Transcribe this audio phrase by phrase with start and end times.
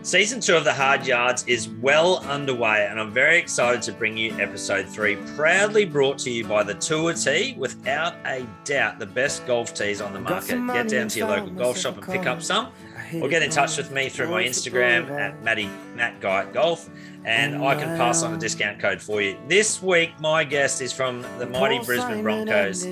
[0.00, 4.16] Season two of The Hard Yards is well underway, and I'm very excited to bring
[4.16, 9.04] you episode three, proudly brought to you by the Tour Tee, without a doubt the
[9.04, 10.66] best golf tees on the market.
[10.68, 12.72] Get down to your local golf shop and pick up some,
[13.20, 16.88] or get in touch with me through my Instagram at Matty Matt Guy Golf,
[17.26, 19.36] and I can pass on a discount code for you.
[19.46, 22.82] This week, my guest is from the mighty Brisbane Broncos.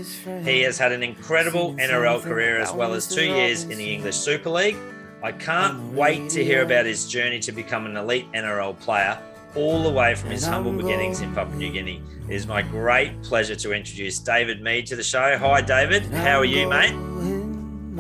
[0.45, 4.16] He has had an incredible NRL career as well as two years in the English
[4.16, 4.77] Super League.
[5.22, 9.18] I can't wait to hear about his journey to become an elite NRL player,
[9.54, 12.02] all the way from his humble beginnings in Papua New Guinea.
[12.29, 15.38] It is my great pleasure to introduce David Mead to the show.
[15.38, 16.04] Hi, David.
[16.04, 16.90] How are you, mate?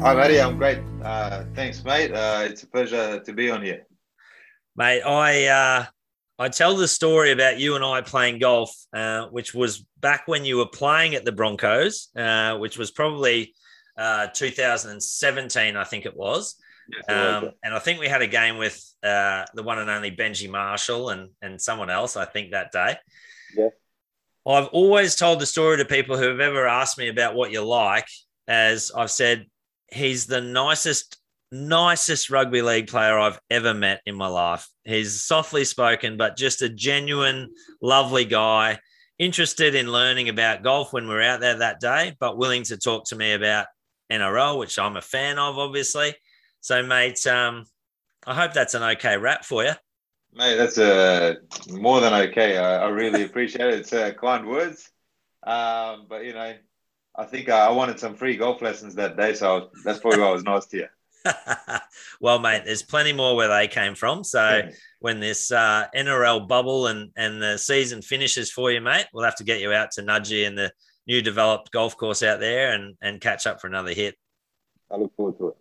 [0.00, 0.40] Hi, Matty.
[0.40, 0.78] I'm great.
[1.02, 2.12] Uh, thanks, mate.
[2.12, 3.86] Uh, it's a pleasure to be on here.
[4.76, 5.86] Mate, I uh,
[6.38, 10.44] I tell the story about you and I playing golf, uh, which was back when
[10.44, 13.54] you were playing at the Broncos, uh, which was probably
[13.96, 16.56] uh, 2017, I think it was.
[17.08, 20.48] Um, and I think we had a game with uh, the one and only Benji
[20.48, 22.96] Marshall and, and someone else, I think, that day.
[23.56, 23.68] Yeah.
[24.46, 27.64] I've always told the story to people who have ever asked me about what you
[27.64, 28.06] like,
[28.46, 29.46] as I've said,
[29.92, 31.18] he's the nicest,
[31.50, 34.68] nicest rugby league player I've ever met in my life.
[34.84, 38.78] He's softly spoken, but just a genuine, lovely guy,
[39.18, 43.06] interested in learning about golf when we're out there that day, but willing to talk
[43.06, 43.66] to me about
[44.12, 46.14] NRL, which I'm a fan of, obviously.
[46.66, 47.64] So, mate, um,
[48.26, 49.70] I hope that's an okay wrap for you.
[50.34, 51.34] Mate, that's uh,
[51.70, 52.58] more than okay.
[52.58, 53.78] I, I really appreciate it.
[53.78, 54.90] It's uh, kind words.
[55.46, 56.54] Um, but, you know,
[57.14, 59.34] I think I wanted some free golf lessons that day.
[59.34, 60.86] So was, that's probably why I was nice to you.
[62.20, 64.24] well, mate, there's plenty more where they came from.
[64.24, 64.70] So yeah.
[64.98, 69.36] when this uh, NRL bubble and, and the season finishes for you, mate, we'll have
[69.36, 70.72] to get you out to Nudgee and the
[71.06, 74.16] new developed golf course out there and, and catch up for another hit.
[74.90, 75.56] I look forward to it.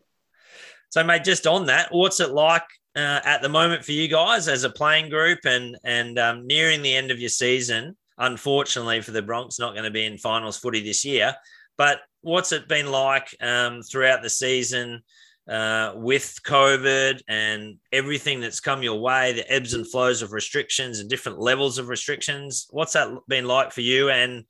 [0.89, 2.63] So, mate, just on that, what's it like
[2.95, 6.81] uh, at the moment for you guys as a playing group and and um, nearing
[6.81, 7.95] the end of your season?
[8.17, 11.35] Unfortunately for the Bronx, not going to be in finals footy this year.
[11.77, 15.01] But what's it been like um, throughout the season
[15.49, 20.99] uh, with COVID and everything that's come your way, the ebbs and flows of restrictions
[20.99, 22.67] and different levels of restrictions?
[22.69, 24.45] What's that been like for you and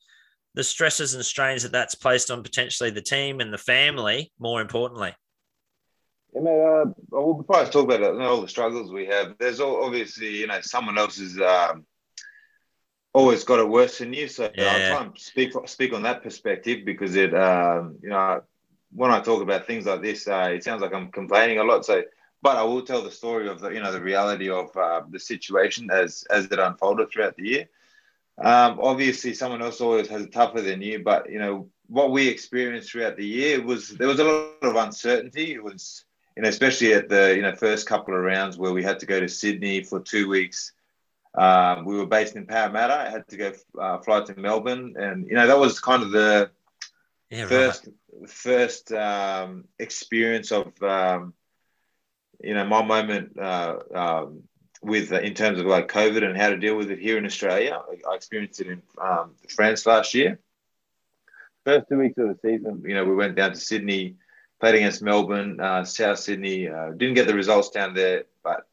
[0.54, 4.62] the stresses and strains that that's placed on potentially the team and the family, more
[4.62, 5.14] importantly?
[6.35, 9.62] Yeah, mate, uh, well, before I talk about it, all the struggles we have, there's
[9.62, 11.85] obviously, you know, someone else has um,
[13.13, 14.28] always got it worse than you.
[14.28, 14.66] So yeah.
[14.66, 18.44] I'll try and speak, speak on that perspective because it, um, you know,
[18.94, 21.85] when I talk about things like this, uh, it sounds like I'm complaining a lot.
[21.85, 22.03] So,
[22.41, 25.19] but I will tell the story of the, you know, the reality of uh, the
[25.19, 27.69] situation as as it unfolded throughout the year.
[28.38, 32.28] Um, obviously, someone else always has it tougher than you, but you know what we
[32.28, 35.53] experienced throughout the year was there was a lot of uncertainty.
[35.53, 38.84] It was you know, especially at the you know first couple of rounds where we
[38.84, 40.73] had to go to Sydney for two weeks.
[41.34, 42.94] Um, we were based in Parramatta.
[42.94, 46.12] I had to go uh, fly to Melbourne, and you know that was kind of
[46.12, 46.51] the
[47.29, 48.29] yeah, first right.
[48.29, 51.34] first um, experience of um,
[52.41, 54.44] you know my moment uh, um,
[54.81, 57.25] with uh, in terms of like COVID and how to deal with it here in
[57.25, 57.79] Australia.
[57.90, 60.40] I, I experienced it in um, France last year.
[61.66, 64.17] First two weeks of the season, you know, we went down to Sydney
[64.60, 66.68] played against Melbourne, uh, South Sydney.
[66.68, 68.68] Uh, didn't get the results down there, but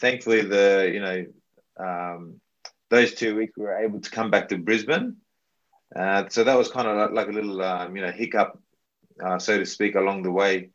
[0.00, 1.26] thankfully the you know
[1.78, 2.40] um,
[2.90, 5.16] those two weeks we were able to come back to Brisbane.
[5.94, 8.60] Uh, so that was kind of like a little um, you know hiccup,
[9.24, 10.70] uh, so to speak, along the way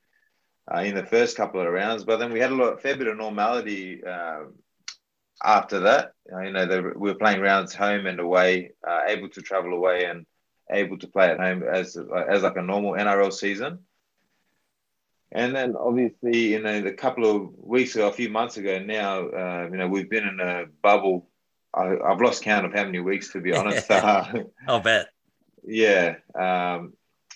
[0.74, 2.03] uh, in the first couple of rounds.
[2.03, 4.53] But then we had a lot, fair bit of normality um,
[5.44, 6.13] after that.
[6.31, 8.72] Uh, you know, we were playing rounds home and away,
[9.08, 10.25] able to travel away and
[10.72, 11.97] able to play at home as
[12.28, 13.80] as like a normal NRL season.
[15.33, 19.29] And then obviously, you know, a couple of weeks ago, a few months ago now,
[19.29, 21.27] uh, you know, we've been in a bubble.
[21.73, 23.89] I, have lost count of how many weeks, to be honest.
[24.67, 25.07] I'll bet.
[25.66, 26.17] Yeah.
[26.39, 26.94] Um,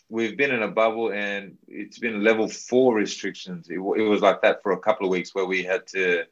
[0.10, 3.68] we've been in a bubble and it's been level four restrictions.
[3.70, 6.26] It, it, was like that for a couple of weeks where we had to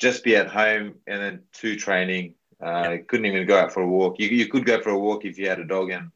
[0.00, 2.34] just be at home and then to training.
[2.60, 3.06] Uh, yep.
[3.06, 4.18] Couldn't even go out for a walk.
[4.18, 6.10] You, you could go for a walk if you had a dog and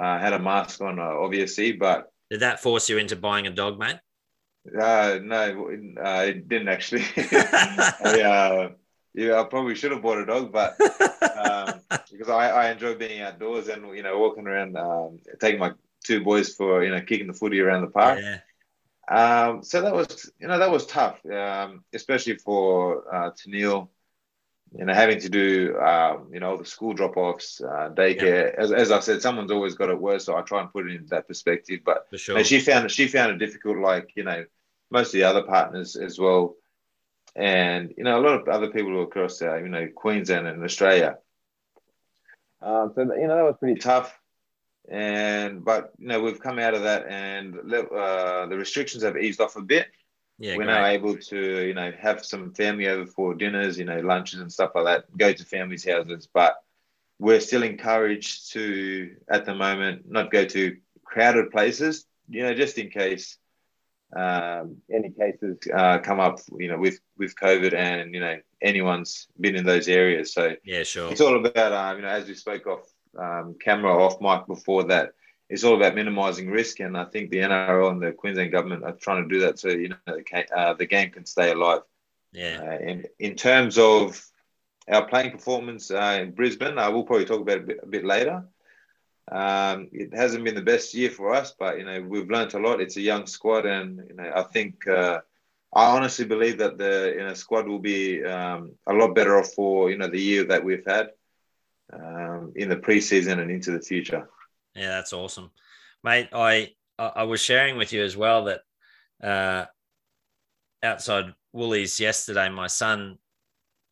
[0.00, 2.10] uh, had a mask on, uh, obviously, but.
[2.30, 3.96] Did that force you into buying a dog, mate?
[4.66, 5.68] Uh, no,
[6.02, 7.04] uh, it didn't actually.
[7.16, 8.68] I, uh,
[9.14, 10.80] yeah, I probably should have bought a dog, but
[11.38, 11.80] um,
[12.10, 15.72] because I, I enjoy being outdoors and you know walking around, um, taking my
[16.02, 18.20] two boys for you know kicking the footy around the park.
[18.20, 18.40] Yeah.
[19.06, 23.88] Um, so that was you know that was tough, um, especially for uh, Tennille
[24.76, 28.52] you know, having to do, um, you know, the school drop offs, uh, daycare.
[28.52, 28.62] Yeah.
[28.62, 30.24] As, as I said, someone's always got it worse.
[30.24, 31.80] So I try and put it into that perspective.
[31.84, 32.34] But sure.
[32.34, 33.78] you know, she found it, she found it difficult.
[33.78, 34.44] Like, you know,
[34.94, 36.54] most of the other partners as well,
[37.36, 41.18] and you know a lot of other people across uh, you know Queensland and Australia.
[42.62, 44.18] Um, so you know that was pretty tough,
[44.88, 49.40] and but you know we've come out of that, and uh, the restrictions have eased
[49.40, 49.88] off a bit.
[50.38, 50.74] Yeah, we're great.
[50.74, 54.50] now able to you know have some family over for dinners, you know lunches and
[54.50, 55.18] stuff like that.
[55.18, 56.56] Go to families' houses, but
[57.18, 62.78] we're still encouraged to at the moment not go to crowded places, you know, just
[62.78, 63.38] in case
[64.14, 69.26] um, any cases uh, come up, you know, with with COVID and you know anyone's
[69.40, 70.32] been in those areas.
[70.32, 71.10] So yeah, sure.
[71.10, 72.88] It's all about um, you know as we spoke off
[73.18, 75.12] um, camera off mic before that.
[75.50, 78.92] It's all about minimising risk, and I think the NRL and the Queensland government are
[78.92, 81.82] trying to do that so you know the, uh, the game can stay alive.
[82.32, 82.60] Yeah.
[82.62, 84.24] Uh, and in terms of
[84.88, 87.86] our playing performance uh, in Brisbane, I will probably talk about it a bit, a
[87.86, 88.44] bit later.
[89.30, 92.58] Um, it hasn't been the best year for us, but you know we've learned a
[92.58, 92.80] lot.
[92.80, 95.20] It's a young squad, and you know I think uh,
[95.72, 99.52] I honestly believe that the you know squad will be um, a lot better off
[99.54, 101.10] for you know the year that we've had
[101.92, 104.28] um, in the preseason and into the future.
[104.74, 105.50] Yeah, that's awesome,
[106.02, 106.28] mate.
[106.32, 108.60] I I was sharing with you as well that
[109.22, 109.66] uh,
[110.82, 113.18] outside Woolies yesterday, my son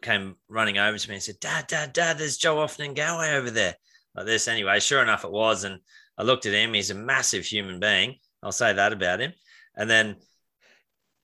[0.03, 3.77] came running over to me and said, "Dad, Dad, Dad, there's Joe Ofahengaue over there."
[4.15, 4.81] Like this anyway.
[4.81, 5.65] Sure enough, it was.
[5.65, 5.81] And
[6.19, 6.75] I looked at him.
[6.75, 8.17] He's a massive human being.
[8.43, 9.33] I'll say that about him.
[9.77, 10.17] And then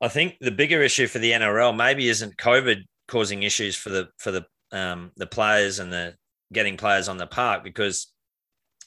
[0.01, 4.09] I think the bigger issue for the NRL maybe isn't COVID causing issues for the
[4.19, 6.15] for the um, the players and the
[6.53, 8.13] getting players on the park because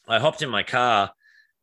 [0.07, 1.12] I hopped in my car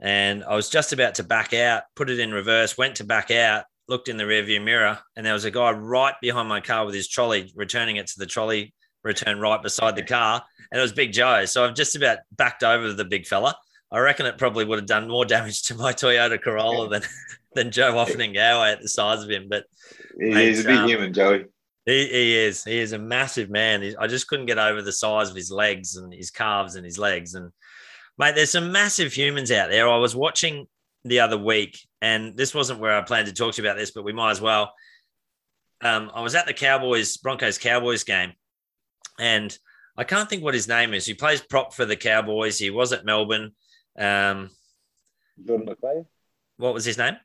[0.01, 3.31] and I was just about to back out, put it in reverse, went to back
[3.31, 6.87] out, looked in the rearview mirror, and there was a guy right behind my car
[6.87, 8.75] with his trolley, returning it to the trolley
[9.09, 11.45] return right beside the car, and it was Big Joe.
[11.47, 13.57] So I've just about backed over the big fella.
[13.91, 17.03] I reckon it probably would have done more damage to my Toyota Corolla than
[17.55, 19.49] than Joe Ofahengaue at the size of him.
[19.49, 19.65] But
[20.21, 21.47] he's a big um, human, Joey.
[21.87, 22.65] He, he is.
[22.65, 23.81] He is a massive man.
[23.81, 26.85] He, I just couldn't get over the size of his legs and his calves and
[26.85, 27.35] his legs.
[27.35, 27.51] And
[28.19, 29.89] mate, there's some massive humans out there.
[29.89, 30.67] I was watching
[31.05, 33.93] the other week, and this wasn't where I planned to talk to you about this,
[33.93, 34.75] but we might as well.
[35.81, 38.33] Um, I was at the Cowboys Broncos Cowboys game,
[39.19, 39.57] and
[39.97, 41.05] I can't think what his name is.
[41.05, 42.59] He plays prop for the Cowboys.
[42.59, 43.53] He was at Melbourne.
[43.99, 44.51] Um,
[45.45, 46.07] Jordan McLean.
[46.57, 47.17] What was his name?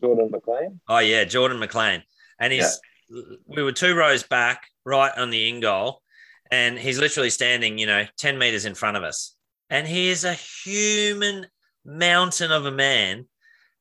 [0.00, 0.80] Jordan McLean.
[0.88, 2.02] Oh yeah, Jordan McLean.
[2.40, 3.22] And he's yeah.
[3.46, 6.02] we were two rows back, right on the in goal,
[6.50, 9.36] and he's literally standing, you know, ten meters in front of us.
[9.70, 11.46] And he is a human
[11.84, 13.26] mountain of a man.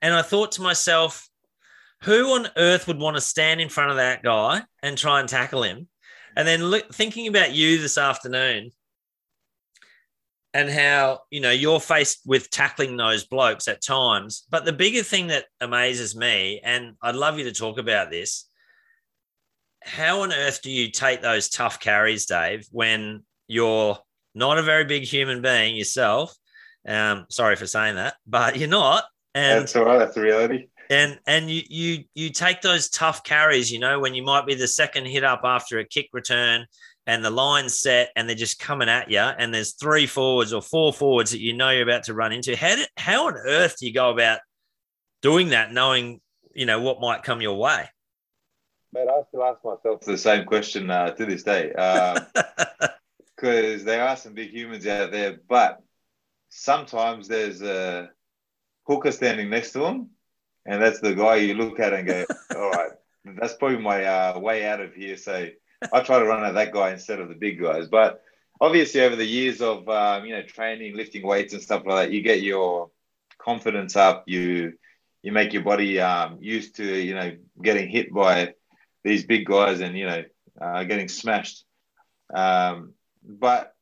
[0.01, 1.27] And I thought to myself,
[2.03, 5.27] who on earth would want to stand in front of that guy and try and
[5.27, 5.87] tackle him?
[6.37, 8.69] And then look, thinking about you this afternoon
[10.53, 14.45] and how, you know, you're faced with tackling those blokes at times.
[14.51, 18.47] But the bigger thing that amazes me, and I'd love you to talk about this,
[19.83, 23.97] how on earth do you take those tough carries, Dave, when you're
[24.35, 26.35] not a very big human being yourself?
[26.87, 29.05] Um, sorry for saying that, but you're not.
[29.33, 29.97] And that's all right.
[29.97, 34.13] That's the reality and and you you you take those tough carries you know when
[34.13, 36.65] you might be the second hit up after a kick return
[37.07, 40.61] and the line's set and they're just coming at you and there's three forwards or
[40.61, 42.55] four forwards that you know you're about to run into.
[42.55, 44.39] How do, how on earth do you go about
[45.21, 46.19] doing that knowing
[46.53, 47.85] you know what might come your way?
[48.93, 52.19] Mate, I still ask myself the same question uh, to this day because
[53.79, 55.81] um, there are some big humans out there, but
[56.49, 58.09] sometimes there's a
[58.85, 60.09] hooker standing next to them
[60.67, 62.91] and that's the guy you look at and go, all right,
[63.23, 65.15] that's probably my uh, way out of here.
[65.17, 65.47] So
[65.93, 67.87] I try to run at that guy instead of the big guys.
[67.87, 68.21] But
[68.59, 72.13] obviously, over the years of um, you know training, lifting weights and stuff like that,
[72.13, 72.91] you get your
[73.37, 74.25] confidence up.
[74.27, 74.73] You
[75.23, 78.53] you make your body um, used to you know getting hit by
[79.03, 80.23] these big guys and you know
[80.59, 81.63] uh, getting smashed.
[82.33, 82.93] Um,
[83.23, 83.73] but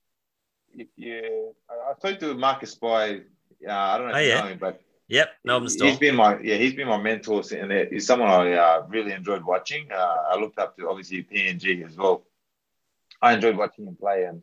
[0.74, 3.22] if you, I spoke to Marcus Bai.
[3.68, 4.42] Uh, I don't know if oh, you yeah.
[4.42, 5.90] know him, but Yep, Melbourne Storm.
[5.92, 9.44] He's been my yeah, he's been my mentor, and he's someone I uh, really enjoyed
[9.44, 9.92] watching.
[9.92, 12.24] Uh, I looked up to obviously PNG as well.
[13.22, 14.42] I enjoyed watching him play, and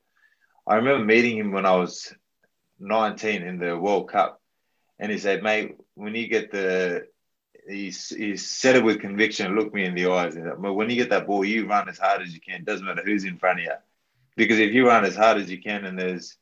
[0.66, 2.14] I remember meeting him when I was
[2.78, 4.40] 19 in the World Cup,
[5.00, 7.08] and he said, "Mate, when you get the,"
[7.68, 10.96] he, he said it with conviction, looked me in the eyes, and said, when you
[10.96, 12.62] get that ball, you run as hard as you can.
[12.62, 13.72] Doesn't matter who's in front of you,
[14.36, 16.36] because if you run as hard as you can, and there's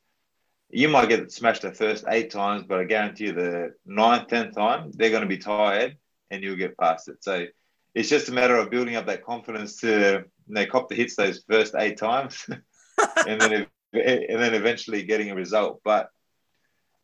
[0.71, 4.55] you might get smashed the first eight times, but I guarantee you the ninth, tenth
[4.55, 5.97] time, they're going to be tired
[6.29, 7.23] and you'll get past it.
[7.23, 7.45] So
[7.93, 11.15] it's just a matter of building up that confidence to you know, cop the hits
[11.15, 12.45] those first eight times
[13.27, 15.81] and then and then eventually getting a result.
[15.83, 16.09] But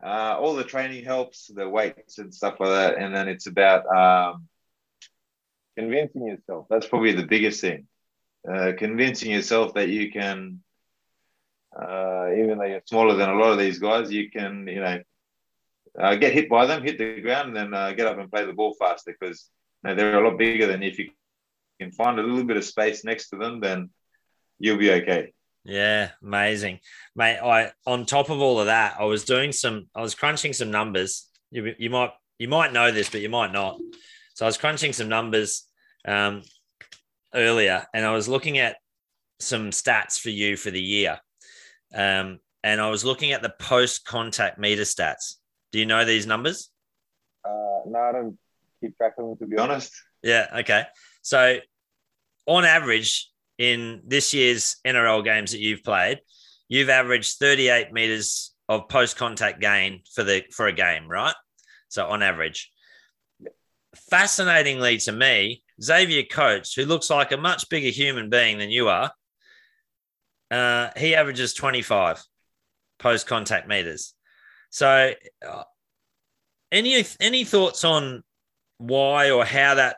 [0.03, 2.97] uh, all the training helps, the weights and stuff like that.
[2.97, 4.47] And then it's about um,
[5.77, 6.67] convincing yourself.
[6.69, 7.87] That's probably the biggest thing.
[8.49, 10.61] Uh, convincing yourself that you can,
[11.79, 15.01] uh, even though you're smaller than a lot of these guys, you can, you know,
[15.99, 18.45] uh, get hit by them, hit the ground, and then uh, get up and play
[18.45, 19.49] the ball faster because
[19.83, 21.09] you know, they're a lot bigger than if you
[21.79, 23.89] can find a little bit of space next to them, then
[24.59, 25.33] you'll be okay.
[25.63, 26.79] Yeah, amazing,
[27.15, 27.39] mate.
[27.39, 30.71] I on top of all of that, I was doing some, I was crunching some
[30.71, 31.27] numbers.
[31.51, 33.79] You, you might you might know this, but you might not.
[34.33, 35.65] So I was crunching some numbers
[36.07, 36.43] um,
[37.33, 38.77] earlier, and I was looking at
[39.39, 41.19] some stats for you for the year,
[41.93, 45.35] um, and I was looking at the post contact meter stats.
[45.71, 46.69] Do you know these numbers?
[47.45, 48.37] Uh, no, I don't
[48.81, 49.91] keep track of them to be honest.
[50.23, 50.47] Yeah.
[50.59, 50.83] Okay.
[51.21, 51.59] So,
[52.45, 56.21] on average, in this year's NRL games that you've played,
[56.67, 61.35] you've averaged 38 meters of post contact gain for the for a game, right?
[61.89, 62.71] So on average.
[64.09, 68.89] Fascinatingly to me, Xavier Coates, who looks like a much bigger human being than you
[68.89, 69.11] are,
[70.51, 72.23] uh, he averages 25
[72.99, 74.13] post contact meters.
[74.69, 75.13] So,
[75.47, 75.63] uh,
[76.71, 78.23] any any thoughts on
[78.77, 79.97] why or how that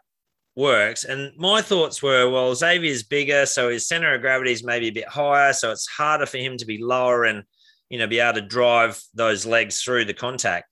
[0.55, 1.03] works?
[1.03, 4.93] And my thoughts were, well, Xavier's bigger, so his center of gravity is maybe a
[4.93, 7.43] bit higher, so it's harder for him to be lower and
[7.89, 10.67] you know be able to drive those legs through the contact.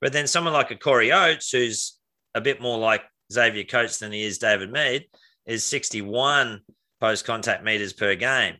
[0.00, 1.98] But then someone like a Corey Oates, who's
[2.34, 5.06] a bit more like Xavier Coates than he is David Mead,
[5.46, 6.60] is 61
[7.00, 8.56] post contact meters per game.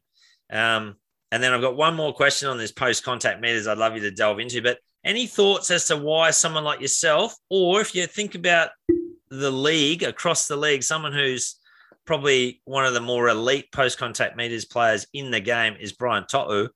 [0.53, 0.97] Um,
[1.33, 4.03] and then I've got one more question on this post contact meters I'd love you
[4.03, 4.61] to delve into.
[4.61, 8.69] But any thoughts as to why someone like yourself, or if you think about
[9.31, 11.57] the league across the league, someone who's
[12.05, 16.27] probably one of the more elite post contact meters players in the game is Brian
[16.31, 16.69] To'o.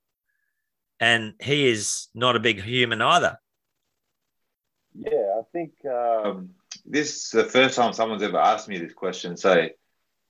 [0.99, 3.39] And he is not a big human either.
[4.99, 6.51] Yeah, I think um,
[6.87, 9.37] this is the first time someone's ever asked me this question.
[9.37, 9.69] So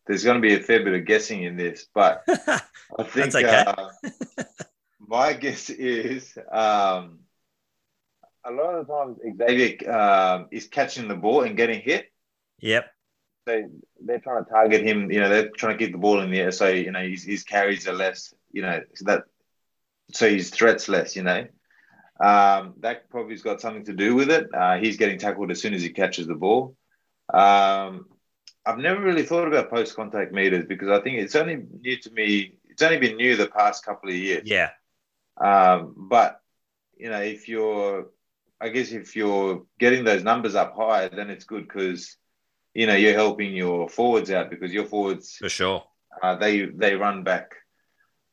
[0.07, 3.65] there's going to be a fair bit of guessing in this, but I think okay.
[3.67, 3.91] uh,
[5.01, 7.21] my guess is um,
[8.45, 12.13] a lot of the times Xavier um, is catching the ball and getting hit.
[12.61, 12.87] Yep.
[13.49, 13.71] So
[14.01, 15.11] they're trying to target him.
[15.11, 16.53] You know, they're trying to keep the ball in the air.
[16.53, 18.35] So you know, his, his carries are less.
[18.53, 19.25] You know, so that
[20.13, 21.17] so his threats less.
[21.17, 21.47] You know,
[22.21, 24.49] um, that probably's got something to do with it.
[24.53, 26.77] Uh, he's getting tackled as soon as he catches the ball.
[27.33, 28.07] Um,
[28.67, 32.11] I've never really thought about post contact meters because I think it's only new to
[32.11, 32.59] me.
[32.69, 34.43] It's only been new the past couple of years.
[34.45, 34.71] Yeah.
[35.39, 36.41] Um, but
[36.97, 38.09] you know, if you're,
[38.61, 42.17] I guess if you're getting those numbers up higher, then it's good because
[42.75, 45.85] you know you're helping your forwards out because your forwards for sure
[46.23, 47.55] uh, they they run back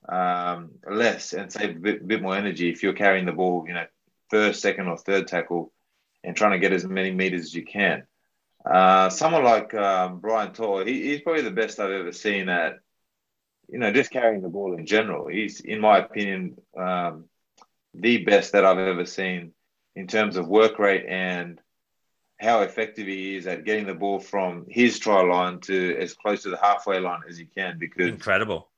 [0.09, 3.73] um, less and save a bit, bit, more energy if you're carrying the ball, you
[3.73, 3.85] know,
[4.29, 5.71] first, second, or third tackle
[6.23, 8.03] and trying to get as many meters as you can.
[8.65, 12.79] Uh, someone like um, Brian To'o, he, he's probably the best I've ever seen at,
[13.70, 15.27] you know, just carrying the ball in general.
[15.27, 17.25] He's, in my opinion, um,
[17.93, 19.51] the best that I've ever seen
[19.96, 21.60] in terms of work rate and
[22.39, 26.43] how effective he is at getting the ball from his try line to as close
[26.43, 27.77] to the halfway line as he can.
[27.77, 28.70] Because incredible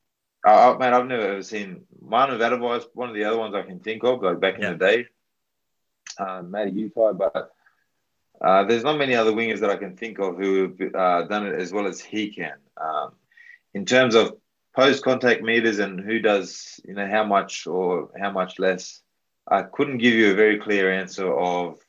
[0.46, 3.80] uh, man, I've never ever seen Manu is one of the other ones I can
[3.80, 4.74] think of, like back in yeah.
[4.74, 5.08] the day.
[6.20, 7.52] Um, Matty Utai, but
[8.42, 11.48] uh, there's not many other wingers that I can think of who have uh, done
[11.48, 12.58] it as well as he can.
[12.78, 13.14] Um,
[13.74, 14.38] in terms of
[14.76, 19.02] post contact meters and who does, you know, how much or how much less,
[19.48, 21.80] I couldn't give you a very clear answer of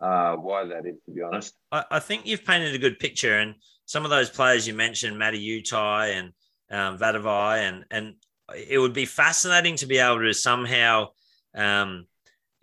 [0.00, 1.54] uh, why that is, to be honest.
[1.72, 3.54] I, I, think you've painted a good picture, and
[3.86, 6.32] some of those players you mentioned, Matty Utai and
[6.70, 8.14] um, Vatuvei, and and
[8.54, 11.08] it would be fascinating to be able to somehow
[11.54, 12.06] um,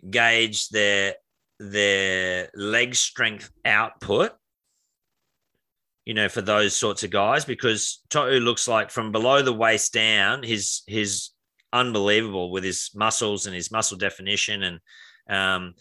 [0.08, 1.14] gauge their
[1.58, 4.32] their leg strength output.
[6.04, 9.94] You know, for those sorts of guys, because To'o looks like from below the waist
[9.94, 11.30] down, his his
[11.72, 14.80] unbelievable with his muscles and his muscle definition, and
[15.30, 15.74] um,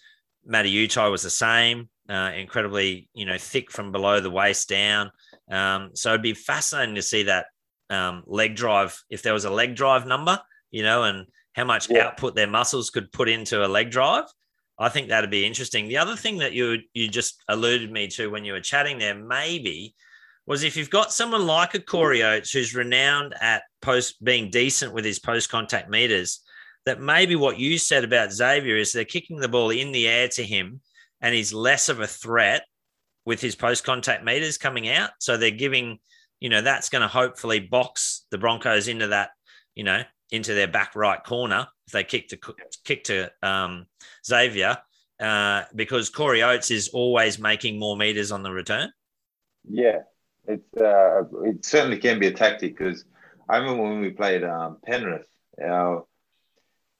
[0.45, 5.11] Matty Utai was the same, uh, incredibly you know thick from below the waist down.
[5.51, 7.47] Um, so it'd be fascinating to see that
[7.89, 10.39] um, leg drive, if there was a leg drive number,
[10.71, 12.05] you know, and how much yeah.
[12.05, 14.25] output their muscles could put into a leg drive.
[14.79, 15.87] I think that'd be interesting.
[15.87, 19.15] The other thing that you you just alluded me to when you were chatting there,
[19.15, 19.95] maybe,
[20.45, 24.93] was if you've got someone like a Corey Oates who's renowned at post being decent
[24.93, 26.41] with his post contact meters,
[26.85, 30.27] that maybe what you said about Xavier is they're kicking the ball in the air
[30.29, 30.81] to him,
[31.21, 32.65] and he's less of a threat
[33.25, 35.11] with his post contact meters coming out.
[35.19, 35.99] So they're giving
[36.43, 39.29] you know, that's going to hopefully box the Broncos into that,
[39.75, 42.39] you know, into their back right corner they kick to
[42.83, 43.85] kick to um,
[44.25, 44.77] Xavier,
[45.19, 48.91] uh, because Corey Oates is always making more meters on the return.
[49.69, 49.99] Yeah,
[50.47, 53.05] it's uh, it certainly can be a tactic because
[53.49, 55.27] I remember when we played um, Penrith,
[55.61, 56.05] our,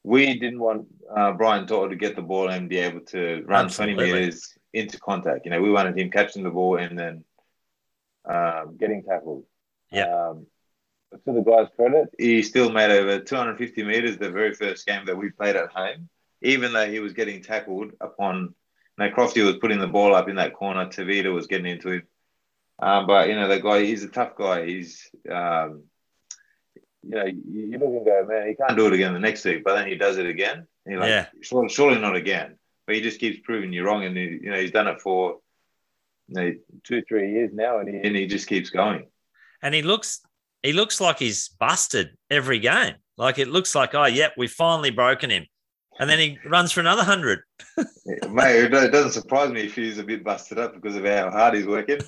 [0.04, 3.66] we didn't want uh, Brian To'o to get the ball and be able to run
[3.66, 4.06] Absolutely.
[4.06, 5.46] 20 meters into contact.
[5.46, 7.24] You know, we wanted him catching the ball and then
[8.26, 9.46] um, getting tackled.
[9.92, 10.06] Yeah.
[10.06, 10.48] Um,
[11.26, 15.18] to the guy's credit, he still made over 250 meters the very first game that
[15.18, 16.10] we played at home,
[16.42, 18.54] even though he was getting tackled upon.
[18.98, 20.86] You know, Crofty was putting the ball up in that corner.
[20.86, 22.04] Tevita was getting into it.
[22.80, 24.66] Um, but you know, the guy, he's a tough guy.
[24.66, 25.84] He's, um,
[27.04, 29.46] you know, you, you look and go, man, he can't do it again the next
[29.46, 29.64] week.
[29.64, 30.68] But then he does it again.
[30.86, 31.28] And you're like, yeah.
[31.42, 32.58] surely, surely not again.
[32.86, 35.40] But he just keeps proving you wrong, and he, you know, he's done it for
[36.28, 36.54] you know,
[36.84, 39.08] two, three years now, and he, and he just keeps going.
[39.62, 40.22] And he looks,
[40.64, 42.96] he looks like he's busted every game.
[43.18, 45.46] Like it looks like, oh, yep, we've finally broken him
[46.00, 47.42] and then he runs for another hundred.
[48.30, 51.56] Mate, it doesn't surprise me if he's a bit busted up because of how hard
[51.56, 52.00] he's working.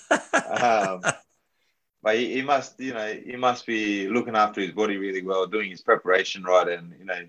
[0.62, 1.02] um,
[2.04, 5.48] but he, he, must, you know, he must be looking after his body really well,
[5.48, 7.22] doing his preparation right, and you know,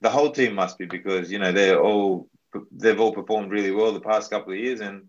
[0.00, 2.28] the whole team must be because you know they're all
[2.72, 5.04] they've all performed really well the past couple of years, and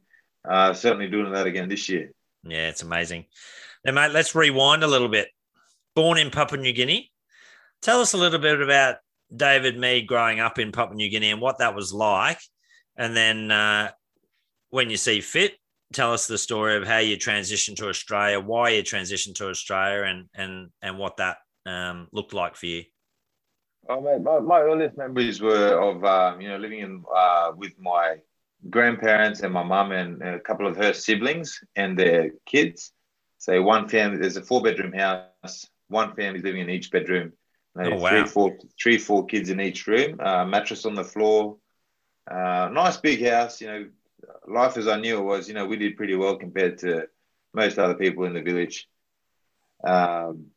[0.48, 2.12] uh, certainly doing that again this year.
[2.44, 3.26] Yeah, it's amazing.
[3.84, 5.30] Now, mate, let's rewind a little bit.
[5.96, 7.12] Born in Papua New Guinea,
[7.82, 8.98] tell us a little bit about
[9.34, 12.40] David Mead growing up in Papua New Guinea and what that was like.
[12.98, 13.92] And then uh,
[14.70, 15.56] when you see fit,
[15.94, 20.04] tell us the story of how you transitioned to Australia, why you transitioned to Australia,
[20.04, 22.84] and and and what that um, looked like for you.
[23.88, 27.80] Oh, mate, my, my earliest memories were of um, you know living in uh, with
[27.80, 28.18] my
[28.70, 32.92] grandparents and my mum and a couple of her siblings and their kids.
[33.38, 35.68] So one family, there's a four bedroom house.
[35.88, 37.34] One family living in each bedroom
[37.77, 38.10] oh, wow.
[38.10, 41.58] three, four, three, four kids in each room, uh, mattress on the floor,
[42.30, 43.62] uh, nice big house.
[43.62, 43.86] You know,
[44.48, 45.48] life as I knew it was.
[45.48, 47.08] You know, we did pretty well compared to
[47.54, 48.88] most other people in the village.
[49.84, 50.48] Um,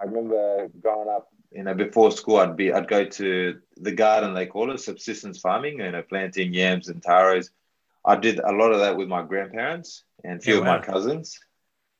[0.00, 1.28] I remember growing up.
[1.50, 5.38] You know, before school, I'd be I'd go to the garden they call it subsistence
[5.40, 5.78] farming.
[5.78, 7.50] You know, planting yams and taros.
[8.04, 10.78] I did a lot of that with my grandparents and a few oh, of wow.
[10.78, 11.38] my cousins.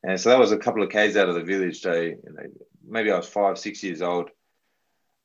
[0.02, 1.80] And so that was a couple of k's out of the village.
[1.80, 2.44] So you know,
[2.86, 4.30] maybe I was five, six years old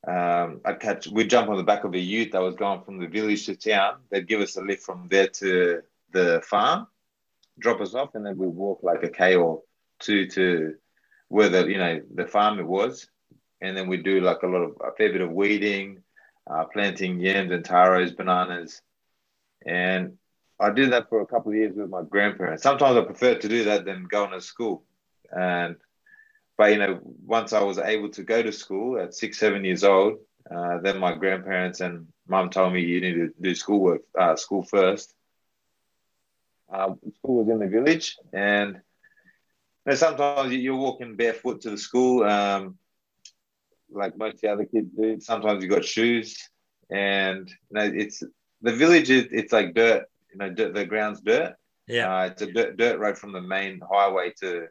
[0.05, 2.99] um, I'd catch, we'd jump on the back of a ute that was going from
[2.99, 4.01] the village to town.
[4.09, 5.81] They'd give us a lift from there to
[6.11, 6.87] the farm,
[7.57, 9.61] drop us off, and then we'd walk like a k or
[9.99, 10.75] two to
[11.29, 13.07] where the you know the farm it was,
[13.61, 16.03] and then we'd do like a lot of a fair bit of weeding,
[16.51, 18.81] uh, planting yams and taros, bananas,
[19.65, 20.17] and
[20.63, 22.63] I did that for a couple of years with my grandparents.
[22.63, 24.85] Sometimes I preferred to do that than going to school,
[25.35, 25.75] and
[26.57, 29.83] but you know, once I was able to go to school at six, seven years
[29.83, 34.35] old, uh, then my grandparents and mum told me you need to do schoolwork, uh,
[34.35, 35.13] school first.
[36.71, 38.81] Uh, school was in the village, and you
[39.87, 42.77] know, sometimes you're walking barefoot to the school, um,
[43.91, 45.19] like most of the other kids do.
[45.19, 46.37] Sometimes you got shoes,
[46.89, 48.23] and you know, it's
[48.61, 49.09] the village.
[49.09, 50.05] Is, it's like dirt.
[50.33, 51.55] You know, dirt, the ground's dirt.
[51.87, 54.67] Yeah, uh, it's a dirt, dirt road from the main highway to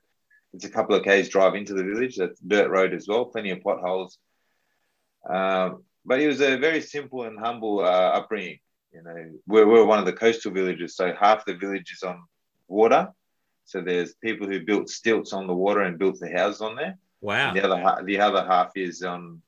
[0.52, 2.16] it's a couple of k's drive into the village.
[2.16, 4.18] That's dirt road as well, plenty of potholes.
[5.28, 8.58] Um, but it was a very simple and humble uh, upbringing.
[8.92, 12.22] You know, we're, we're one of the coastal villages, so half the village is on
[12.68, 13.08] water.
[13.64, 16.98] So there's people who built stilts on the water and built the houses on there.
[17.20, 17.48] Wow.
[17.48, 19.40] And the other the other half is on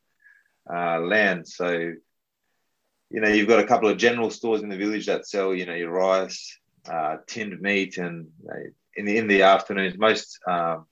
[0.73, 1.47] uh, land.
[1.47, 1.95] So
[3.15, 5.67] you know, you've got a couple of general stores in the village that sell, you
[5.67, 6.59] know, your rice,
[6.91, 8.27] uh, tinned meat, and
[8.97, 10.87] in the in the afternoons, most um,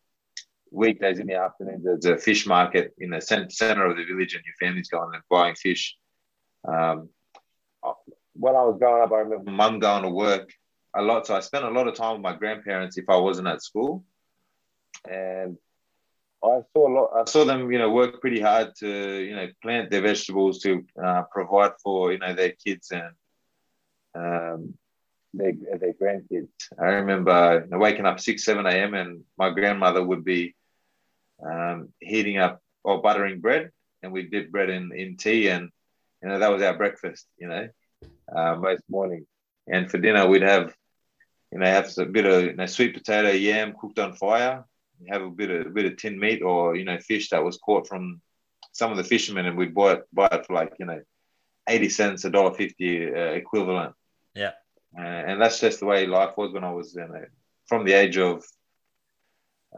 [0.70, 4.44] weekdays in the afternoon, there's a fish market in the center of the village, and
[4.44, 5.96] your family's going and buying fish.
[6.64, 7.08] Um,
[8.34, 10.52] when I was growing up, I remember mum going to work
[10.94, 11.26] a lot.
[11.26, 14.04] So I spent a lot of time with my grandparents if I wasn't at school.
[15.10, 15.58] And
[16.44, 19.48] I saw a lot, I saw them, you know, work pretty hard to, you know,
[19.62, 23.12] plant their vegetables to uh, provide for, you know, their kids and
[24.14, 24.74] um,
[25.34, 26.48] their, their grandkids.
[26.78, 28.94] I remember you know, waking up 6, 7 a.m.
[28.94, 30.54] and my grandmother would be
[31.44, 33.70] um, heating up or buttering bread,
[34.02, 35.70] and we'd dip bread in, in tea, and
[36.22, 37.26] you know that was our breakfast.
[37.38, 37.68] You know,
[38.34, 39.26] uh, most mornings,
[39.68, 40.74] and for dinner we'd have,
[41.52, 44.64] you know, have a bit of you know, sweet potato yam cooked on fire,
[45.08, 47.58] have a bit of a bit of tinned meat or you know fish that was
[47.58, 48.20] caught from
[48.72, 51.00] some of the fishermen, and we'd buy it buy it for like you know
[51.68, 53.94] eighty cents, a dollar fifty uh, equivalent.
[54.34, 54.52] Yeah,
[54.96, 57.24] uh, and that's just the way life was when I was you know,
[57.66, 58.44] from the age of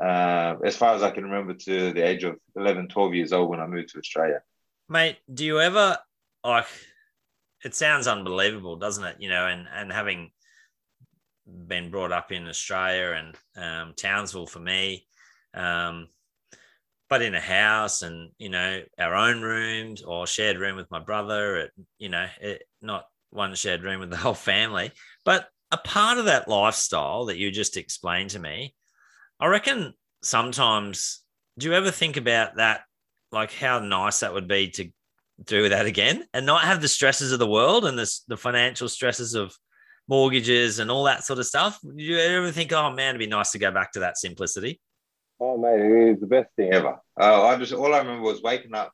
[0.00, 3.48] uh, as far as I can remember, to the age of 11, 12 years old
[3.48, 4.42] when I moved to Australia.
[4.88, 5.98] Mate, do you ever
[6.42, 6.66] like?
[7.64, 9.16] It sounds unbelievable, doesn't it?
[9.20, 10.30] You know, and and having
[11.46, 15.06] been brought up in Australia and um, Townsville for me.
[15.54, 16.08] Um,
[17.10, 20.98] but in a house and you know our own rooms or shared room with my
[20.98, 24.90] brother it, you know it, not one shared room with the whole family
[25.24, 28.74] but a part of that lifestyle that you just explained to me
[29.38, 31.22] i reckon sometimes
[31.58, 32.82] do you ever think about that
[33.32, 34.90] like how nice that would be to
[35.44, 38.88] do that again and not have the stresses of the world and the, the financial
[38.88, 39.54] stresses of
[40.06, 41.78] mortgages and all that sort of stuff?
[41.82, 44.80] Do you ever think oh man it'd be nice to go back to that simplicity
[45.40, 46.98] Oh mate, it was the best thing ever.
[47.18, 48.92] Uh, I just all I remember was waking up.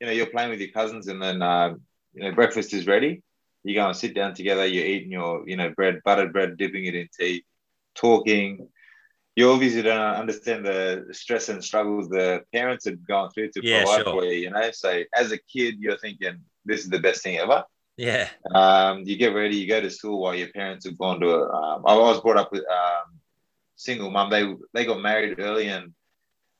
[0.00, 1.74] You know, you're playing with your cousins, and then uh,
[2.14, 3.22] you know breakfast is ready.
[3.64, 4.66] You go and sit down together.
[4.66, 7.44] You're eating your you know bread, buttered bread, dipping it in tea,
[7.94, 8.68] talking.
[9.34, 13.82] You obviously don't understand the stress and struggles the parents are gone through to yeah,
[13.82, 14.12] provide sure.
[14.12, 14.32] for you.
[14.32, 17.64] You know, so as a kid, you're thinking this is the best thing ever.
[17.96, 18.28] Yeah.
[18.54, 21.28] Um, you get ready, you go to school while your parents have gone to.
[21.28, 23.18] A, um, I was brought up with um,
[23.76, 24.30] single mum.
[24.30, 25.92] They they got married early and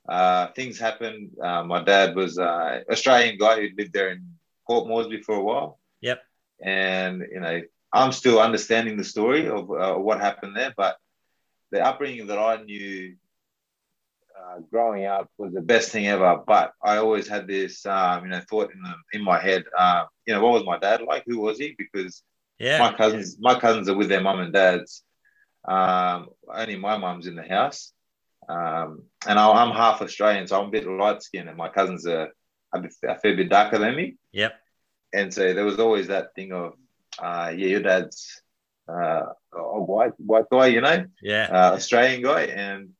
[0.09, 1.31] uh, things happened.
[1.42, 4.27] Uh, my dad was an Australian guy who lived there in
[4.66, 5.79] Port Moresby for a while.
[6.01, 6.22] Yep.
[6.61, 10.96] And you know, I'm still understanding the story of uh, what happened there, but
[11.70, 13.16] the upbringing that I knew
[14.38, 16.40] uh, growing up was the best thing ever.
[16.46, 20.05] But I always had this, um, you know, thought in the, in my head, uh,
[20.27, 21.25] you know, what was my dad like?
[21.27, 21.75] Who was he?
[21.77, 22.22] Because
[22.59, 25.03] yeah, my cousins, my cousins are with their mum and dads.
[25.66, 27.92] Um, only my mum's in the house.
[28.48, 32.07] Um, and I, am half Australian, so I'm a bit light skinned, and my cousins
[32.07, 32.33] are
[32.75, 34.16] a, bit, a, fair bit darker than me.
[34.33, 34.55] Yep.
[35.12, 36.72] And so there was always that thing of,
[37.18, 38.42] uh, yeah, your dad's
[38.88, 42.90] uh, a white white guy, you know, yeah, uh, Australian guy, and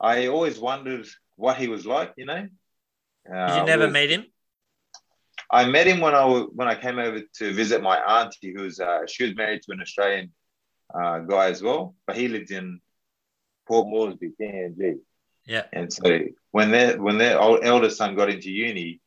[0.00, 1.06] I always wondered
[1.36, 2.48] what he was like, you know.
[3.32, 4.26] Uh, Did you never was, meet him?
[5.50, 9.06] I met him when I when I came over to visit my auntie, who's uh,
[9.06, 10.32] she was married to an Australian
[10.94, 12.80] uh, guy as well, but he lived in
[13.66, 14.98] Port Moresby, PNG.
[15.46, 15.64] Yeah.
[15.72, 19.00] And so when their when their old eldest son got into uni,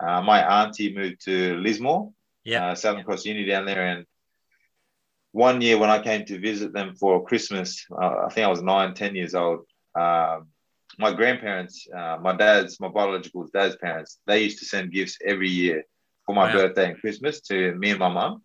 [0.00, 2.12] uh, my auntie moved to Lismore,
[2.44, 3.86] yeah, uh, Southern Cross Uni down there.
[3.86, 4.06] And
[5.32, 8.62] one year when I came to visit them for Christmas, uh, I think I was
[8.62, 9.66] nine, ten years old.
[9.94, 10.48] Um,
[10.98, 15.48] my grandparents, uh, my dad's, my biological dad's parents, they used to send gifts every
[15.48, 15.84] year
[16.26, 16.52] for my wow.
[16.52, 18.42] birthday and Christmas to me and my mum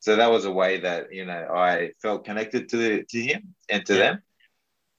[0.00, 3.86] so that was a way that you know I felt connected to to him and
[3.86, 4.00] to yeah.
[4.00, 4.22] them.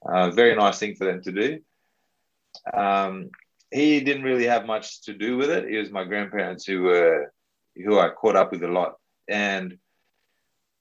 [0.04, 1.60] Uh, very nice thing for them to do.
[2.72, 3.30] Um,
[3.70, 5.64] he didn't really have much to do with it.
[5.64, 7.32] It was my grandparents who were
[7.76, 8.94] who I caught up with a lot.
[9.28, 9.78] And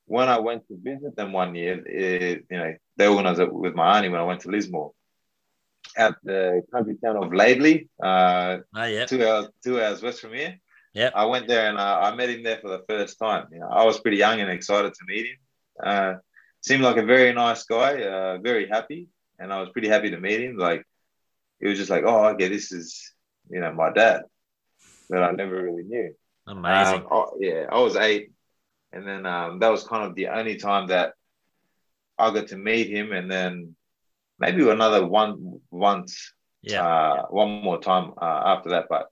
[0.06, 3.76] when I went to visit them one year, it, you know, they organised it with
[3.76, 4.92] my auntie when I went to Lismore
[5.98, 9.06] at the country town of Laidley, uh, oh, yeah.
[9.06, 10.60] two hours two hours west from here.
[10.94, 13.48] Yeah, I went there and uh, I met him there for the first time.
[13.52, 15.38] You know, I was pretty young and excited to meet him.
[15.82, 16.14] Uh,
[16.62, 19.08] seemed like a very nice guy, uh, very happy,
[19.40, 20.58] and I was pretty happy to meet him.
[20.58, 20.86] Like,
[21.60, 23.14] he was just like, "Oh, okay, this is
[23.50, 24.24] you know my dad,"
[25.10, 26.14] that I never really knew.
[26.48, 27.02] Amazing.
[27.02, 28.32] Um, oh, yeah, I was eight,
[28.92, 31.14] and then um, that was kind of the only time that
[32.18, 33.76] I got to meet him, and then
[34.40, 39.11] maybe another one once, yeah, uh, one more time uh, after that, but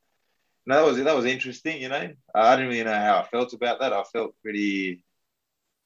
[0.70, 1.82] no, that was that was interesting.
[1.82, 3.92] You know, I didn't really know how I felt about that.
[3.92, 5.04] I felt pretty.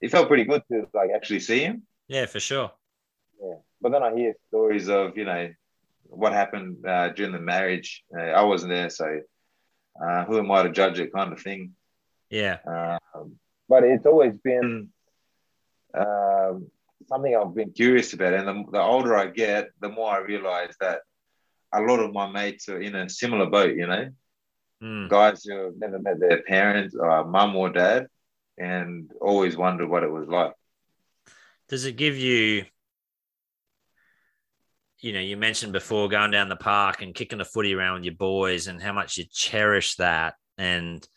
[0.01, 1.83] It felt pretty good to like actually see him.
[2.09, 2.69] Yeah, for sure.
[3.41, 5.49] Yeah, but then I hear stories of you know
[6.03, 8.03] what happened uh, during the marriage.
[8.13, 9.21] Uh, I wasn't there, so
[10.05, 11.71] uh, who am I to judge it, kind of thing.
[12.29, 12.57] Yeah.
[12.67, 13.37] Um,
[13.69, 14.89] but it's always been
[15.93, 16.67] um,
[17.07, 20.75] something I've been curious about, and the, the older I get, the more I realize
[20.81, 20.99] that
[21.73, 23.77] a lot of my mates are in a similar boat.
[23.77, 24.09] You know,
[24.83, 25.09] mm.
[25.09, 28.07] guys who have never met their parents, or mum or dad,
[28.57, 30.53] and always wondered what it was like.
[31.69, 32.65] Does it give you,
[34.99, 38.03] you know, you mentioned before going down the park and kicking the footy around with
[38.03, 40.35] your boys and how much you cherish that.
[40.57, 41.07] And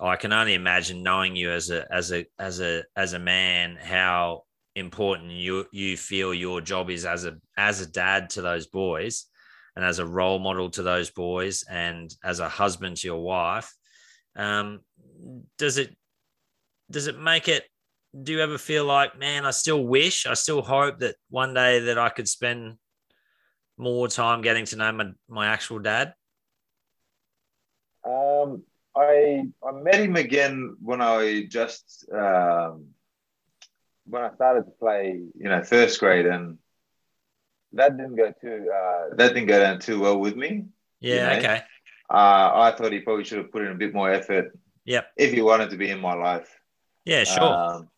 [0.00, 3.76] I can only imagine knowing you as a as a as a as a man
[3.80, 4.42] how
[4.74, 9.26] important you you feel your job is as a as a dad to those boys
[9.76, 13.72] and as a role model to those boys and as a husband to your wife
[14.36, 14.80] um,
[15.58, 15.96] does it
[16.90, 17.64] does it make it
[18.22, 21.80] do you ever feel like man i still wish i still hope that one day
[21.80, 22.76] that i could spend
[23.82, 26.14] more time getting to know my, my actual dad?
[28.04, 28.62] Um,
[28.94, 32.88] i i met him again when i just um,
[34.04, 36.58] when i started to play you know first grade and
[37.74, 40.64] that didn't go too uh, that didn't go down too well with me.
[41.00, 41.14] Yeah.
[41.14, 41.38] You know?
[41.38, 41.62] Okay.
[42.10, 44.56] Uh, I thought he probably should have put in a bit more effort.
[44.84, 45.12] Yep.
[45.16, 46.48] If he wanted to be in my life.
[47.04, 47.24] Yeah.
[47.24, 47.42] Sure.
[47.42, 47.88] Um,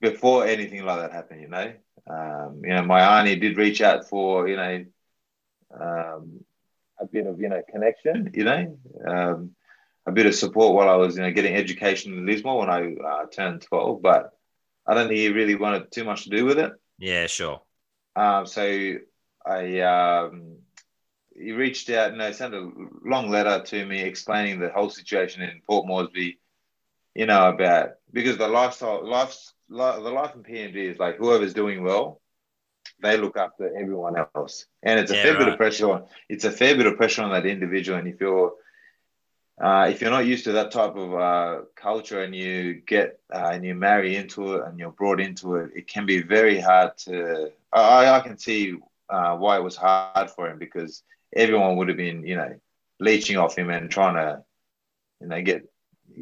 [0.00, 1.72] before anything like that happened, you know.
[2.08, 4.84] Um, you know, my auntie did reach out for, you know,
[5.78, 6.44] um,
[6.98, 9.50] a bit of, you know, connection, you know, um,
[10.06, 12.94] a bit of support while I was, you know, getting education in Lismore when I
[12.94, 14.00] uh, turned 12.
[14.00, 14.32] But
[14.86, 16.72] I don't think he really wanted too much to do with it.
[16.98, 17.60] Yeah, sure.
[18.18, 18.94] Um, so
[19.46, 20.56] I, um,
[21.36, 22.70] he reached out and they sent a
[23.04, 26.40] long letter to me explaining the whole situation in Port Moresby,
[27.14, 31.84] you know, about because the lifestyle, life's, the life in PNG is like whoever's doing
[31.84, 32.20] well,
[33.00, 35.38] they look after everyone else, and it's a yeah, fair right.
[35.40, 36.04] bit of pressure on.
[36.28, 38.52] It's a fair bit of pressure on that individual, and if you're
[39.60, 43.50] uh, if you're not used to that type of uh, culture and you get uh,
[43.52, 46.96] and you marry into it and you're brought into it, it can be very hard
[46.98, 47.50] to.
[47.72, 48.78] I, I can see
[49.10, 51.02] uh, why it was hard for him because
[51.34, 52.54] everyone would have been, you know,
[53.00, 54.44] leeching off him and trying to,
[55.20, 55.68] you know, get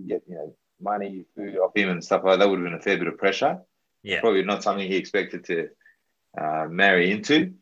[0.07, 2.45] get you know money, food off him and stuff like that.
[2.45, 3.61] that would have been a fair bit of pressure.
[4.03, 5.69] Yeah, probably not something he expected to
[6.41, 7.53] uh, marry into.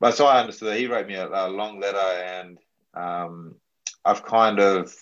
[0.00, 2.58] But so I understood that he wrote me a, a long letter, and
[2.94, 3.54] um,
[4.08, 4.94] I've kind of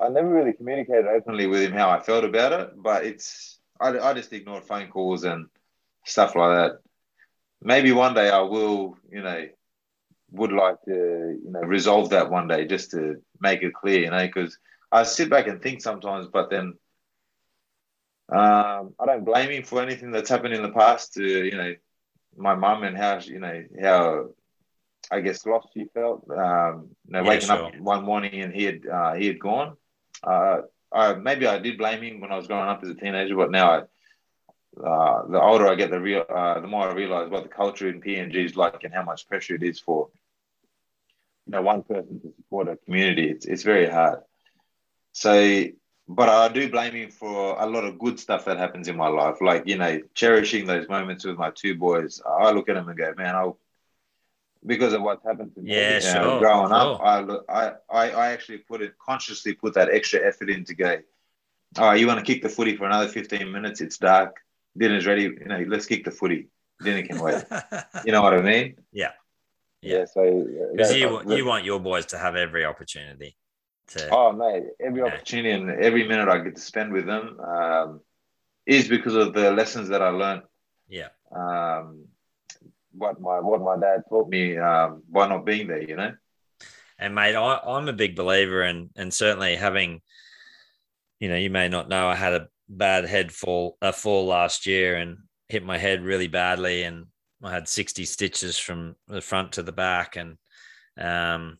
[0.00, 3.98] I never really communicated openly with him how I felt about it, but it's I,
[3.98, 5.48] I just ignored phone calls and
[6.06, 6.78] stuff like that.
[7.60, 9.46] Maybe one day I will, you know,
[10.30, 10.94] would like to,
[11.44, 14.58] you know, resolve that one day just to make it clear, you know, because
[14.90, 16.78] I sit back and think sometimes, but then
[18.30, 21.74] um, I don't blame him for anything that's happened in the past to, you know,
[22.34, 24.30] my mum and how, you know, how
[25.10, 26.28] I guess lost she felt.
[26.30, 27.66] Um, you know, yeah, waking sure.
[27.66, 29.76] up one morning and he had uh, he had gone.
[30.22, 30.62] Uh,
[30.92, 33.50] I, maybe I did blame him when I was growing up as a teenager, but
[33.50, 33.78] now I,
[34.86, 37.88] uh, the older I get, the real uh, the more I realize what the culture
[37.88, 40.08] in PNG is like and how much pressure it is for
[41.46, 43.28] you know one person to support a community.
[43.30, 44.20] It's it's very hard.
[45.12, 45.64] So,
[46.08, 49.08] but I do blame him for a lot of good stuff that happens in my
[49.08, 52.22] life, like you know cherishing those moments with my two boys.
[52.26, 53.58] I look at them and go, man, I'll
[54.64, 56.74] because of what's happened to me yeah, sure, growing sure.
[56.74, 57.00] up,
[57.48, 60.98] I, I I actually put it consciously put that extra effort in to go.
[61.78, 63.80] Oh, you want to kick the footy for another 15 minutes?
[63.80, 64.36] It's dark.
[64.76, 65.22] Dinner's ready.
[65.22, 66.48] You know, let's kick the footy.
[66.82, 67.42] Dinner can wait.
[68.04, 68.76] you know what I mean?
[68.92, 69.12] Yeah.
[69.80, 70.04] Yeah.
[70.04, 73.36] so because you you want your boys to have every opportunity.
[73.88, 75.08] To, oh mate, every know.
[75.08, 78.00] opportunity and every minute I get to spend with them um,
[78.64, 80.42] is because of the lessons that I learned.
[80.88, 81.08] Yeah.
[81.34, 82.04] Um,
[82.92, 86.12] what my what my dad taught me um, by not being there, you know.
[86.98, 90.00] And mate, I, I'm a big believer, and and certainly having,
[91.20, 94.66] you know, you may not know, I had a bad head fall a fall last
[94.66, 97.06] year and hit my head really badly, and
[97.42, 100.38] I had 60 stitches from the front to the back, and
[100.98, 101.58] um,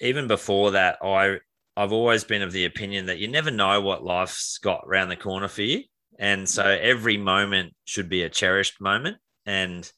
[0.00, 1.38] even before that, I
[1.76, 5.16] I've always been of the opinion that you never know what life's got around the
[5.16, 5.84] corner for you.
[6.18, 9.90] And so every moment should be a cherished moment and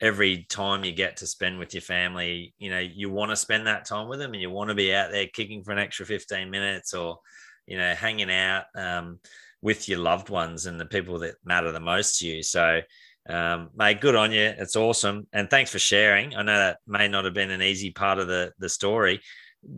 [0.00, 3.66] every time you get to spend with your family, you know, you want to spend
[3.66, 6.04] that time with them and you want to be out there kicking for an extra
[6.04, 7.18] 15 minutes or,
[7.66, 9.20] you know, hanging out um,
[9.62, 12.42] with your loved ones and the people that matter the most to you.
[12.42, 12.80] So,
[13.28, 14.52] um, mate, good on you.
[14.58, 15.28] It's awesome.
[15.32, 16.34] And thanks for sharing.
[16.34, 19.20] I know that may not have been an easy part of the, the story.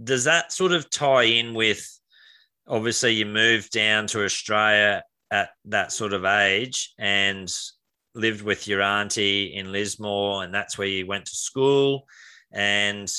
[0.04, 1.86] Does that sort of tie in with
[2.66, 7.52] obviously you moved down to Australia at that sort of age and
[8.14, 12.06] lived with your auntie in Lismore, and that's where you went to school.
[12.52, 13.10] And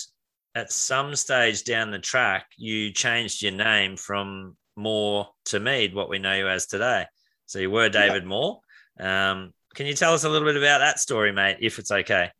[0.56, 6.10] at some stage down the track, you changed your name from Moore to Mead, what
[6.10, 7.06] we know you as today.
[7.46, 8.30] So you were David yeah.
[8.30, 8.60] Moore.
[9.00, 12.32] Um, can you tell us a little bit about that story, mate, if it's okay?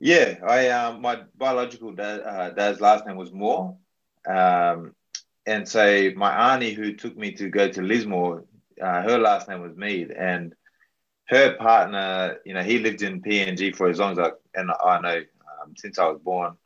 [0.00, 3.76] Yeah, I um, my biological dad, uh, dad's last name was Moore,
[4.28, 4.94] um,
[5.46, 8.44] and so my auntie who took me to go to Lismore,
[8.82, 10.54] uh, her last name was Mead, and
[11.32, 15.00] her partner, you know, he lived in PNG for as long as I and I
[15.00, 15.22] know
[15.62, 16.56] um, since I was born,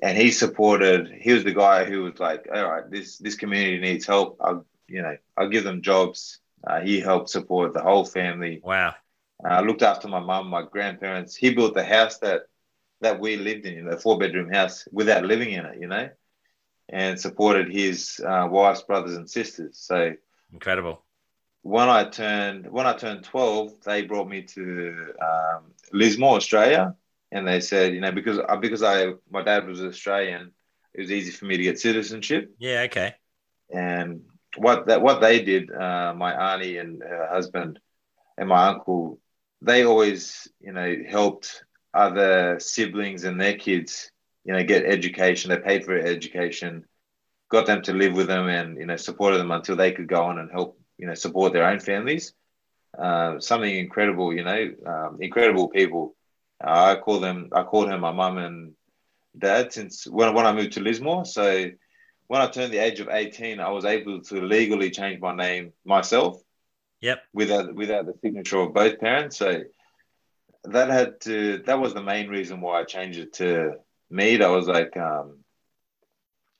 [0.00, 1.12] and he supported.
[1.20, 4.38] He was the guy who was like, "All right, this this community needs help.
[4.40, 8.60] I'll you know I'll give them jobs." Uh, he helped support the whole family.
[8.62, 8.94] Wow.
[9.44, 11.36] I uh, looked after my mum, my grandparents.
[11.36, 12.42] He built the house that
[13.00, 15.88] that we lived in, you know, a four bedroom house without living in it, you
[15.88, 16.08] know,
[16.88, 19.78] and supported his uh, wife's brothers and sisters.
[19.78, 20.14] So
[20.52, 21.02] incredible
[21.66, 26.94] when I turned when I turned twelve, they brought me to um, Lismore, Australia,
[27.32, 30.52] and they said, you know, because uh, because I my dad was Australian,
[30.94, 32.54] it was easy for me to get citizenship.
[32.58, 33.14] Yeah, okay.
[33.74, 34.22] And
[34.56, 37.80] what that what they did, uh, my auntie and her husband
[38.38, 39.18] and my uncle,
[39.60, 44.12] they always, you know, helped other siblings and their kids,
[44.44, 45.50] you know, get education.
[45.50, 46.84] They paid for education,
[47.48, 50.22] got them to live with them, and you know, supported them until they could go
[50.22, 52.32] on and help you know, support their own families.
[52.96, 56.16] Uh, something incredible, you know, um, incredible people.
[56.64, 58.72] Uh, I call them, I called her my mum and
[59.36, 61.26] dad since when, when I moved to Lismore.
[61.26, 61.70] So
[62.28, 65.72] when I turned the age of 18, I was able to legally change my name
[65.84, 66.40] myself.
[67.02, 67.22] Yep.
[67.34, 69.36] Without without the signature of both parents.
[69.36, 69.64] So
[70.64, 73.74] that had to that was the main reason why I changed it to
[74.08, 74.40] Mead.
[74.40, 75.40] I was like, um,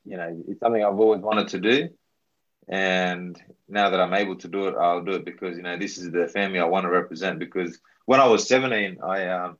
[0.05, 1.88] you know, it's something I've always wanted to do.
[2.68, 5.98] And now that I'm able to do it, I'll do it because, you know, this
[5.98, 7.38] is the family I want to represent.
[7.38, 9.59] Because when I was 17, I, um,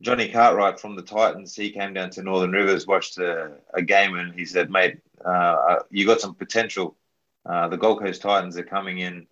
[0.00, 4.16] Johnny Cartwright from the Titans, he came down to Northern Rivers, watched a, a game,
[4.16, 6.96] and he said, mate, uh, uh you got some potential.
[7.44, 9.26] Uh, the Gold Coast Titans are coming in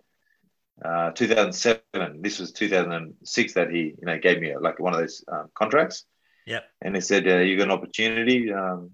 [0.83, 2.21] uh, 2007.
[2.21, 5.49] This was 2006 that he, you know, gave me a, like one of those um,
[5.53, 6.05] contracts.
[6.45, 6.61] Yeah.
[6.81, 8.53] And he said, uh, "You got an opportunity.
[8.53, 8.91] Um,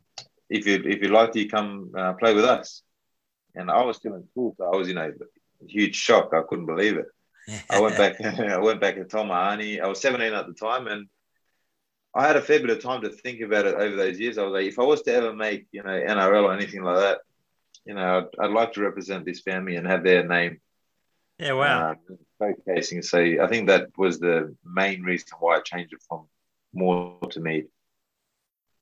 [0.50, 2.82] if you if you like, you come uh, play with us."
[3.56, 5.12] And I was still in school, so I was, you know,
[5.68, 6.32] huge shock.
[6.34, 7.06] I couldn't believe it.
[7.70, 8.22] I went back.
[8.40, 9.82] I went back and told my auntie.
[9.82, 11.08] I was 17 at the time, and
[12.16, 14.38] I had a fair bit of time to think about it over those years.
[14.38, 17.00] I was like, if I was to ever make, you know, NRL or anything like
[17.00, 17.20] that,
[17.86, 20.60] you know, I'd, I'd like to represent this family and have their name
[21.42, 21.92] yeah, wow.
[21.92, 23.04] Uh, showcasing.
[23.04, 26.28] So I think that was the main reason why I changed it from
[26.72, 27.66] more to me.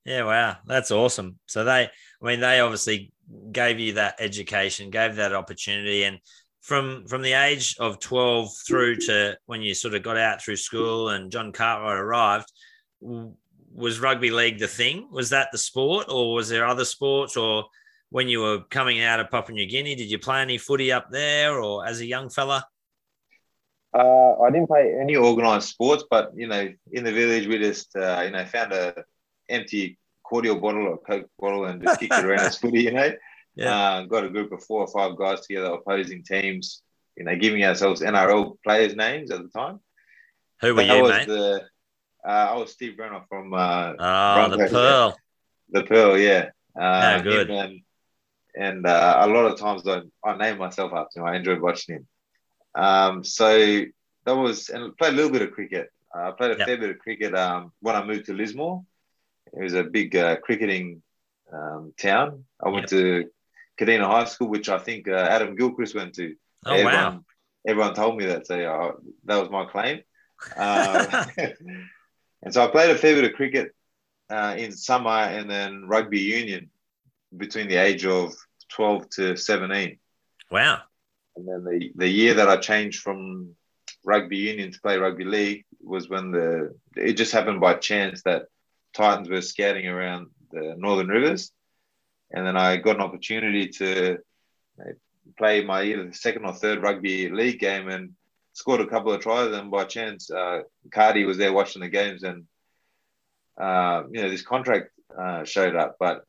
[0.04, 1.40] Yeah, wow, that's awesome.
[1.46, 1.90] So they,
[2.22, 3.14] I mean, they obviously
[3.52, 6.20] gave you that education, gave that opportunity, and
[6.62, 10.58] from from the age of twelve through to when you sort of got out through
[10.58, 12.52] school and John Cartwright arrived,
[13.02, 15.08] was rugby league the thing?
[15.12, 17.66] Was that the sport, or was there other sports, or
[18.10, 19.96] when you were coming out of Papua New Guinea?
[19.96, 22.66] Did you play any footy up there or as a young fella?
[23.94, 27.96] Uh, I didn't play any organised sports, but you know, in the village, we just
[27.96, 29.04] uh, you know found a
[29.50, 29.98] empty
[30.30, 32.84] cordial bottle or Coke bottle and just kicked it around as footy.
[32.84, 33.12] You know,
[33.56, 33.76] yeah.
[33.76, 36.82] Uh, got a group of four or five guys together, opposing teams.
[37.18, 39.80] You know, giving ourselves NRL players' names at the time.
[40.62, 41.28] Who were you, mate?
[41.28, 41.66] The,
[42.26, 43.54] uh, I was Steve Renouf from.
[43.54, 45.18] Uh, oh, the Pearl.
[45.72, 46.50] The Pearl, yeah.
[46.80, 47.50] Uh, no, good.
[47.50, 47.82] And,
[48.56, 51.26] and uh, a lot of times I, I name myself after him.
[51.26, 52.08] I enjoyed watching him.
[52.76, 53.84] Um, so
[54.26, 55.90] that was and played a little bit of cricket.
[56.16, 56.68] Uh, I played a yep.
[56.68, 58.84] fair bit of cricket um, when I moved to Lismore.
[59.54, 61.02] It was a big uh, cricketing
[61.52, 62.46] um, town.
[62.64, 63.02] I went yep.
[63.02, 63.30] to
[63.80, 66.36] Kadina High School, which I think uh, Adam Gilchrist went to.
[66.66, 67.24] Oh everyone, wow!
[67.68, 68.92] Everyone told me that, so uh,
[69.26, 70.02] that was my claim.
[70.56, 71.08] Um,
[72.44, 73.74] and so I played a fair bit of cricket
[74.30, 76.70] uh, in summer and then rugby union
[77.36, 78.34] between the age of
[78.70, 79.98] 12 to 17.
[80.52, 80.80] Wow.
[81.36, 83.56] And then the, the year that I changed from
[84.06, 88.44] rugby union to play rugby league was when the it just happened by chance that
[88.94, 91.52] Titans were scouting around the Northern Rivers.
[92.32, 94.18] And then I got an opportunity to
[95.38, 98.14] play my either second or third rugby league game and
[98.54, 99.54] scored a couple of tries.
[99.54, 102.46] And by chance, uh, Cardi was there watching the games and,
[103.60, 105.98] uh, you know, this contract uh, showed up.
[106.00, 106.24] But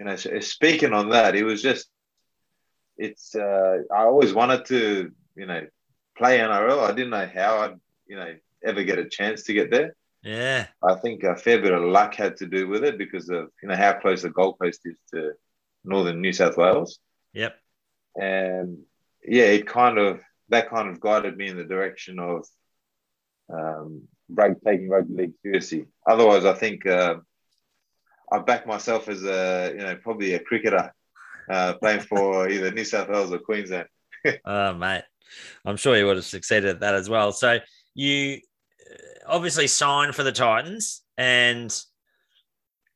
[0.00, 1.86] you know, speaking on that, it was just,
[2.96, 5.66] it's, uh, I always wanted to, you know,
[6.16, 6.82] play NRL.
[6.82, 8.34] I didn't know how I'd, you know,
[8.64, 9.94] ever get a chance to get there.
[10.22, 10.66] Yeah.
[10.82, 13.68] I think a fair bit of luck had to do with it because of, you
[13.68, 15.32] know, how close the Gold Coast is to
[15.84, 16.98] northern New South Wales.
[17.32, 17.56] Yep.
[18.20, 18.78] And
[19.24, 22.46] yeah, it kind of, that kind of guided me in the direction of
[23.52, 24.02] um,
[24.66, 25.86] taking rugby league seriously.
[26.06, 27.16] Otherwise, I think, uh,
[28.32, 30.92] I back myself as a, you know, probably a cricketer
[31.48, 33.88] uh, playing for either New South Wales or Queensland.
[34.44, 35.04] oh, mate.
[35.64, 37.32] I'm sure you would have succeeded at that as well.
[37.32, 37.60] So
[37.94, 38.40] you
[39.26, 41.74] obviously signed for the Titans and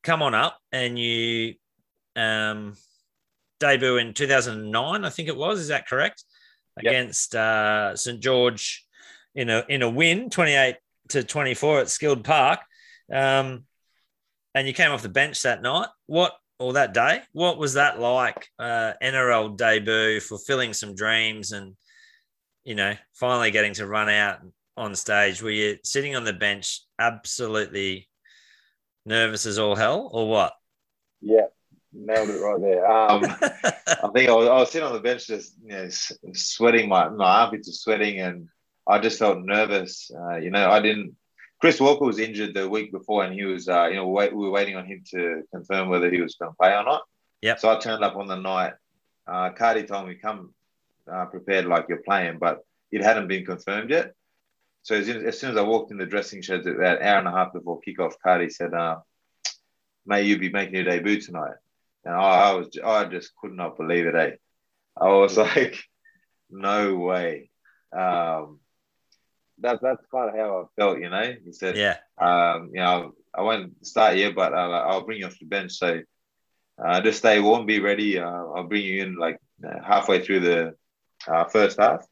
[0.02, 1.54] come on up and you
[2.16, 2.76] um,
[3.60, 5.60] debut in 2009, I think it was.
[5.60, 6.24] Is that correct?
[6.82, 6.90] Yep.
[6.90, 8.84] Against uh, St George
[9.34, 10.76] in a in a win, 28
[11.10, 12.60] to 24 at Skilled Park.
[13.12, 13.64] Um,
[14.54, 15.88] and you came off the bench that night.
[16.06, 17.22] What or that day?
[17.32, 18.48] What was that like?
[18.58, 21.76] Uh, NRL debut, fulfilling some dreams, and
[22.64, 24.40] you know, finally getting to run out
[24.76, 25.42] on stage.
[25.42, 28.08] Were you sitting on the bench, absolutely
[29.06, 30.52] nervous as all hell, or what?
[31.20, 31.46] Yeah,
[31.92, 32.90] nailed it right there.
[32.90, 33.24] Um,
[34.04, 35.88] I think I was, I was, sitting on the bench, just you know,
[36.32, 36.88] sweating.
[36.88, 38.48] My my armpits are sweating, and
[38.86, 40.10] I just felt nervous.
[40.14, 41.16] Uh, you know, I didn't
[41.64, 44.44] Chris Walker was injured the week before, and he was, uh, you know, wait, we
[44.44, 47.00] were waiting on him to confirm whether he was going to play or not.
[47.40, 47.56] Yeah.
[47.56, 48.74] So I turned up on the night.
[49.26, 50.52] Uh, Cardi told me come
[51.10, 52.58] uh, prepared like you're playing, but
[52.92, 54.12] it hadn't been confirmed yet.
[54.84, 57.26] So as, as, soon as I walked in the dressing shed, about an hour and
[57.26, 58.98] a half before kickoff, Cardi said, uh,
[60.06, 61.56] "May you be making your debut tonight?"
[62.04, 64.14] And I, I, was, I just could not believe it.
[64.14, 64.32] Eh?
[65.00, 65.82] I was like,
[66.50, 67.50] no way.
[67.96, 68.60] Um,
[69.58, 71.34] that's that's kind of how I felt, you know.
[71.44, 71.96] He said, Yeah.
[72.18, 75.72] um, you know, I won't start here, but uh, I'll bring you off the bench.
[75.72, 76.02] So
[76.84, 78.18] uh, just stay warm, be ready.
[78.18, 79.38] Uh, I'll bring you in like
[79.82, 80.74] halfway through the
[81.26, 82.04] uh, first half,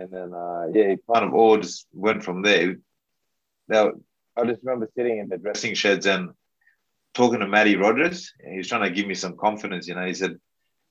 [0.00, 2.76] and then uh, yeah, it kind of all just went from there.
[3.68, 3.92] Now
[4.36, 6.30] I just remember sitting in the dressing sheds and
[7.14, 8.32] talking to Matty Rogers.
[8.40, 9.86] And he was trying to give me some confidence.
[9.88, 10.36] You know, he said,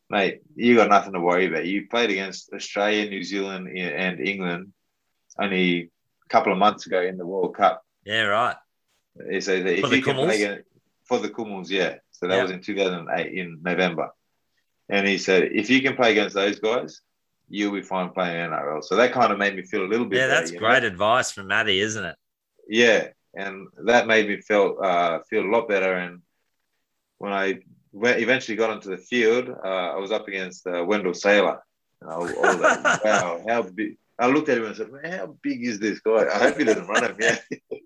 [0.10, 1.66] "Mate, you got nothing to worry about.
[1.66, 4.74] You played against Australia, New Zealand, and England
[5.40, 5.92] only
[6.26, 8.58] a couple of months ago in the World Cup." Yeah, right.
[9.30, 10.26] He said if For the you can Kumuls?
[10.26, 10.70] play against-
[11.06, 11.96] for the Kumuls, yeah.
[12.12, 12.44] So that Yeah.
[12.44, 14.10] was in 2008 in November.
[14.90, 17.02] And he said, if you can play against those guys,
[17.50, 18.84] you'll be fine playing NRL.
[18.84, 20.68] So that kind of made me feel a little bit Yeah, better, that's you know?
[20.68, 22.16] great advice from Matty, isn't it?
[22.68, 25.94] Yeah, and that made me feel uh, feel a lot better.
[25.94, 26.22] And
[27.18, 27.60] when I
[27.92, 31.60] went, eventually got onto the field, uh, I was up against uh, Wendell Sailor.
[32.02, 33.98] And I was, like, wow, how big!
[34.20, 36.26] I looked at him and said, man, how big is this guy?
[36.34, 37.18] I hope he doesn't run him.
[37.20, 37.38] Yeah,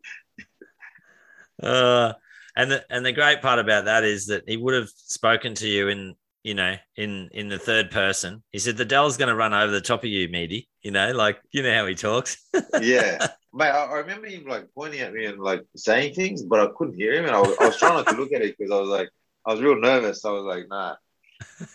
[1.61, 2.13] Uh,
[2.55, 5.67] and the and the great part about that is that he would have spoken to
[5.67, 8.43] you in you know in in the third person.
[8.51, 10.69] He said the Dell's going to run over the top of you, Meaty.
[10.81, 12.37] You know, like you know how he talks.
[12.81, 13.27] yeah.
[13.53, 16.67] Mate, I, I remember him like pointing at me and like saying things, but I
[16.77, 18.71] couldn't hear him, and I was, I was trying not to look at it because
[18.71, 19.09] I was like,
[19.45, 20.25] I was real nervous.
[20.25, 20.95] I was like, nah,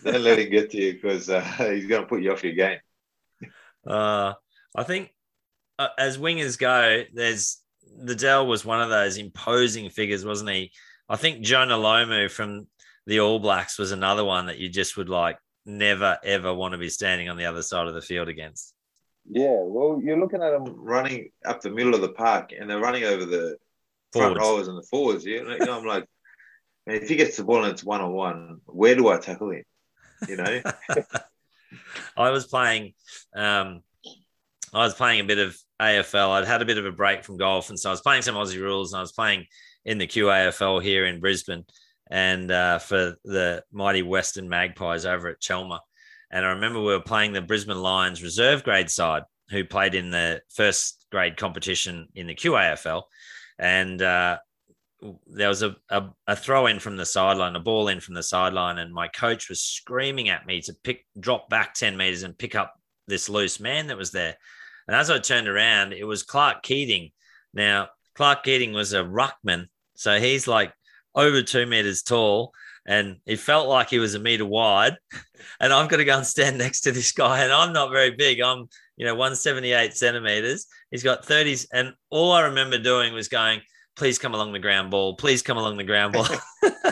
[0.05, 1.41] don't let him get to you because uh,
[1.71, 2.79] he's gonna put you off your game.
[3.87, 4.35] Uh,
[4.77, 5.15] I think
[5.79, 7.59] uh, as wingers go, there's
[7.97, 10.73] the Dell was one of those imposing figures, wasn't he?
[11.09, 12.67] I think Jonah Lomu from
[13.09, 16.79] the All Blacks was another one that you just would like never ever want to
[16.79, 18.75] be standing on the other side of the field against.
[19.31, 22.79] Yeah, well, you're looking at them running up the middle of the park, and they're
[22.79, 23.57] running over the
[24.13, 24.41] front Forwards.
[24.41, 25.25] rowers and the forwards.
[25.25, 26.07] You know, you know I'm like,
[26.87, 29.65] if he gets the ball and it's one on one, where do I tackle him?
[30.29, 30.63] You know?
[32.17, 32.93] I was playing,
[33.35, 33.83] um,
[34.75, 36.31] I was playing a bit of AFL.
[36.31, 38.35] I'd had a bit of a break from golf, and so I was playing some
[38.35, 39.47] Aussie rules, and I was playing
[39.87, 41.65] in the QAFL here in Brisbane,
[42.11, 45.81] and uh, for the mighty Western Magpies over at Chelmer.
[46.31, 50.11] And I remember we were playing the Brisbane Lions reserve grade side, who played in
[50.11, 53.03] the first grade competition in the QAFL,
[53.59, 54.39] and uh,
[55.27, 58.23] there was a, a, a throw in from the sideline, a ball in from the
[58.23, 62.37] sideline, and my coach was screaming at me to pick, drop back 10 meters and
[62.37, 62.75] pick up
[63.07, 64.37] this loose man that was there.
[64.87, 67.11] And as I turned around, it was Clark Keating.
[67.55, 69.67] Now, Clark Keating was a ruckman.
[69.95, 70.73] So he's like
[71.15, 72.53] over two meters tall
[72.89, 74.97] and it felt like he was a meter wide.
[75.61, 77.43] And I've got to go and stand next to this guy.
[77.43, 78.41] And I'm not very big.
[78.41, 80.67] I'm, you know, 178 centimeters.
[80.91, 81.67] He's got 30s.
[81.73, 83.61] And all I remember doing was going,
[83.97, 85.15] please come along the ground ball.
[85.15, 86.27] Please come along the ground ball.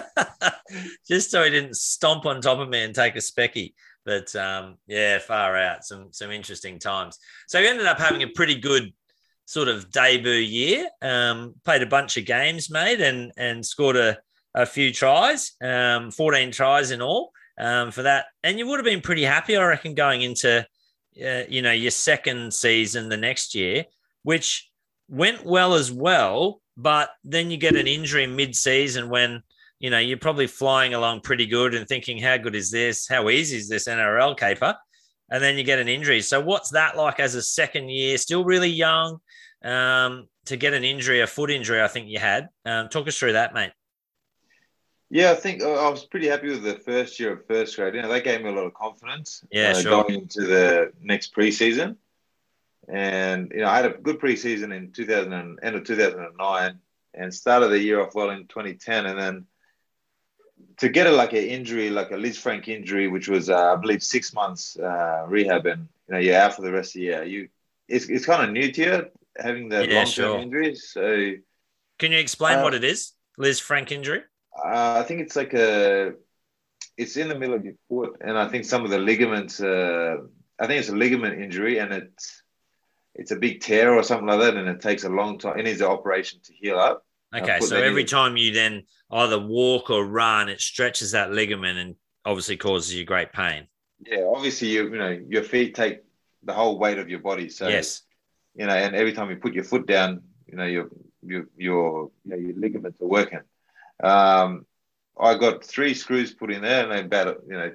[1.08, 3.74] Just so he didn't stomp on top of me and take a specky.
[4.04, 5.84] But um, yeah, far out.
[5.84, 7.18] Some some interesting times.
[7.48, 8.92] So he ended up having a pretty good
[9.46, 10.88] sort of debut year.
[11.00, 14.18] Um, played a bunch of games, mate, and and scored a,
[14.54, 18.26] a few tries, um, 14 tries in all um, for that.
[18.42, 20.66] And you would have been pretty happy, I reckon, going into
[21.24, 23.84] uh, you know your second season the next year,
[24.22, 24.70] which
[25.08, 26.60] went well as well.
[26.76, 29.42] But then you get an injury mid-season when
[29.78, 33.08] you know you're probably flying along pretty good and thinking, how good is this?
[33.08, 34.76] How easy is this NRL caper?
[35.30, 36.20] And then you get an injury.
[36.22, 38.16] So what's that like as a second year?
[38.16, 39.18] Still really young
[39.64, 41.82] um, to get an injury, a foot injury.
[41.82, 42.48] I think you had.
[42.64, 43.72] Um, talk us through that, mate.
[45.08, 47.94] Yeah, I think uh, I was pretty happy with the first year of first grade.
[47.94, 49.44] You know, that gave me a lot of confidence.
[49.50, 50.02] Yeah, uh, sure.
[50.02, 51.96] Going into the next preseason,
[52.88, 56.78] and you know, I had a good preseason in 2000 and end of 2009,
[57.14, 59.46] and started the year off well in 2010, and then
[60.78, 64.02] to get a like an injury, like a Lisfranc injury, which was uh, I believe
[64.02, 67.24] six months uh, rehab, and you know, you're out for the rest of the year.
[67.24, 67.48] You,
[67.88, 70.38] it's it's kind of new to you having the Yeah, long term sure.
[70.38, 71.32] injuries, so.
[71.98, 73.12] Can you explain Uh, what it is?
[73.38, 74.22] Lisfranc injury?
[74.56, 76.12] Uh, I think it's like a,
[76.96, 79.60] it's in the middle of your foot, and I think some of the ligaments.
[79.60, 80.16] Uh,
[80.58, 82.42] I think it's a ligament injury, and it's
[83.14, 85.58] it's a big tear or something like that, and it takes a long time.
[85.58, 87.05] It needs an operation to heal up.
[87.36, 88.06] Okay, so every in.
[88.06, 93.04] time you then either walk or run, it stretches that ligament and obviously causes you
[93.04, 93.66] great pain.
[94.04, 96.00] Yeah, obviously you you know your feet take
[96.42, 98.02] the whole weight of your body, so yes.
[98.54, 100.88] you know, and every time you put your foot down, you know your
[101.22, 103.40] your your you know, your ligaments are working.
[104.02, 104.66] Um,
[105.18, 107.72] I got three screws put in there, and they're about you know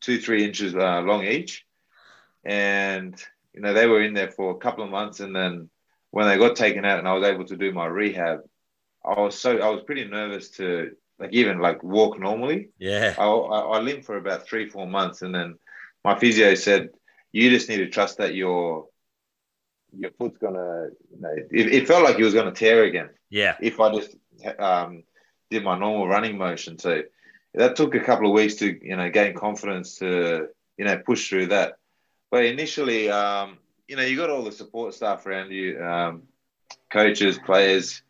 [0.00, 1.64] two three inches uh, long each,
[2.44, 3.14] and
[3.54, 5.70] you know they were in there for a couple of months, and then
[6.10, 8.40] when they got taken out, and I was able to do my rehab,
[9.06, 12.70] I was so I was pretty nervous to like even like walk normally.
[12.78, 13.14] Yeah.
[13.18, 15.58] I, I, I limped for about three four months, and then
[16.04, 16.90] my physio said,
[17.32, 18.86] you just need to trust that your
[19.96, 20.88] your foot's gonna.
[21.10, 23.10] You know, it, it felt like it was gonna tear again.
[23.30, 23.56] Yeah.
[23.60, 24.16] If I just
[24.58, 25.04] um,
[25.50, 27.02] did my normal running motion, so
[27.54, 31.28] that took a couple of weeks to you know gain confidence to you know push
[31.28, 31.74] through that.
[32.30, 36.22] But initially, um, you know, you got all the support staff around you, um,
[36.90, 38.02] coaches, players,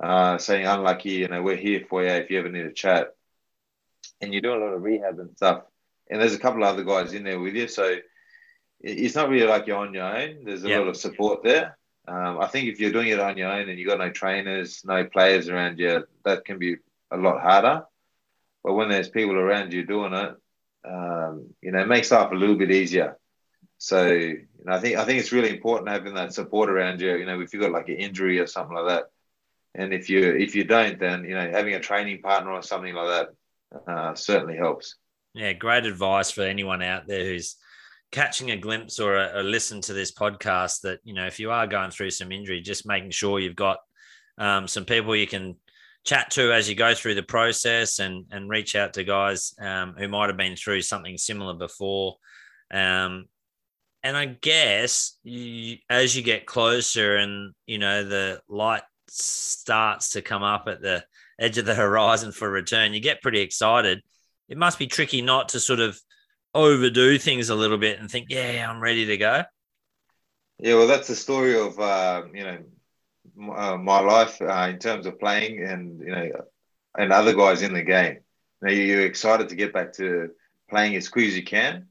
[0.00, 3.14] uh, saying unlucky, you know, we're here for you if you ever need a chat.
[4.20, 5.62] And you're doing a lot of rehab and stuff.
[6.08, 7.96] And there's a couple of other guys in there with you, so
[8.80, 10.44] it's not really like you're on your own.
[10.44, 11.76] There's a lot of support there.
[12.06, 14.82] Um, I think if you're doing it on your own and you've got no trainers,
[14.84, 16.76] no players around you, that can be
[17.10, 17.84] a lot harder.
[18.62, 20.36] But when there's people around you doing it,
[20.84, 23.16] um, you know, it makes life a little bit easier.
[23.78, 27.16] So you know, I think I think it's really important having that support around you.
[27.16, 29.04] You know, if you've got like an injury or something like that,
[29.76, 32.94] and if you if you don't, then you know having a training partner or something
[32.94, 33.28] like
[33.76, 34.96] that uh, certainly helps.
[35.34, 37.56] Yeah, great advice for anyone out there who's
[38.12, 41.50] catching a glimpse or a, a, listen to this podcast that you know if you
[41.50, 43.78] are going through some injury just making sure you've got
[44.38, 45.56] um, some people you can
[46.04, 49.94] chat to as you go through the process and and reach out to guys um,
[49.98, 52.16] who might have been through something similar before
[52.72, 53.26] um,
[54.02, 60.22] and i guess you, as you get closer and you know the light starts to
[60.22, 61.04] come up at the
[61.38, 64.02] edge of the horizon for return you get pretty excited
[64.48, 65.98] it must be tricky not to sort of
[66.56, 69.42] overdo things a little bit and think, yeah, I'm ready to go?
[70.58, 75.04] Yeah, well, that's the story of uh, you know uh, my life uh, in terms
[75.04, 76.30] of playing and you know
[76.96, 78.18] and other guys in the game.
[78.62, 80.30] You know, you're excited to get back to
[80.70, 81.88] playing as quick as you can,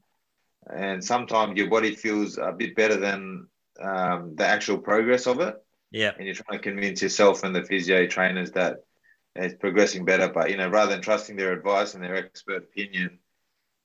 [0.68, 3.46] and sometimes your body feels a bit better than
[3.80, 5.54] um, the actual progress of it.
[5.90, 8.78] Yeah, and you're trying to convince yourself and the physio trainers that
[9.34, 10.28] it's progressing better.
[10.28, 13.18] But you know, rather than trusting their advice and their expert opinion,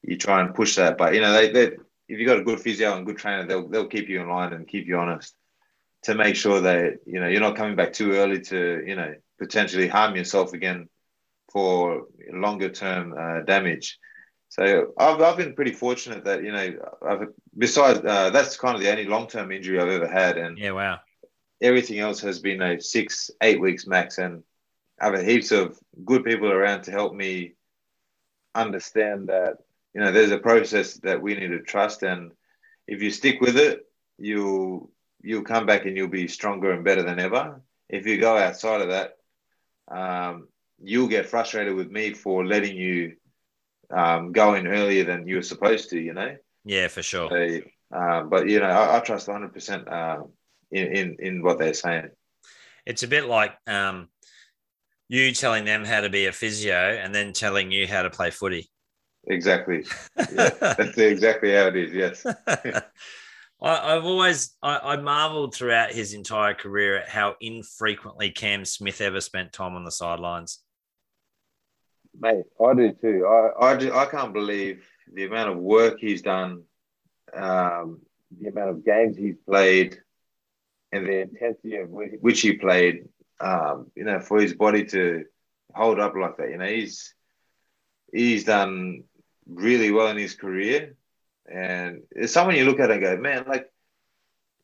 [0.01, 0.97] you try and push that.
[0.97, 1.65] But you know, they, they
[2.07, 4.53] if you've got a good physio and good trainer, they'll they'll keep you in line
[4.53, 5.35] and keep you honest
[6.03, 9.13] to make sure that you know you're not coming back too early to you know
[9.39, 10.87] potentially harm yourself again
[11.51, 13.97] for longer term uh, damage.
[14.49, 16.73] So I've, I've been pretty fortunate that you know
[17.07, 17.27] I've,
[17.57, 20.71] besides uh, that's kind of the only long term injury I've ever had, and yeah,
[20.71, 20.99] wow,
[21.61, 24.43] everything else has been a six eight weeks max, and
[24.99, 27.53] I've had heaps of good people around to help me
[28.55, 29.57] understand that
[29.93, 32.31] you know there's a process that we need to trust and
[32.87, 33.85] if you stick with it
[34.17, 34.91] you'll
[35.21, 37.61] you'll come back and you'll be stronger and better than ever.
[37.89, 39.17] If you go outside of that
[39.89, 40.47] um,
[40.81, 43.15] you'll get frustrated with me for letting you
[43.89, 46.35] um, go in earlier than you were supposed to you know?
[46.65, 47.29] Yeah for sure.
[47.29, 50.23] So, uh, but you know I, I trust 100% uh,
[50.71, 52.09] in, in in what they're saying
[52.85, 54.07] it's a bit like um,
[55.07, 58.31] you telling them how to be a physio and then telling you how to play
[58.31, 58.71] footy
[59.27, 59.85] Exactly.
[60.33, 61.93] Yeah, that's exactly how it is.
[61.93, 62.25] Yes.
[63.61, 69.01] I, have always I, I, marveled throughout his entire career at how infrequently Cam Smith
[69.01, 70.59] ever spent time on the sidelines.
[72.19, 73.27] Mate, I do too.
[73.27, 76.63] I I, do, I can't believe the amount of work he's done,
[77.33, 77.99] um,
[78.39, 79.99] the amount of games he's played,
[80.91, 83.07] and the intensity of which he played.
[83.39, 85.25] Um, you know, for his body to
[85.73, 86.49] hold up like that.
[86.49, 87.13] You know, he's
[88.13, 89.03] he's done
[89.47, 90.95] really well in his career.
[91.51, 93.71] And it's someone you look at and go, man, like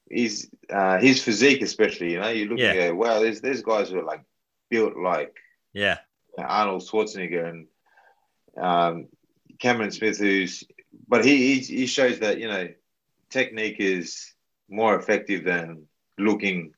[0.10, 2.72] he's uh, his physique, especially, you know, you look yeah.
[2.72, 4.24] and go, wow, there's there's guys who are like
[4.70, 5.36] built like
[5.74, 5.98] yeah
[6.38, 7.68] Arnold Schwarzenegger and
[8.58, 9.08] um,
[9.60, 10.64] Cameron Smith, who's
[11.08, 12.70] but he, he he shows that you know
[13.30, 14.34] technique is
[14.70, 15.84] more effective than
[16.18, 16.74] looking,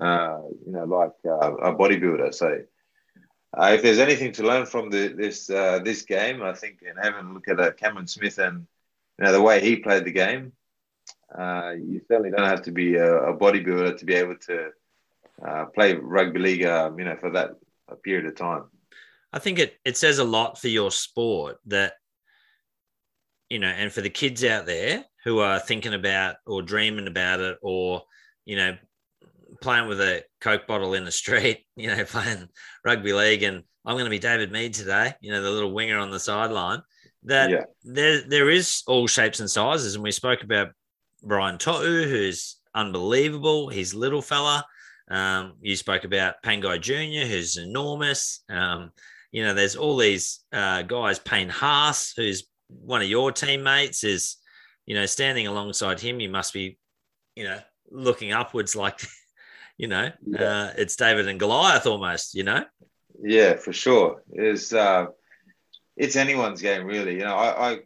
[0.00, 2.34] uh, you know, like uh, a bodybuilder.
[2.34, 2.62] So
[3.56, 6.98] uh, if there's anything to learn from the, this uh, this game, I think, and
[7.00, 8.66] having a look at Cameron Smith and
[9.18, 10.52] you know the way he played the game,
[11.36, 14.70] you certainly don't have to be a, a bodybuilder to be able to
[15.74, 17.50] play rugby league, um, you know, for that
[18.02, 18.64] period of time.
[19.32, 21.94] I think it it says a lot for your sport that
[23.52, 27.40] you know, and for the kids out there who are thinking about or dreaming about
[27.40, 28.02] it, or
[28.44, 28.76] you know,
[29.60, 32.48] playing with a Coke bottle in the street, you know, playing
[32.84, 35.98] rugby league, and I'm going to be David Mead today, you know, the little winger
[35.98, 36.82] on the sideline.
[37.24, 37.64] That yeah.
[37.84, 40.68] there there is all shapes and sizes, and we spoke about
[41.22, 43.68] Brian To'o, who's unbelievable.
[43.68, 44.64] He's little fella.
[45.08, 48.42] Um, you spoke about Pangai Junior, who's enormous.
[48.48, 48.90] Um,
[49.30, 51.18] you know, there's all these uh, guys.
[51.18, 54.36] Payne Haas, who's one of your teammates, is
[54.86, 56.18] you know standing alongside him.
[56.18, 56.78] You must be,
[57.36, 57.60] you know,
[57.92, 59.00] looking upwards like
[59.82, 60.40] you know, yeah.
[60.40, 62.64] uh, it's David and Goliath almost, you know?
[63.20, 64.22] Yeah, for sure.
[64.32, 65.06] It's, uh,
[65.96, 67.14] it's anyone's game, really.
[67.14, 67.78] You know, I, I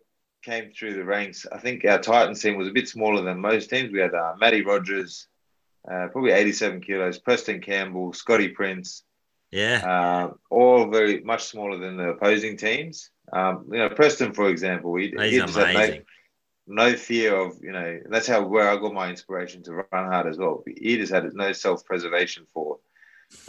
[0.43, 1.47] came through the ranks.
[1.51, 3.93] I think our Titans team was a bit smaller than most teams.
[3.93, 5.29] We had uh, Matty Rogers,
[5.91, 9.03] uh, probably 87 kilos, Preston Campbell, Scotty Prince.
[9.51, 9.83] Yeah.
[9.87, 13.11] Uh, all very much smaller than the opposing teams.
[13.33, 16.05] Um, you know, Preston, for example, he, He's he had
[16.67, 20.27] no, fear of, you know, that's how where I got my inspiration to run hard
[20.27, 20.65] as well.
[20.67, 22.79] He just had no self preservation for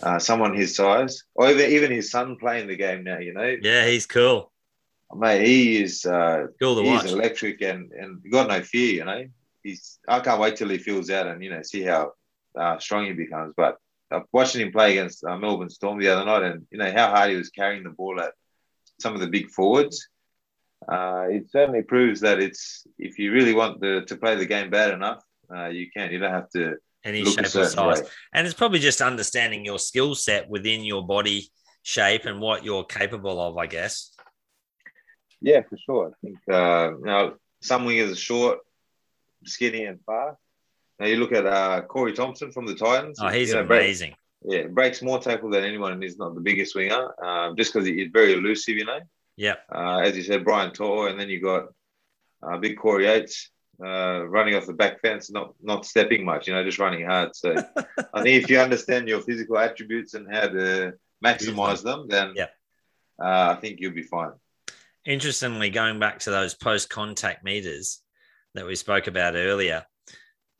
[0.03, 3.55] uh, someone his size, or even, even his son playing the game now, you know.
[3.61, 4.51] Yeah, he's cool.
[5.15, 7.11] Mate, he is uh, Cool to he's watch.
[7.11, 8.93] electric and and got no fear.
[8.95, 9.25] You know,
[9.63, 12.11] he's I can't wait till he fills out and you know see how
[12.55, 13.53] uh, strong he becomes.
[13.55, 13.77] But
[14.11, 17.09] uh, watching him play against uh, Melbourne Storm the other night, and you know how
[17.09, 18.33] hard he was carrying the ball at
[18.99, 20.07] some of the big forwards.
[20.87, 24.69] Uh, it certainly proves that it's if you really want the, to play the game
[24.69, 25.23] bad enough,
[25.53, 26.11] uh, you can.
[26.11, 28.01] You don't have to Any look shape a or size.
[28.01, 28.07] way.
[28.33, 31.49] And it's probably just understanding your skill set within your body
[31.83, 34.11] shape and what you're capable of, I guess.
[35.41, 36.11] Yeah, for sure.
[36.11, 38.59] I think uh, you know some wingers are short,
[39.45, 40.37] skinny, and fast.
[40.99, 43.19] Now you look at uh, Corey Thompson from the Titans.
[43.21, 44.15] Oh, he's you know, amazing.
[44.43, 47.87] yeah, breaks more tackle than anyone, and he's not the biggest winger, um, just because
[47.87, 48.99] he's very elusive, you know.
[49.37, 49.59] Yep.
[49.73, 51.67] Uh, as you said, Brian To'o, and then you got
[52.43, 53.51] uh, big Corey Oates
[53.83, 57.35] uh, running off the back fence, not not stepping much, you know, just running hard.
[57.35, 57.55] So
[58.13, 62.51] I think if you understand your physical attributes and how to maximize them, then Yep.
[63.23, 64.31] uh, I think you'll be fine.
[65.05, 68.01] Interestingly, going back to those post contact meters
[68.55, 69.85] that we spoke about earlier,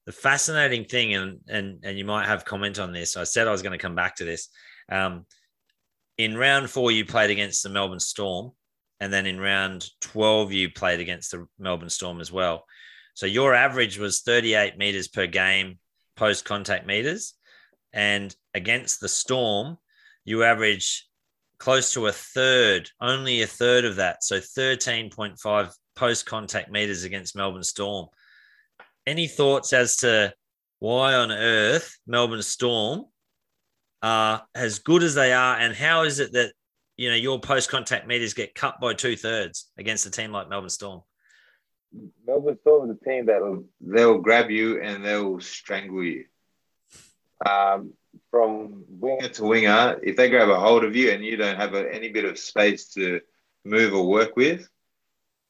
[0.06, 3.18] the fascinating thing, and and and you might have comment on this.
[3.18, 4.50] I said I was going to come back to this.
[4.90, 5.26] Um,
[6.18, 8.52] in round four, you played against the Melbourne Storm,
[9.00, 12.66] and then in round twelve, you played against the Melbourne Storm as well.
[13.14, 15.80] So your average was thirty-eight meters per game
[16.16, 17.34] post contact meters,
[17.94, 19.78] and against the Storm,
[20.26, 21.08] you average
[21.60, 24.24] close to a third, only a third of that.
[24.24, 28.08] So 13.5 post contact meters against Melbourne Storm.
[29.06, 30.34] Any thoughts as to
[30.80, 33.06] why on earth Melbourne Storm
[34.04, 36.54] are as good as they are, and how is it that
[36.98, 40.50] you know your post contact meters get cut by two thirds against a team like
[40.50, 41.02] Melbourne Storm?
[42.26, 46.26] Melbourne Storm is a team that they'll grab you and they'll strangle you.
[47.46, 47.94] Um,
[48.32, 51.76] from winger to winger, if they grab a hold of you and you don't have
[51.76, 53.22] a, any bit of space to
[53.64, 54.68] move or work with,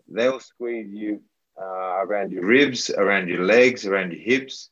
[0.08, 1.22] they'll squeeze you
[1.60, 4.70] uh, around your ribs, around your legs, around your hips,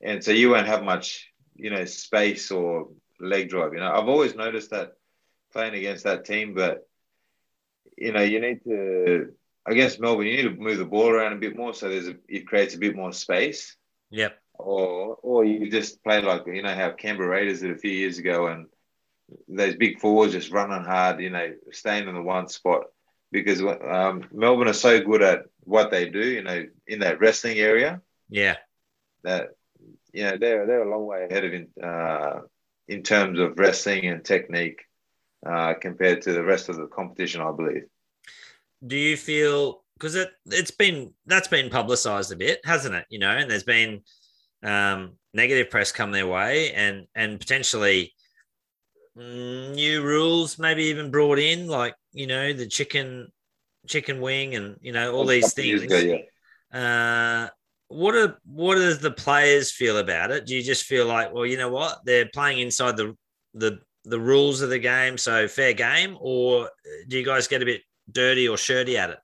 [0.00, 2.88] and so you won't have much, you know, space or
[3.20, 3.72] leg drive.
[3.74, 4.92] You know, I've always noticed that
[5.56, 6.86] playing against that team, but
[7.96, 9.32] you know, you need to
[9.68, 12.08] I guess Melbourne, you need to move the ball around a bit more so there's
[12.08, 13.76] a, it creates a bit more space.
[14.10, 14.38] Yep.
[14.54, 18.18] Or or you just play like you know how Canberra Raiders did a few years
[18.18, 18.66] ago and
[19.48, 22.84] those big forwards just running hard, you know, staying in the one spot
[23.32, 25.40] because um, Melbourne are so good at
[25.74, 28.00] what they do, you know, in that wrestling area
[28.30, 28.56] Yeah.
[29.24, 29.48] that
[30.12, 32.40] you know they're they're a long way ahead of in uh,
[32.86, 34.80] in terms of wrestling and technique
[35.44, 37.84] uh, compared to the rest of the competition, I believe.
[38.86, 43.18] do you feel because it it's been that's been publicized a bit hasn't it you
[43.18, 44.00] know and there's been
[44.62, 48.12] um negative press come their way and and potentially
[49.16, 53.28] mm, new rules maybe even brought in like you know the chicken
[53.86, 56.20] chicken wing and you know all these couple of years things ago,
[56.72, 56.78] yeah.
[56.78, 57.48] uh
[57.88, 61.46] what are what does the players feel about it do you just feel like well
[61.46, 63.16] you know what they're playing inside the
[63.54, 66.70] the the rules of the game so fair game or
[67.08, 69.18] do you guys get a bit dirty or shirty at it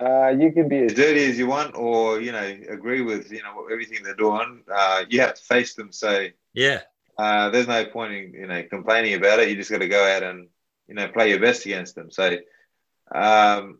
[0.00, 3.42] Uh, you can be as dirty as you want, or you know, agree with you
[3.42, 4.62] know everything they're doing.
[4.72, 5.92] Uh, you have to face them.
[5.92, 6.80] So yeah
[7.16, 9.48] uh, there's no point in you know complaining about it.
[9.48, 10.48] You just got to go out and
[10.88, 12.10] you know play your best against them.
[12.10, 12.36] So
[13.14, 13.78] um,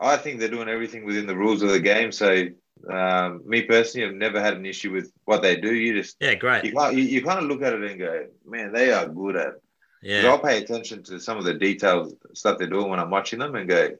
[0.00, 2.12] I think they're doing everything within the rules of the game.
[2.12, 2.46] So
[2.90, 5.74] um, me personally, I've never had an issue with what they do.
[5.74, 8.26] You just yeah great you can't you, you kind of look at it and go,
[8.46, 9.48] man, they are good at.
[9.48, 9.62] It.
[10.02, 13.38] yeah I'll pay attention to some of the details stuff they're doing when I'm watching
[13.38, 13.90] them and go,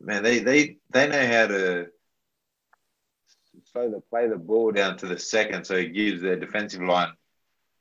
[0.00, 1.86] man, they they they know how to
[3.72, 7.12] slow the play the ball down to the second, so it gives their defensive line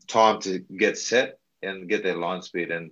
[0.07, 2.71] time to get set and get their line speed.
[2.71, 2.91] And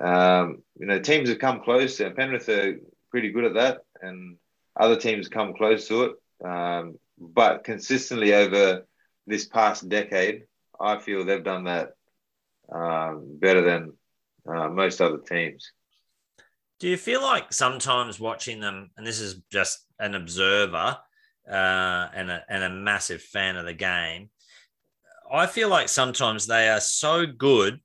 [0.00, 2.78] um, you know, teams have come close, and Penrith are
[3.10, 4.36] pretty good at that, and
[4.76, 6.12] other teams come close to it.
[6.44, 8.86] Um, but consistently over
[9.26, 10.44] this past decade,
[10.80, 11.94] I feel they've done that
[12.72, 13.92] um, better than
[14.46, 15.70] uh, most other teams.
[16.80, 20.98] do you feel like sometimes watching them and this is just an observer
[21.48, 24.28] uh, and, a, and a massive fan of the game
[25.32, 27.80] i feel like sometimes they are so good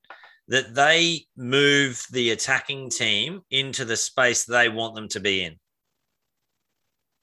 [0.48, 5.56] that they move the attacking team into the space they want them to be in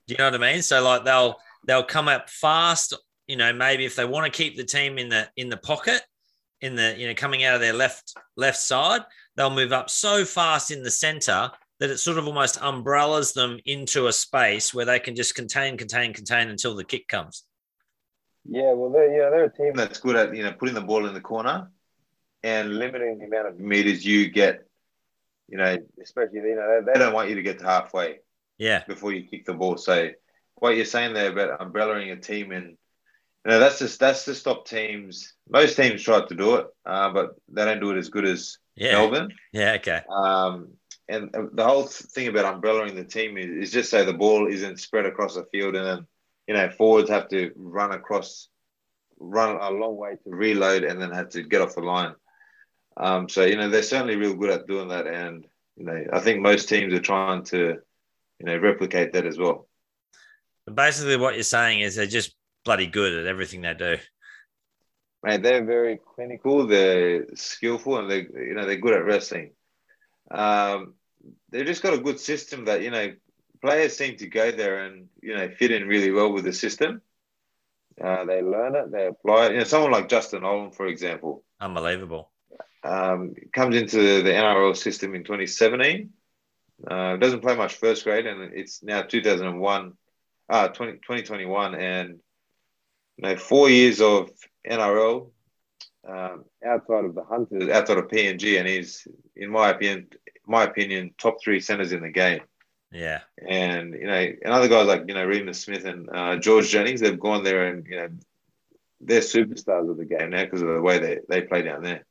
[0.07, 0.63] Do you know what I mean?
[0.63, 1.37] So like they'll
[1.67, 2.95] they'll come up fast.
[3.27, 6.03] You know, maybe if they want to keep the team in the in the pocket,
[6.61, 9.03] in the you know coming out of their left left side,
[9.37, 13.59] they'll move up so fast in the center that it sort of almost umbrellas them
[13.67, 17.45] into a space where they can just contain, contain, contain until the kick comes.
[18.49, 20.81] Yeah, well, they're, you know, they're a team that's good at you know putting the
[20.81, 21.71] ball in the corner
[22.43, 24.67] and limiting the amount of meters you get.
[25.49, 28.21] You know, especially you know they, they don't want you to get to halfway.
[28.59, 28.85] Yeah.
[28.87, 30.11] Before you kick the ball, so
[30.57, 32.77] what you're saying there about umbrellaing a team and
[33.45, 35.35] you know that's just that's to stop teams.
[35.49, 38.59] Most teams try to do it, uh, but they don't do it as good as
[38.75, 38.93] yeah.
[38.93, 39.33] Melbourne.
[39.53, 39.73] Yeah.
[39.75, 40.01] Okay.
[40.11, 40.73] Um,
[41.09, 44.81] and the whole thing about umbrellaing the team is, is just so the ball isn't
[44.81, 46.07] spread across the field, and then
[46.49, 48.49] you know forwards have to run across,
[49.21, 52.15] run a long way to reload, and then have to get off the line.
[52.97, 55.47] Um, so you know they're certainly real good at doing that, and
[55.77, 57.79] you know I think most teams are trying to
[58.39, 59.69] you know replicate that as well.
[60.73, 62.35] Basically, what you're saying is they're just
[62.65, 63.97] bloody good at everything they do.
[65.23, 66.67] Mate, they're very clinical.
[66.67, 69.53] They're skillful, and they you know they're good at wrestling.
[70.31, 70.95] Um,
[71.51, 73.13] they've just got a good system that you know
[73.63, 77.01] players seem to go there and you know fit in really well with the system.
[78.03, 79.53] Uh, they learn it, they apply it.
[79.53, 82.31] You know, someone like Justin Olam, for example, unbelievable.
[82.85, 86.11] Um, comes into the NRL system in 2017.
[86.87, 89.93] Uh, doesn't play much first grade, and it's now 2001,
[90.49, 92.21] uh, 20, 2021, and
[93.17, 94.31] you know, four years of
[94.69, 95.31] NRL
[96.07, 100.09] um, outside of the Hunters, outside of PNG, and he's, in my opinion,
[100.47, 102.43] my opinion, top three centers in the game.
[102.93, 103.21] Yeah.
[103.47, 107.01] And you know, and other guys like you know Reimis Smith and uh, George Jennings,
[107.01, 108.09] they've gone there and you know
[109.01, 112.05] they're superstars of the game now because of the way they they play down there.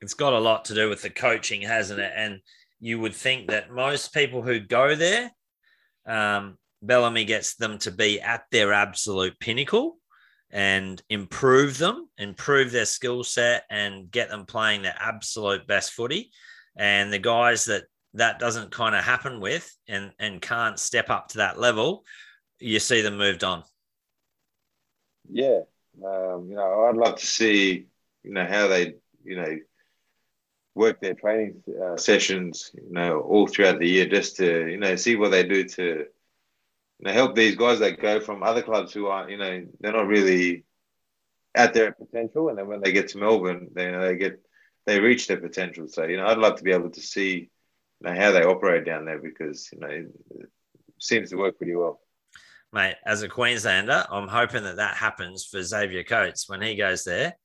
[0.00, 2.12] It's got a lot to do with the coaching, hasn't it?
[2.14, 2.40] And
[2.80, 5.30] you would think that most people who go there,
[6.06, 9.98] um, Bellamy gets them to be at their absolute pinnacle
[10.50, 16.30] and improve them, improve their skill set, and get them playing their absolute best footy.
[16.76, 21.28] And the guys that that doesn't kind of happen with and and can't step up
[21.28, 22.04] to that level,
[22.58, 23.64] you see them moved on.
[25.30, 25.60] Yeah,
[26.04, 27.86] um, you know, I'd love to see
[28.22, 29.56] you know how they you know
[30.76, 34.94] work their training uh, sessions, you know, all throughout the year, just to you know
[34.94, 36.06] see what they do to you
[37.00, 40.06] know, help these guys that go from other clubs who are, you know, they're not
[40.06, 40.64] really
[41.54, 44.40] at their potential, and then when they get to Melbourne, they you know they get
[44.84, 45.88] they reach their potential.
[45.88, 47.50] So you know, I'd love to be able to see
[48.00, 50.50] you know how they operate down there because you know it
[51.00, 52.00] seems to work pretty well.
[52.72, 57.04] Mate, as a Queenslander, I'm hoping that that happens for Xavier Coates when he goes
[57.04, 57.36] there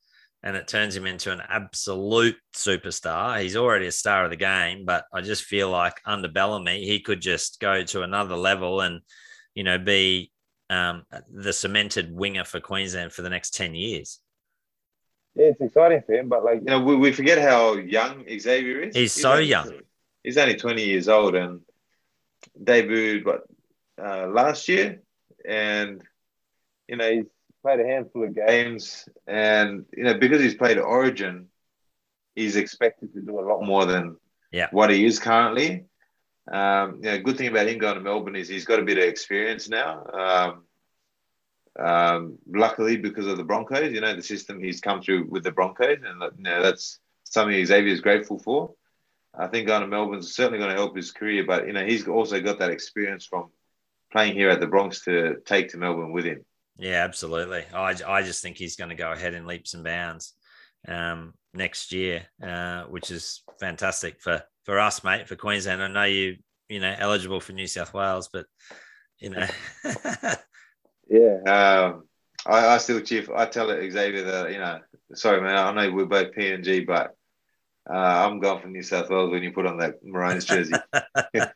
[0.44, 3.42] and it turns him into an absolute superstar.
[3.42, 7.00] He's already a star of the game, but I just feel like under Bellamy, he
[7.00, 9.02] could just go to another level and
[9.54, 10.32] you know, be
[10.70, 14.20] um, the cemented winger for Queensland for the next 10 years.
[15.36, 18.82] Yeah, it's exciting for him, but like, you know, we, we forget how young Xavier
[18.82, 18.96] is.
[18.96, 19.72] He's, he's so only, young.
[20.24, 21.62] He's only 20 years old and
[22.62, 23.44] debuted, what,
[24.02, 25.02] uh, last year.
[25.48, 26.02] And,
[26.88, 27.26] you know, he's
[27.62, 29.08] played a handful of games.
[29.28, 31.48] And, you know, because he's played Origin,
[32.36, 34.18] he's expected to do a lot more than
[34.52, 34.68] yeah.
[34.72, 35.86] what he is currently.
[36.52, 38.98] Um, you know, good thing about him going to Melbourne is he's got a bit
[38.98, 40.06] of experience now.
[40.14, 40.64] Um,
[41.80, 45.52] um, luckily, because of the Broncos, you know, the system he's come through with the
[45.52, 48.74] Broncos, and you know, that's something Xavier is grateful for.
[49.34, 52.08] I think going to Melbourne's certainly going to help his career, but you know, he's
[52.08, 53.52] also got that experience from
[54.12, 56.44] playing here at the Bronx to take to Melbourne with him.
[56.78, 57.64] Yeah, absolutely.
[57.74, 60.34] I, I just think he's going to go ahead in leaps and bounds
[60.88, 65.82] um, next year, uh, which is fantastic for for us, mate, for Queensland.
[65.84, 66.38] I know you,
[66.70, 68.46] you know, eligible for New South Wales, but
[69.20, 69.48] you know.
[71.10, 72.04] yeah, um,
[72.46, 73.24] I, I still cheer.
[73.24, 74.80] For, I tell it Xavier that you know,
[75.14, 75.56] sorry, man.
[75.56, 77.16] I know we're both PNG, but
[77.90, 80.74] uh, I'm going for New South Wales when you put on that Maroons jersey.
[81.34, 81.50] yeah,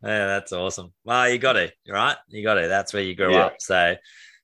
[0.00, 0.92] that's awesome.
[1.04, 2.16] Well, you got it, right?
[2.28, 2.68] You got it.
[2.68, 3.46] That's where you grew yeah.
[3.46, 3.56] up.
[3.60, 3.94] So,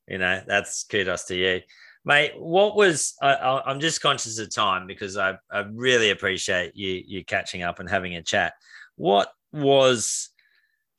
[0.08, 1.60] you know, that's kudos to you.
[2.04, 7.02] Mate, what was I, am just conscious of time because I, I really appreciate you
[7.06, 8.52] you catching up and having a chat.
[8.96, 10.28] What was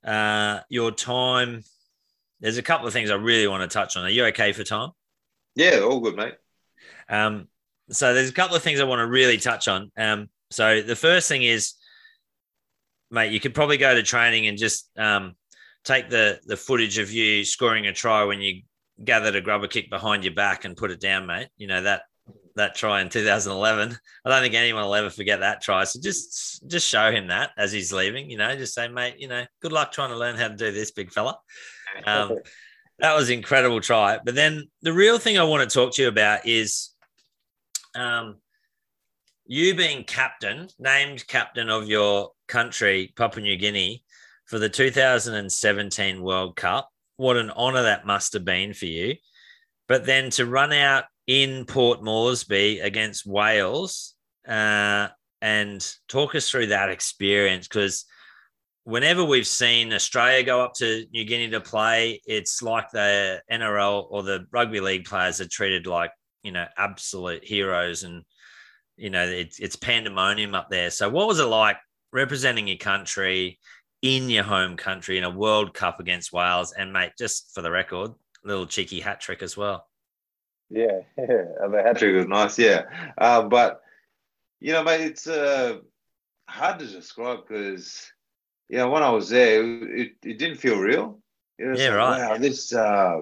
[0.04, 1.62] uh, your time?
[2.40, 4.06] There's a couple of things I really want to touch on.
[4.06, 4.90] Are you okay for time?
[5.56, 6.36] Yeah, all good, mate.
[7.08, 7.48] Um,
[7.90, 9.92] so there's a couple of things I want to really touch on.
[9.96, 11.74] Um, so the first thing is,
[13.12, 15.36] mate, you could probably go to training and just um,
[15.84, 18.64] take the the footage of you scoring a try when you
[19.04, 21.50] gathered a grubber kick behind your back and put it down, mate.
[21.58, 22.04] You know that
[22.56, 23.98] that try in 2011.
[24.26, 25.84] I don't think anyone will ever forget that try.
[25.84, 28.30] So just just show him that as he's leaving.
[28.30, 30.72] You know, just say, mate, you know, good luck trying to learn how to do
[30.72, 31.38] this, big fella.
[32.06, 32.40] Um,
[33.00, 34.20] that was incredible try.
[34.24, 36.92] But then the real thing I want to talk to you about is
[37.94, 38.38] um,
[39.46, 44.04] you being captain, named captain of your country, Papua New Guinea,
[44.46, 46.90] for the 2017 World Cup.
[47.18, 49.16] What an honour that must have been for you.
[49.88, 54.16] But then to run out in Port Moresby against Wales
[54.48, 55.08] uh,
[55.42, 58.06] and talk us through that experience because
[58.84, 64.08] whenever we've seen Australia go up to New Guinea to play, it's like the NRL
[64.10, 66.12] or the rugby league players are treated like,
[66.44, 68.24] you know, absolute heroes and,
[68.96, 70.90] you know, it's pandemonium up there.
[70.90, 71.78] So, what was it like
[72.14, 73.60] representing your country
[74.06, 76.74] in your home country in a World Cup against Wales?
[76.78, 78.12] And, mate, just for the record,
[78.44, 79.88] little cheeky hat trick as well.
[80.70, 82.58] Yeah, yeah, the hat trick was nice.
[82.58, 82.84] Yeah,
[83.18, 83.82] uh, but
[84.60, 85.78] you know, mate, it's uh,
[86.48, 88.12] hard to describe because
[88.70, 91.20] you know when I was there, it, it didn't feel real.
[91.60, 92.30] yeah, like, right.
[92.30, 93.22] Wow, this uh,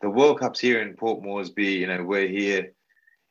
[0.00, 1.72] the World Cup's here in Port Moresby.
[1.72, 2.72] You know, we're here,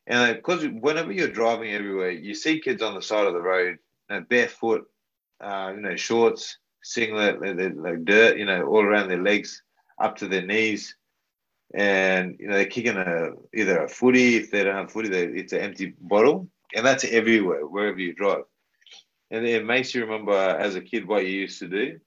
[0.05, 3.78] and because whenever you're driving everywhere, you see kids on the side of the road,
[4.09, 4.86] you know, barefoot,
[5.44, 9.62] uh, you know, shorts, singlet, like dirt, you know, all around their legs,
[10.00, 10.96] up to their knees.
[11.76, 15.24] And you know they're kicking a either a footy if they don't have footy, they,
[15.24, 18.44] it's an empty bottle, and that's everywhere wherever you drive,
[19.32, 22.00] and it makes you remember as a kid what you used to do,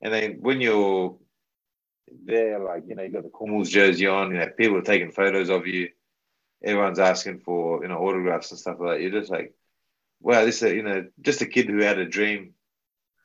[0.00, 1.18] and then when you're
[2.24, 5.10] there, like you know you got the Kumuls jersey on, you know people are taking
[5.10, 5.90] photos of you,
[6.64, 9.02] everyone's asking for you know autographs and stuff like that.
[9.02, 9.52] You're just like,
[10.20, 12.54] wow, this is you know just a kid who had a dream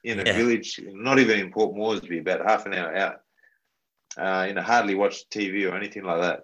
[0.03, 0.33] in a yeah.
[0.33, 3.23] village, not even in Port Moresby, about half an hour out
[4.17, 6.41] uh, you know, hardly watch TV or anything like that.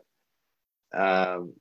[0.93, 1.53] Um,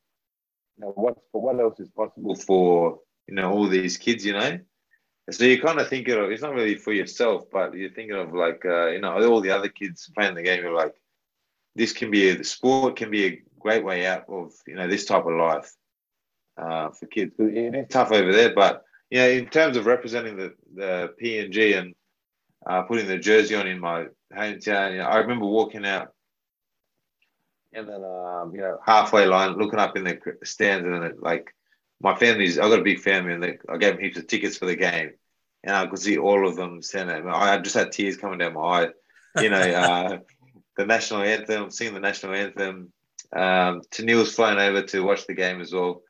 [0.76, 4.24] you know, what what else is possible for you know all these kids?
[4.24, 4.58] You know,
[5.30, 8.32] so you kind of think of it's not really for yourself, but you're thinking of
[8.32, 10.62] like uh, you know all the other kids playing the game.
[10.62, 10.94] You're like,
[11.74, 14.88] this can be a, the sport can be a great way out of you know
[14.88, 15.72] this type of life
[16.58, 17.34] uh, for kids.
[17.38, 21.94] It's tough over there, but you know, in terms of representing the the PNG and
[22.66, 24.92] uh, putting the jersey on in my hometown.
[24.92, 26.12] You know, I remember walking out
[27.72, 31.54] and then, um, you know, halfway line, looking up in the stands, and it, like
[32.00, 34.56] my family's, I got a big family, and they, I gave them heaps of tickets
[34.56, 35.12] for the game,
[35.62, 37.28] and I could see all of them standing.
[37.28, 38.88] I just had tears coming down my eye.
[39.40, 40.18] You know, uh,
[40.76, 42.92] the national anthem, singing the national anthem.
[43.30, 46.00] Um, was flying over to watch the game as well,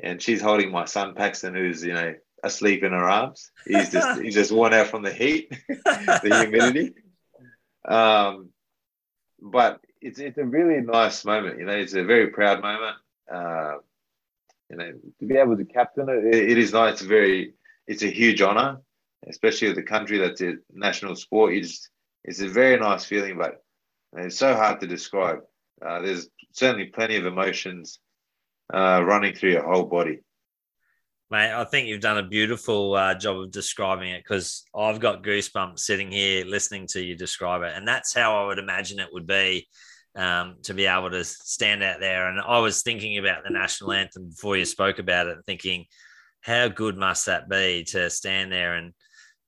[0.00, 3.50] and she's holding my son Paxton, who's you know asleep in her arms.
[3.66, 6.94] He's just he's just worn out from the heat, the humidity.
[7.86, 8.50] Um,
[9.40, 11.58] but it's it's a really nice moment.
[11.58, 12.96] You know, it's a very proud moment.
[13.32, 13.74] Uh,
[14.70, 16.94] you know, to be able to captain it, it, is nice.
[16.94, 17.54] It's very,
[17.86, 18.82] it's a huge honor,
[19.26, 21.54] especially with the country that's a national sport.
[21.54, 21.88] It's
[22.24, 23.62] it's a very nice feeling, but
[24.16, 25.40] it's so hard to describe.
[25.80, 28.00] Uh, there's certainly plenty of emotions
[28.72, 30.20] uh, running through your whole body.
[31.30, 35.22] Mate, I think you've done a beautiful uh, job of describing it because I've got
[35.22, 37.72] goosebumps sitting here listening to you describe it.
[37.76, 39.68] And that's how I would imagine it would be
[40.16, 42.28] um, to be able to stand out there.
[42.28, 45.84] And I was thinking about the national anthem before you spoke about it, thinking,
[46.40, 48.94] how good must that be to stand there and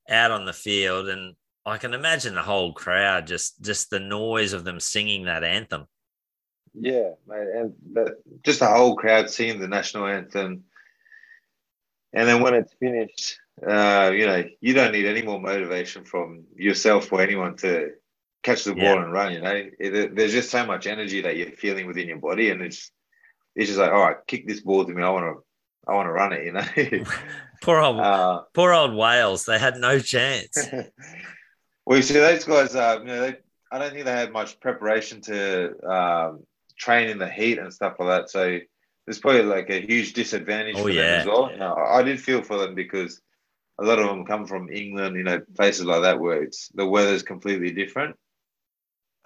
[0.08, 1.08] out on the field?
[1.08, 5.44] And I can imagine the whole crowd, just just the noise of them singing that
[5.44, 5.86] anthem.
[6.74, 7.74] Yeah, mate, and
[8.44, 10.64] just the whole crowd singing the national anthem
[12.12, 16.44] and then when it's finished, uh, you know, you don't need any more motivation from
[16.56, 17.90] yourself or anyone to
[18.42, 19.02] catch the ball yeah.
[19.02, 19.32] and run.
[19.32, 22.62] You know, it, there's just so much energy that you're feeling within your body, and
[22.62, 22.90] it's
[23.54, 25.02] it's just like, all right, kick this ball to me.
[25.02, 26.44] I want to, I want to run it.
[26.46, 27.04] You know.
[27.62, 29.44] poor old, uh, poor old Wales.
[29.44, 30.58] They had no chance.
[31.86, 32.74] well, you see, those guys.
[32.74, 33.36] Uh, you know, they,
[33.70, 36.40] I don't think they had much preparation to um,
[36.80, 38.30] train in the heat and stuff like that.
[38.30, 38.58] So
[39.06, 41.02] there's probably like a huge disadvantage oh, for yeah.
[41.02, 41.50] them as well.
[41.56, 43.20] Now, I did feel for them because
[43.78, 46.86] a lot of them come from England, you know, places like that where it's the
[46.86, 48.16] weather's completely different.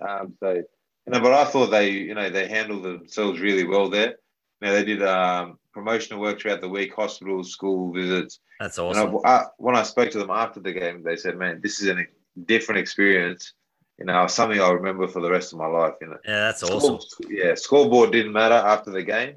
[0.07, 3.89] Um, so, you know, but I thought they, you know, they handled themselves really well
[3.89, 4.17] there.
[4.61, 8.41] You know, they did um, promotional work throughout the week, hospitals, school visits.
[8.59, 9.19] That's awesome.
[9.25, 11.89] I, I, when I spoke to them after the game, they said, "Man, this is
[11.89, 12.07] a
[12.47, 13.53] different experience."
[13.99, 15.95] You know, something I'll remember for the rest of my life.
[16.01, 16.19] You know.
[16.25, 16.99] Yeah, that's awesome.
[17.29, 19.37] yeah, scoreboard didn't matter after the game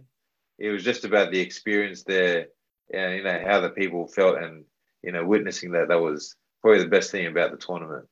[0.60, 2.48] it was just about the experience there
[2.94, 4.64] and you know how the people felt and
[5.04, 8.06] you know witnessing that that was probably the best thing about the tournament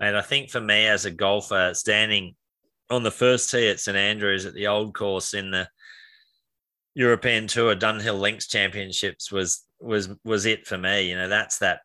[0.00, 2.34] and i think for me as a golfer standing
[2.90, 5.68] on the first tee at st andrews at the old course in the
[6.94, 11.80] european tour dunhill links championships was was was it for me you know that's that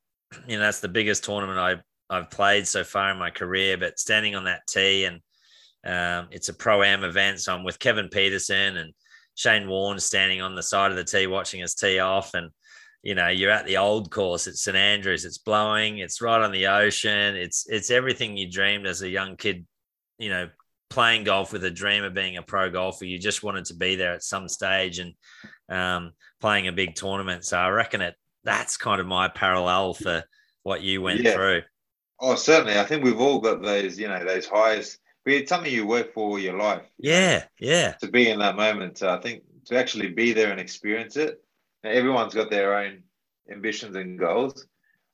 [0.48, 1.76] you know that's the biggest tournament i
[2.14, 3.78] I've played so far in my career.
[3.78, 5.22] But standing on that tee and
[5.86, 8.94] um, it's a pro am event, so I'm with Kevin Pietersen and
[9.36, 12.52] Shane Warne standing on the side of the tee watching us tee off, and
[13.02, 15.26] you know you're at the old course at St Andrews.
[15.26, 15.98] It's blowing.
[15.98, 17.36] It's right on the ocean.
[17.36, 19.66] It's it's everything you dreamed as a young kid.
[20.20, 20.50] You know,
[20.90, 23.04] playing golf with a dream of being a pro golfer.
[23.04, 25.14] You just wanted to be there at some stage and
[25.68, 27.44] um, playing a big tournament.
[27.44, 30.24] So I reckon it that's kind of my parallel for
[30.64, 31.34] what you went yeah.
[31.34, 31.62] through.
[32.24, 32.80] Oh, certainly.
[32.80, 34.98] I think we've all got those, you know, those highs.
[35.26, 36.84] But it's something you work for all your life.
[36.98, 37.92] Yeah, yeah.
[38.00, 41.44] To be in that moment, I think to actually be there and experience it.
[41.84, 43.04] Everyone's got their own
[43.52, 44.66] ambitions and goals.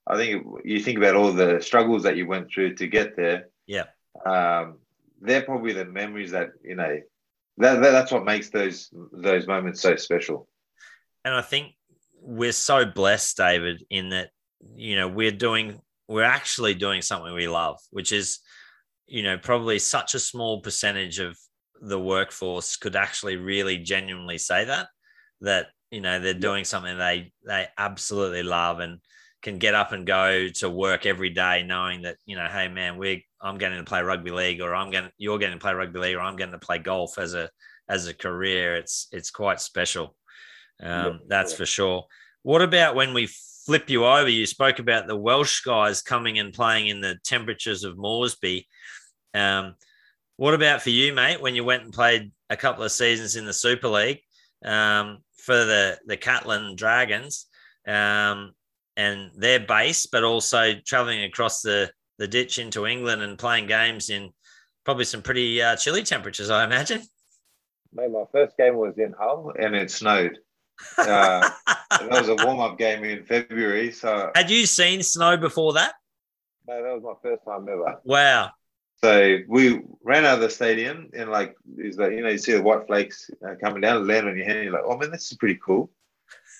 [0.05, 3.49] I think you think about all the struggles that you went through to get there.
[3.65, 3.85] Yeah.
[4.23, 4.77] Um,
[5.19, 6.99] they're probably the memories that you know.
[7.57, 10.47] That, that, that's what makes those those moments so special.
[11.25, 11.73] And I think
[12.21, 14.29] we're so blessed, David, in that
[14.75, 18.39] you know we're doing we're actually doing something we love, which is
[19.07, 21.37] you know probably such a small percentage of
[21.81, 24.87] the workforce could actually really genuinely say that
[25.39, 28.99] that you know they're doing something they they absolutely love and
[29.41, 32.97] can get up and go to work every day knowing that you know hey man
[32.97, 35.99] we I'm getting to play rugby league or I'm getting you're getting to play rugby
[35.99, 37.49] league or I'm getting to play golf as a
[37.87, 38.75] as a career.
[38.75, 40.15] It's it's quite special.
[40.81, 42.05] Um, yeah, that's for sure.
[42.43, 43.29] What about when we
[43.69, 47.83] flip you over you spoke about the Welsh guys coming and playing in the temperatures
[47.83, 48.65] of Moresby
[49.35, 49.75] um,
[50.37, 53.45] what about for you mate when you went and played a couple of seasons in
[53.45, 54.21] the Super League
[54.65, 57.45] um, for the the Catalans Dragons
[57.87, 58.53] um,
[58.97, 64.09] and their base, but also traveling across the, the ditch into England and playing games
[64.09, 64.29] in
[64.83, 67.01] probably some pretty uh, chilly temperatures, I imagine.
[67.93, 70.37] Mate, my first game was in Hull and it snowed.
[70.97, 71.49] Uh,
[71.89, 73.91] that was a warm up game in February.
[73.91, 75.93] So, had you seen snow before that?
[76.67, 77.99] No, that was my first time ever.
[78.03, 78.51] Wow.
[79.01, 82.51] So we ran out of the stadium and like, is like you know, you see
[82.51, 84.63] the white flakes uh, coming down, land on your hand.
[84.65, 85.89] You're like, oh man, this is pretty cool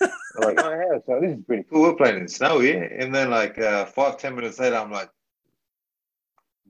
[0.38, 1.82] like, oh yeah, so this is pretty cool.
[1.82, 2.84] We're playing in snow here.
[2.84, 5.10] And then like uh, five, ten minutes later, I'm like,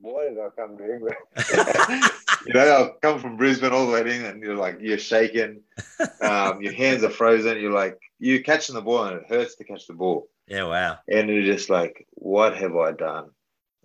[0.00, 1.16] why did I come to England?
[2.46, 4.98] you know, I'll come from Brisbane all the way to England, and you're like, you're
[4.98, 5.62] shaking,
[6.20, 7.60] um, your hands are frozen.
[7.60, 10.28] You're like, you're catching the ball, and it hurts to catch the ball.
[10.46, 10.98] Yeah, wow.
[11.08, 13.30] And you're just like, what have I done?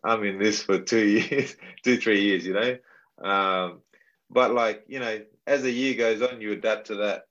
[0.03, 2.77] I'm in this for two years, two, three years, you know.
[3.23, 3.81] Um,
[4.29, 7.23] but like, you know, as the year goes on, you adapt to that.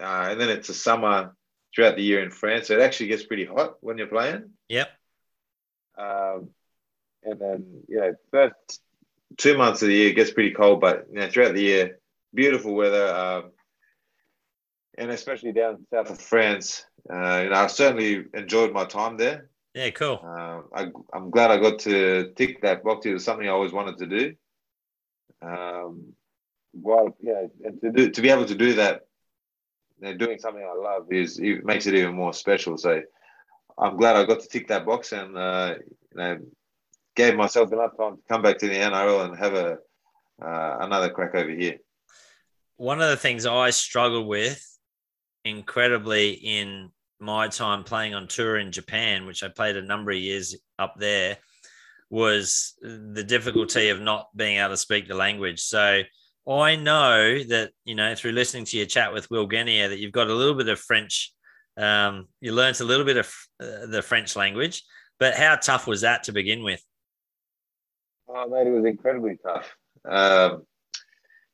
[0.00, 1.34] Uh, and then it's a summer
[1.74, 2.68] throughout the year in France.
[2.68, 4.50] So it actually gets pretty hot when you're playing.
[4.68, 4.88] Yep.
[5.98, 6.50] Um,
[7.24, 8.80] and then you know, first
[9.36, 11.98] two months of the year gets pretty cold, but you know, throughout the year,
[12.34, 13.08] beautiful weather.
[13.14, 13.52] Um,
[14.96, 19.48] and especially down south of France, uh, you know, I certainly enjoyed my time there.
[19.74, 20.20] Yeah, cool.
[20.24, 23.06] Uh, I, am glad I got to tick that box.
[23.06, 24.34] It was something I always wanted to do.
[25.40, 26.14] Um,
[26.72, 29.02] well, yeah, and to do to be able to do that
[30.00, 32.76] you know, doing something I love is it makes it even more special.
[32.76, 33.02] So
[33.78, 35.74] I'm glad I got to tick that box and uh,
[36.12, 36.38] you know
[37.18, 39.78] gave myself enough time to come back to the NRL and have a
[40.40, 41.78] uh, another crack over here.
[42.76, 44.64] One of the things I struggled with
[45.44, 50.18] incredibly in my time playing on tour in Japan, which I played a number of
[50.18, 51.38] years up there,
[52.08, 55.60] was the difficulty of not being able to speak the language.
[55.60, 56.02] So
[56.48, 60.12] I know that you know through listening to your chat with Will Genia that you've
[60.12, 61.32] got a little bit of French.
[61.76, 64.84] Um, you learnt a little bit of uh, the French language,
[65.18, 66.82] but how tough was that to begin with?
[68.28, 69.74] Oh, mate, it was incredibly tough.
[70.04, 70.62] Um,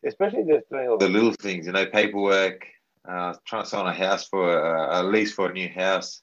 [0.04, 2.66] especially just doing all the little things, you know, paperwork,
[3.08, 6.22] uh, trying to sign a house for a, a lease for a new house.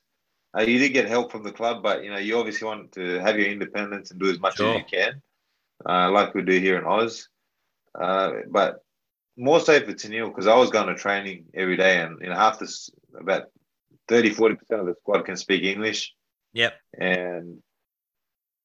[0.57, 3.19] Uh, you did get help from the club, but you know, you obviously want to
[3.19, 4.75] have your independence and do as much sure.
[4.75, 5.21] as you can,
[5.87, 7.29] uh, like we do here in Oz.
[7.97, 8.83] Uh, but
[9.37, 12.35] more so for Tennille because I was going to training every day, and you know,
[12.35, 13.43] half this about
[14.09, 16.13] 30 40 percent of the squad can speak English.
[16.53, 16.73] Yep.
[16.99, 17.63] And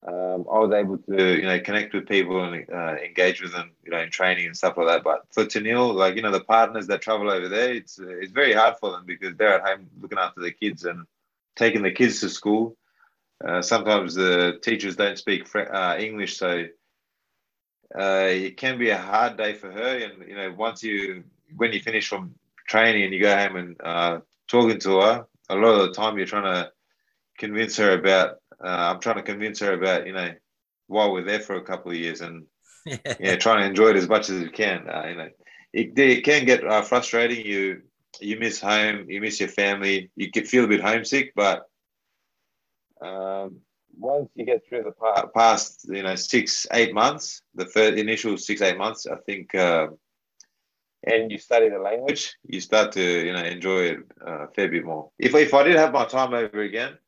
[0.07, 3.73] um, I was able to you know connect with people and uh, engage with them
[3.85, 5.05] you know in training and stuff like that.
[5.05, 8.53] But for Tennille, like you know the partners that travel over there, it's it's very
[8.53, 11.07] hard for them because they're at home looking after the kids and
[11.57, 12.77] taking the kids to school.
[13.45, 16.67] Uh, sometimes the teachers don't speak uh, English, so
[17.99, 19.99] uh, it can be a hard day for her.
[19.99, 21.25] And you know, once you
[21.57, 22.35] when you finish from
[22.69, 26.17] training and you go home and uh, talking to her, a lot of the time
[26.17, 26.73] you're trying to
[27.39, 28.37] convince her about.
[28.63, 30.33] Uh, I'm trying to convince her about you know
[30.87, 32.47] why we're there for a couple of years and
[32.87, 34.89] yeah, yeah trying to enjoy it as much as you can.
[34.89, 35.29] Uh, you know,
[35.73, 37.45] it, it can get uh, frustrating.
[37.45, 37.83] You
[38.21, 41.65] you miss home, you miss your family, you can feel a bit homesick, but
[43.01, 43.61] um,
[43.99, 48.61] once you get through the past, you know, six, eight months, the first initial six,
[48.63, 49.89] eight months, I think, uh,
[51.05, 54.69] and you study the language, you start to, you know, enjoy it uh, a fair
[54.69, 55.11] bit more.
[55.19, 56.99] If, if I did have my time over again,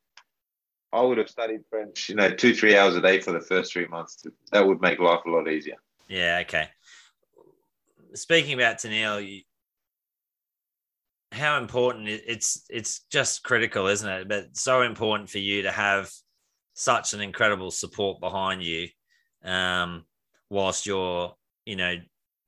[0.91, 3.71] I would have studied French, you know, two, three hours a day for the first
[3.71, 4.15] three months.
[4.23, 5.77] To, that would make life a lot easier.
[6.07, 6.39] Yeah.
[6.41, 6.67] Okay.
[8.15, 9.43] Speaking about Tennille,
[11.31, 14.27] how important it's it's just critical, isn't it?
[14.27, 16.11] But so important for you to have
[16.73, 18.87] such an incredible support behind you,
[19.43, 20.05] um,
[20.49, 21.35] whilst you're
[21.65, 21.97] you know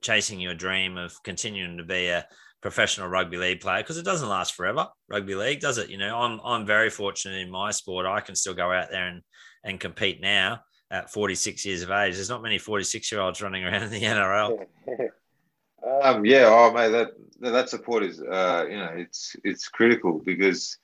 [0.01, 2.25] chasing your dream of continuing to be a
[2.61, 4.87] professional rugby league player because it doesn't last forever.
[5.09, 5.89] Rugby league does it?
[5.89, 8.05] You know, I'm I'm very fortunate in my sport.
[8.05, 9.21] I can still go out there and
[9.63, 12.15] and compete now at 46 years of age.
[12.15, 14.65] There's not many 46 year olds running around in the NRL.
[16.03, 20.77] um, yeah, oh mate, that that support is uh, you know it's it's critical because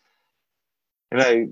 [1.12, 1.48] you know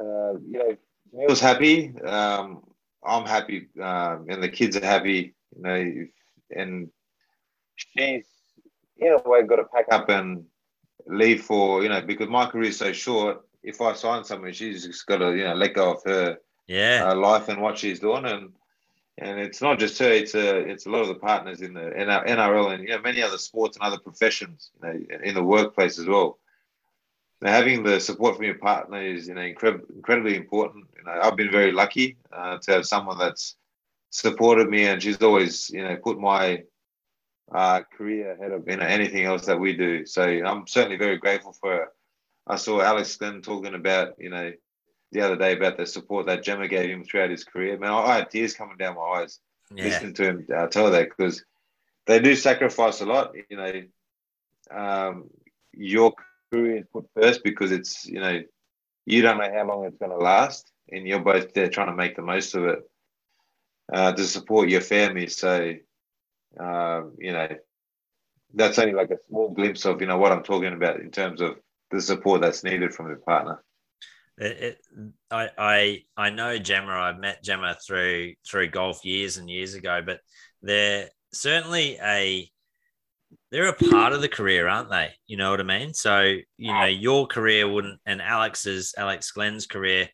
[0.00, 0.76] uh, you know
[1.12, 2.62] Neil's happy, um,
[3.04, 5.34] I'm happy, um, and the kids are happy.
[5.56, 6.06] You know,
[6.56, 6.90] and
[7.76, 8.26] she's
[9.02, 10.44] in a way got to pack up and
[11.06, 13.42] leave for you know because my career is so short.
[13.62, 17.04] If I sign someone, she's just got to you know let go of her yeah
[17.06, 18.52] uh, life and what she's doing, and
[19.18, 21.88] and it's not just her; it's a it's a lot of the partners in the
[22.00, 25.42] in NRL and you know many other sports and other professions, you know, in the
[25.42, 26.38] workplace as well.
[27.40, 30.86] Now, having the support from your partner is you know incredibly incredibly important.
[30.96, 33.56] You know, I've been very lucky uh, to have someone that's
[34.10, 36.62] supported me, and she's always you know put my
[37.50, 40.06] uh, career ahead of you know anything else that we do.
[40.06, 41.88] So I'm certainly very grateful for her.
[42.46, 44.52] I saw Alex Glenn talking about you know
[45.12, 47.78] the other day about the support that Gemma gave him throughout his career.
[47.78, 49.40] Man, I had tears coming down my eyes
[49.74, 49.84] yeah.
[49.84, 51.44] listening to him uh, tell that because
[52.06, 53.32] they do sacrifice a lot.
[53.50, 53.82] You know,
[54.70, 55.30] um,
[55.72, 56.14] your
[56.52, 58.42] career is put first because it's you know
[59.06, 61.96] you don't know how long it's going to last, and you're both there trying to
[61.96, 62.78] make the most of it
[63.92, 65.26] uh, to support your family.
[65.28, 65.74] So,
[66.58, 67.48] um, you know,
[68.54, 71.40] that's only like a small glimpse of you know what I'm talking about in terms
[71.40, 71.56] of
[71.90, 73.62] the support that's needed from your partner.
[74.38, 74.78] It, it,
[75.30, 76.92] I, I I know Gemma.
[76.92, 80.20] I've met Gemma through through golf years and years ago, but
[80.62, 82.50] they're certainly a
[83.50, 85.10] they're a part of the career, aren't they?
[85.26, 85.94] You know what I mean?
[85.94, 86.20] So
[86.56, 90.08] you know your career wouldn't, and Alex's Alex Glenn's career,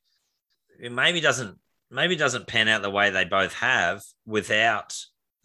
[0.81, 1.57] it maybe doesn't
[1.91, 4.95] maybe doesn't pan out the way they both have without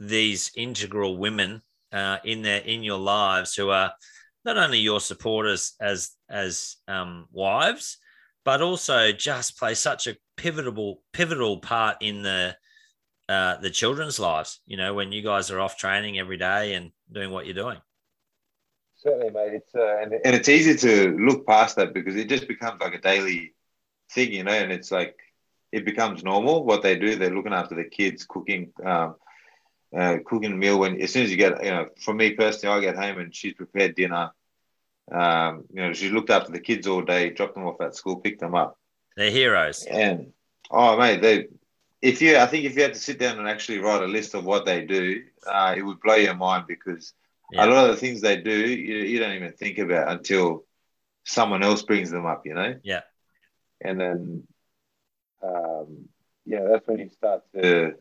[0.07, 3.93] these integral women uh, in their in your lives who are
[4.45, 7.97] not only your supporters as as um, wives,
[8.43, 12.55] but also just play such a pivotal pivotal part in the
[13.29, 14.61] uh, the children's lives.
[14.65, 17.79] You know, when you guys are off training every day and doing what you're doing.
[18.97, 19.53] Certainly, mate.
[19.53, 22.93] It's uh, and, and it's easy to look past that because it just becomes like
[22.93, 23.53] a daily
[24.11, 24.51] thing, you know.
[24.51, 25.15] And it's like
[25.71, 27.15] it becomes normal what they do.
[27.15, 29.15] They're looking after the kids, cooking, um,
[29.95, 30.79] uh, cooking a meal.
[30.79, 33.35] When as soon as you get, you know, for me personally, I get home and
[33.35, 34.31] she's prepared dinner
[35.11, 38.17] um, you know, she looked after the kids all day, dropped them off at school,
[38.17, 38.77] picked them up.
[39.15, 39.83] They're heroes.
[39.83, 40.33] And
[40.71, 41.47] oh, mate, they.
[42.01, 44.33] If you, I think if you had to sit down and actually write a list
[44.33, 47.13] of what they do, uh, it would blow your mind because
[47.51, 47.63] yeah.
[47.63, 50.65] a lot of the things they do, you, you don't even think about until
[51.23, 52.45] someone else brings them up.
[52.45, 52.75] You know.
[52.83, 53.01] Yeah.
[53.79, 54.43] And then,
[55.41, 56.09] um,
[56.45, 57.95] yeah, that's when you start to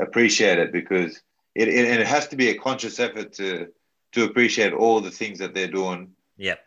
[0.00, 1.20] appreciate it because
[1.54, 3.68] it, it, it has to be a conscious effort to
[4.12, 6.60] to appreciate all the things that they're doing Yep.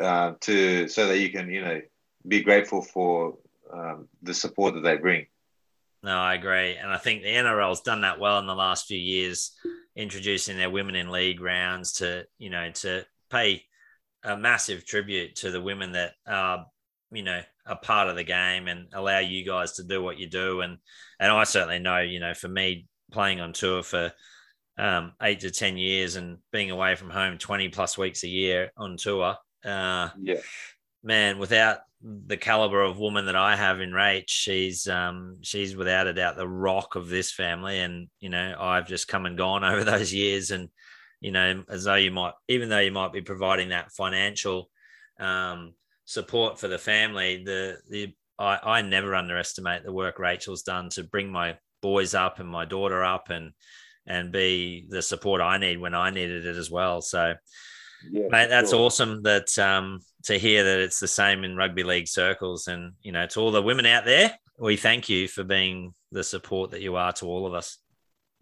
[0.00, 1.80] Uh, to so that you can you know
[2.26, 3.36] be grateful for
[3.72, 5.26] um, the support that they bring.
[6.02, 8.98] No, I agree, and I think the NRL's done that well in the last few
[8.98, 9.52] years,
[9.94, 13.64] introducing their women in league rounds to you know to pay
[14.24, 16.66] a massive tribute to the women that are
[17.10, 20.28] you know a part of the game and allow you guys to do what you
[20.28, 20.78] do and
[21.20, 24.12] and I certainly know you know for me playing on tour for
[24.78, 28.72] um, eight to 10 years and being away from home 20 plus weeks a year
[28.76, 29.36] on tour.
[29.64, 30.40] Uh, yeah.
[31.04, 36.06] Man, without the caliber of woman that I have in Rach, she's um, she's without
[36.06, 37.80] a doubt the rock of this family.
[37.80, 40.50] And, you know, I've just come and gone over those years.
[40.50, 40.68] And,
[41.20, 44.70] you know, as though you might, even though you might be providing that financial
[45.20, 45.74] um,
[46.12, 51.04] support for the family, the, the, I, I never underestimate the work Rachel's done to
[51.04, 53.52] bring my boys up and my daughter up and,
[54.06, 57.00] and be the support I need when I needed it as well.
[57.00, 57.34] So,
[58.10, 58.80] yeah, mate, that's sure.
[58.80, 62.68] awesome that um, to hear that it's the same in rugby league circles.
[62.68, 66.24] And, you know, to all the women out there, we thank you for being the
[66.24, 67.78] support that you are to all of us.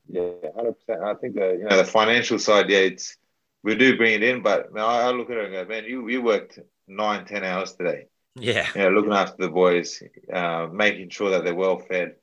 [0.09, 0.23] Yeah,
[0.57, 0.75] 100%.
[1.05, 3.17] I think the, you know, the financial side, yeah, it's,
[3.63, 6.23] we do bring it in, but I look at it and go, man, you, you
[6.23, 6.59] worked
[6.91, 8.07] nine, ten hours today.
[8.35, 8.67] Yeah.
[8.75, 10.03] You know, looking after the boys,
[10.33, 12.17] uh, making sure that they're well fed,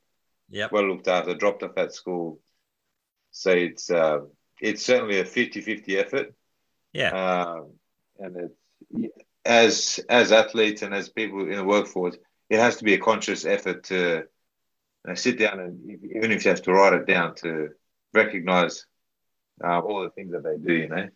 [0.50, 0.72] Yep.
[0.72, 2.40] well looked after, dropped off at school.
[3.32, 4.20] So it's uh,
[4.60, 6.34] it's certainly a 50-50 effort.
[6.92, 7.10] Yeah.
[7.10, 7.72] Um,
[8.18, 8.50] and
[8.92, 9.12] it's
[9.44, 12.16] as as athletes and as people in the workforce,
[12.50, 14.24] it has to be a conscious effort to you
[15.04, 17.68] know, sit down and even if you have to write it down to
[18.14, 18.86] recognize
[19.62, 20.72] uh, all the things that they do.
[20.74, 21.08] You know.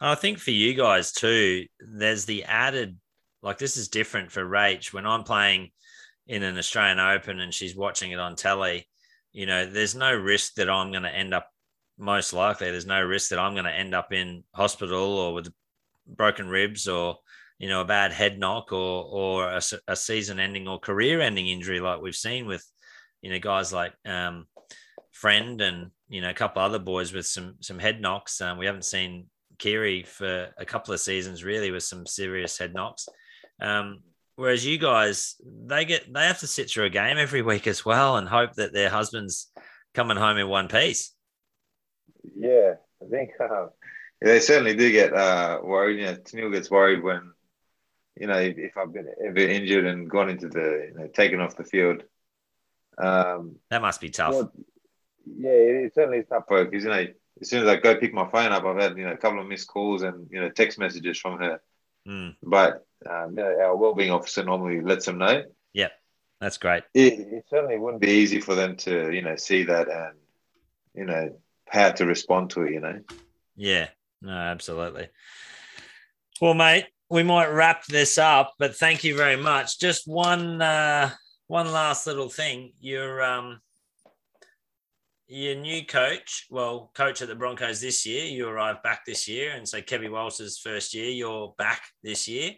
[0.00, 2.98] I think for you guys too, there's the added
[3.42, 5.70] like this is different for Rach when I'm playing
[6.26, 8.88] in an Australian Open and she's watching it on telly.
[9.32, 11.48] You know, there's no risk that I'm going to end up.
[11.98, 15.52] Most likely, there's no risk that I'm going to end up in hospital or with
[16.06, 17.18] broken ribs or
[17.58, 22.00] you know a bad head knock or or a, a season-ending or career-ending injury like
[22.00, 22.66] we've seen with
[23.22, 24.46] you know guys like um,
[25.12, 28.40] Friend and you know a couple other boys with some some head knocks.
[28.40, 29.26] Um, we haven't seen
[29.58, 33.08] Kiri for a couple of seasons really with some serious head knocks.
[33.60, 34.00] Um,
[34.36, 37.84] whereas you guys, they get they have to sit through a game every week as
[37.84, 39.50] well and hope that their husband's
[39.94, 41.12] coming home in one piece.
[42.36, 43.66] Yeah, I think uh,
[44.20, 46.00] they certainly do get uh, worried.
[46.00, 47.32] You know, Tennille gets worried when
[48.18, 51.40] you know if, if I've been ever injured and gone into the you know taken
[51.40, 52.02] off the field.
[52.96, 54.34] Um, that must be tough.
[54.34, 54.52] Well,
[55.26, 57.06] yeah, it certainly is tough because you know
[57.40, 59.40] as soon as I go pick my phone up, I've had you know a couple
[59.40, 61.60] of missed calls and you know text messages from her.
[62.06, 62.36] Mm.
[62.42, 65.44] But um, our wellbeing officer normally lets them know.
[65.72, 65.88] Yeah,
[66.40, 66.84] that's great.
[66.94, 70.16] It, it, certainly wouldn't be easy for them to you know see that and
[70.94, 71.38] you know
[71.68, 72.72] how to respond to it.
[72.72, 73.00] You know.
[73.56, 73.88] Yeah.
[74.24, 75.08] No, absolutely.
[76.40, 79.78] Well, mate, we might wrap this up, but thank you very much.
[79.78, 81.10] Just one uh,
[81.46, 82.72] one last little thing.
[82.80, 83.60] You're um
[85.34, 88.24] your new coach, well, coach at the Broncos this year.
[88.24, 92.52] You arrived back this year, and so Kevin Walters' first year, you're back this year.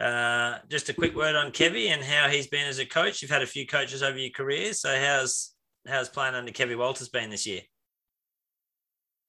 [0.00, 3.20] Uh, just a quick word on Kevy and how he's been as a coach.
[3.20, 5.54] You've had a few coaches over your career, so how's
[5.86, 7.60] how's playing under Kevin Walters been this year?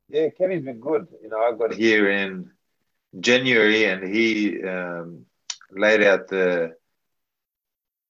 [0.07, 1.07] Yeah, Kevy's been good.
[1.21, 2.49] You know, I got here in
[3.19, 5.25] January, and he um,
[5.69, 6.75] laid out the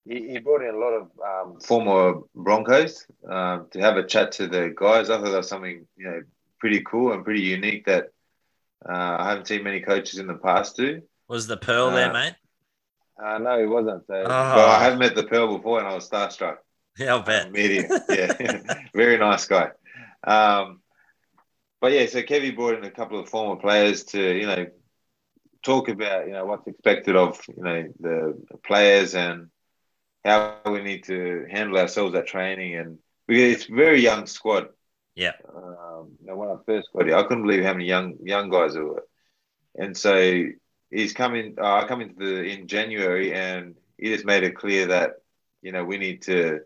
[0.10, 4.32] he, he brought in a lot of um, former Broncos um, to have a chat
[4.34, 5.10] to the guys.
[5.10, 6.22] I thought that was something you know
[6.60, 8.06] pretty cool and pretty unique that
[8.88, 11.02] uh, I haven't seen many coaches in the past do.
[11.28, 12.36] Was the Pearl uh, there, mate?
[13.24, 14.06] Uh, no, he wasn't.
[14.08, 14.26] So, oh.
[14.26, 16.58] But I have met the Pearl before, and I was starstruck.
[16.98, 17.52] Yeah, I'll bet.
[17.52, 18.62] meeting, yeah,
[18.94, 19.70] very nice guy.
[20.26, 20.82] Um,
[21.80, 24.68] but yeah, so Kevy brought in a couple of former players to you know
[25.62, 29.50] talk about you know what's expected of you know the players and
[30.24, 32.98] how we need to handle ourselves at training, and
[33.28, 34.70] because it's a very young squad.
[35.16, 35.34] Yeah.
[35.54, 38.86] Um, when I first got here, I couldn't believe how many young young guys there
[38.86, 39.06] were,
[39.76, 40.44] and so
[40.92, 41.56] he's coming.
[41.58, 45.16] Uh, I come into the in January, and he just made it clear that
[45.62, 46.62] you know we need to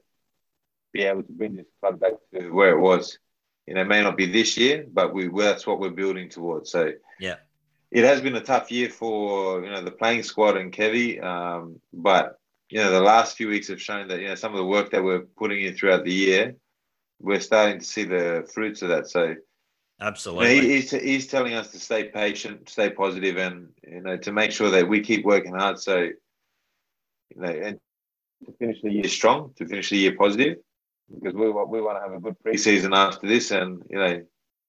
[0.92, 3.18] be able to bring this club back to where it was.
[3.66, 6.70] You know, it may not be this year, but we that's what we're building towards.
[6.72, 7.38] So yeah,
[7.92, 11.80] it has been a tough year for you know the playing squad and Kevy, um,
[11.92, 12.40] but
[12.74, 14.90] you know, the last few weeks have shown that, you know, some of the work
[14.90, 16.56] that we're putting in throughout the year,
[17.20, 19.08] we're starting to see the fruits of that.
[19.08, 19.36] So,
[20.02, 24.02] absolutely, you know, he, he's, he's telling us to stay patient, stay positive, and, you
[24.02, 25.78] know, to make sure that we keep working hard.
[25.78, 26.16] So, you
[27.36, 27.80] know, and
[28.48, 30.58] to finish the year strong, to finish the year positive,
[31.14, 34.26] because we, we want to have a good preseason after this and, you know,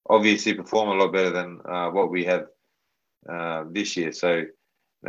[0.07, 2.45] obviously perform a lot better than uh, what we have
[3.27, 4.11] uh, this year.
[4.11, 4.43] So,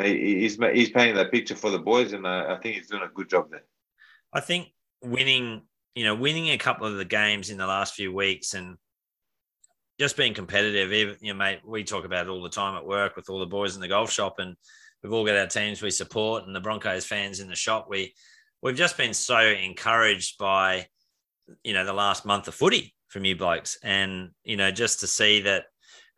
[0.02, 3.28] he's he's painting that picture for the boys, and I, think he's doing a good
[3.28, 3.64] job there.
[4.32, 4.68] I think
[5.02, 5.62] winning,
[5.94, 8.76] you know, winning a couple of the games in the last few weeks and
[9.98, 10.92] just being competitive.
[10.92, 13.38] Even you know, mate, we talk about it all the time at work with all
[13.38, 14.56] the boys in the golf shop, and
[15.02, 17.86] we've all got our teams we support, and the Broncos fans in the shop.
[17.88, 18.14] We
[18.62, 20.86] we've just been so encouraged by
[21.62, 25.06] you know the last month of footy from you blokes, and you know just to
[25.06, 25.64] see that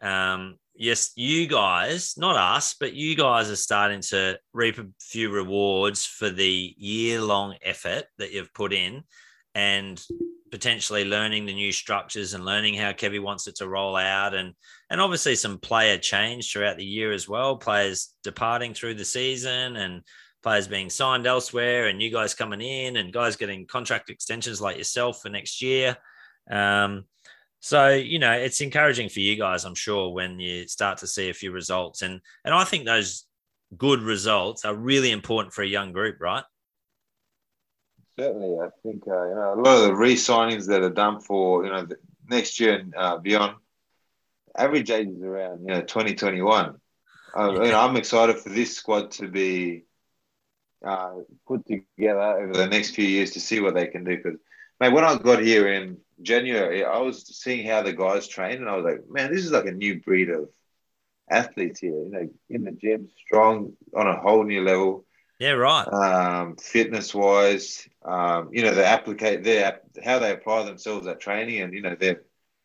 [0.01, 5.31] um, yes, you guys, not us, but you guys are starting to reap a few
[5.31, 9.03] rewards for the year long effort that you've put in
[9.55, 10.03] and
[10.53, 14.55] potentially learning the new structures and learning how Kevy wants it to roll out and
[14.89, 19.77] and obviously some player change throughout the year as well players departing through the season
[19.77, 20.03] and
[20.43, 24.79] players being signed elsewhere and you guys coming in and guys getting contract extensions like
[24.79, 25.97] yourself for next year.
[26.51, 27.05] Um,
[27.61, 31.29] so, you know, it's encouraging for you guys, I'm sure, when you start to see
[31.29, 32.03] a few results.
[32.03, 33.27] And and I think those
[33.77, 36.45] good results are really important for a young group, right?
[38.19, 38.59] Certainly.
[38.59, 41.71] I think, uh, you know, a lot of the re-signings that are done for, you
[41.71, 41.87] know,
[42.29, 43.57] next year and uh, beyond,
[44.57, 46.75] average age is around, you know, 2021.
[47.37, 49.85] Uh, you know, I'm excited for this squad to be
[50.85, 51.13] uh,
[51.47, 54.17] put together over the next few years to see what they can do.
[54.17, 54.39] Because,
[54.81, 58.69] mate, when I got here in January, I was seeing how the guys train, and
[58.69, 60.49] I was like, man, this is like a new breed of
[61.31, 61.93] athletes here.
[61.93, 65.05] You know, in the gym, strong on a whole new level.
[65.39, 65.87] Yeah, right.
[65.87, 71.61] Um, fitness wise, um, you know, they applicate their how they apply themselves at training,
[71.61, 72.23] and you know their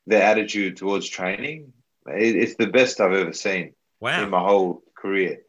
[0.07, 1.73] their attitude towards training.
[2.07, 4.23] It, it's the best I've ever seen wow.
[4.23, 5.41] in my whole career.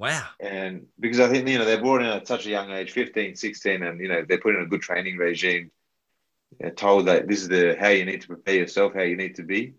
[0.00, 0.26] Wow.
[0.40, 3.36] And because I think, you know, they're brought in at such a young age, 15,
[3.36, 5.70] 16, and, you know, they're put in a good training regime.
[6.58, 9.36] They're told that this is the how you need to prepare yourself, how you need
[9.36, 9.74] to be,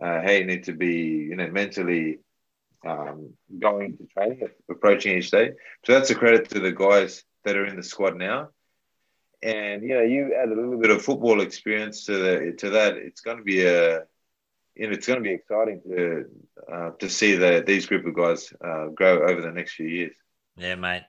[0.00, 0.94] uh, how you need to be,
[1.28, 2.18] you know, mentally
[2.86, 5.52] um, going to training, approaching each day.
[5.84, 8.48] So that's a credit to the guys that are in the squad now.
[9.42, 12.96] And you know, you add a little bit of football experience to the to that.
[12.96, 14.00] It's going to be a
[14.76, 16.24] you know, it's going to be exciting to
[16.70, 20.14] uh, to see that these group of guys uh, grow over the next few years.
[20.56, 21.04] Yeah, mate.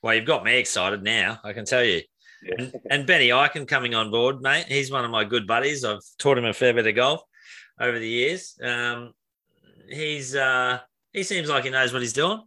[0.00, 1.40] Well, you've got me excited now.
[1.44, 2.02] I can tell you.
[2.44, 2.54] Yeah.
[2.58, 4.66] And, and Benny Ikin coming on board, mate.
[4.68, 5.84] He's one of my good buddies.
[5.84, 7.22] I've taught him a fair bit of golf
[7.80, 8.58] over the years.
[8.62, 9.14] Um,
[9.88, 10.80] he's uh,
[11.12, 12.42] he seems like he knows what he's doing.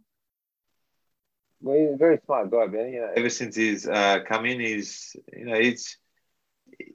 [1.60, 2.92] Well, he's a very smart guy, Benny.
[2.92, 5.98] You know, ever since he's uh, come in, he's you know he's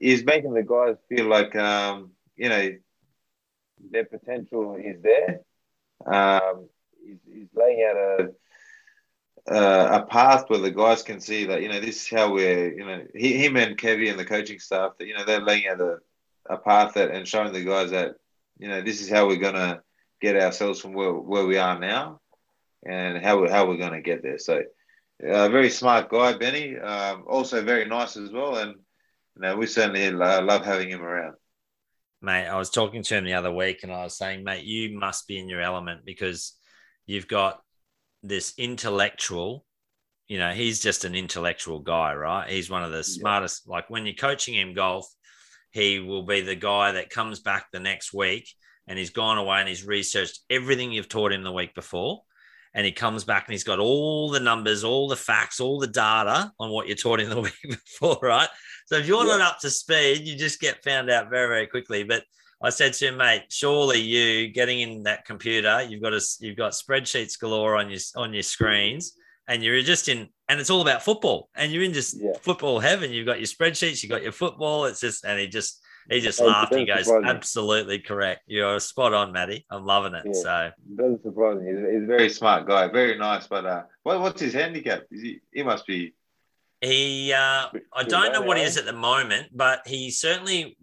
[0.00, 2.70] he's making the guys feel like um, you know
[3.90, 5.40] their potential is there.
[6.06, 6.68] Um,
[7.04, 8.28] he's, he's, laying out a,
[9.46, 12.72] a, a path where the guys can see that you know this is how we're
[12.72, 15.68] you know he, him and Kevy and the coaching staff that you know they're laying
[15.68, 15.98] out a,
[16.48, 18.16] a path that and showing the guys that
[18.58, 19.82] you know this is how we're gonna
[20.20, 22.20] get ourselves from where, where we are now
[22.86, 24.38] and how we, how we're gonna get there.
[24.38, 24.62] So
[25.22, 26.78] a very smart guy, Benny.
[26.78, 28.74] Um, also very nice as well, and
[29.36, 31.34] you know we certainly love having him around
[32.24, 32.46] mate.
[32.46, 35.28] I was talking to him the other week and I was saying, mate, you must
[35.28, 36.54] be in your element because
[37.06, 37.62] you've got
[38.24, 39.64] this intellectual,
[40.26, 42.48] you know, he's just an intellectual guy, right?
[42.48, 43.68] He's one of the smartest.
[43.68, 45.06] Like when you're coaching him golf,
[45.70, 48.48] he will be the guy that comes back the next week
[48.88, 52.22] and he's gone away and he's researched everything you've taught him the week before.
[52.76, 55.86] And he comes back and he's got all the numbers, all the facts, all the
[55.86, 58.48] data on what you taught him the week before, right?
[58.86, 59.36] So if you're yeah.
[59.36, 62.02] not up to speed, you just get found out very, very quickly.
[62.02, 62.24] But
[62.62, 66.56] I said to him, mate, surely you getting in that computer, you've got a, you've
[66.56, 69.16] got spreadsheets galore on your on your screens,
[69.48, 72.32] and you're just in, and it's all about football, and you're in just yeah.
[72.40, 73.10] football heaven.
[73.10, 74.86] You've got your spreadsheets, you've got your football.
[74.86, 76.74] It's just, and he just he just laughed.
[76.74, 78.42] He goes, absolutely correct.
[78.46, 79.64] You're spot on, Matty.
[79.70, 80.24] I'm loving it.
[80.26, 81.70] Yeah, so doesn't surprise me.
[81.70, 83.46] He's, he's, a very smart guy, very nice.
[83.46, 85.02] But uh, what, what's his handicap?
[85.10, 85.40] Is he?
[85.52, 86.14] He must be
[86.84, 90.76] he, uh, I don't know what he is at the moment, but he certainly.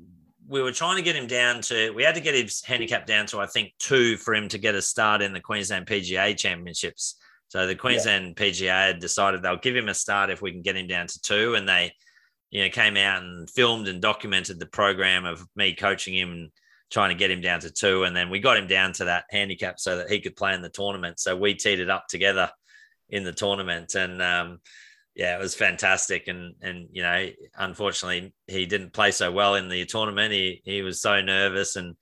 [0.52, 1.92] We were trying to get him down to.
[1.92, 4.76] We had to get his handicap down to I think two for him to get
[4.76, 7.16] a start in the Queensland PGA Championships.
[7.48, 8.46] So the Queensland yeah.
[8.46, 11.22] PGA had decided they'll give him a start if we can get him down to
[11.22, 11.94] two, and they,
[12.50, 16.52] you know, came out and filmed and documented the program of me coaching him and
[16.90, 19.26] trying to get him down to two, and then we got him down to that
[19.30, 21.20] handicap so that he could play in the tournament.
[21.20, 22.50] So we teed it up together
[23.10, 24.60] in the tournament, and um,
[25.22, 26.28] yeah, it was fantastic.
[26.28, 30.34] And and you know, unfortunately, he didn't play so well in the tournament.
[30.34, 31.96] He he was so nervous, and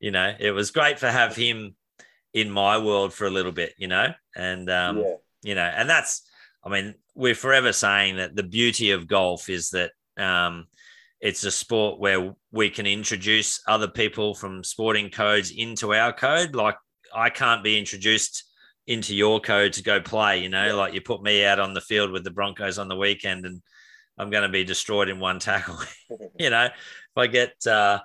[0.00, 1.76] you know, it was great for have him
[2.34, 3.74] in my world for a little bit.
[3.78, 5.14] You know, and um, yeah.
[5.44, 6.28] you know, and that's,
[6.64, 10.66] I mean, we're forever saying that the beauty of golf is that um,
[11.20, 16.56] it's a sport where we can introduce other people from sporting codes into our code.
[16.56, 16.78] Like
[17.14, 18.42] I can't be introduced
[18.86, 20.42] into your code to go play.
[20.42, 22.96] You know, like you put me out on the field with the Broncos on the
[22.96, 23.62] weekend, and
[24.18, 25.78] I'm going to be destroyed in one tackle.
[26.38, 28.00] you know, if I get, uh,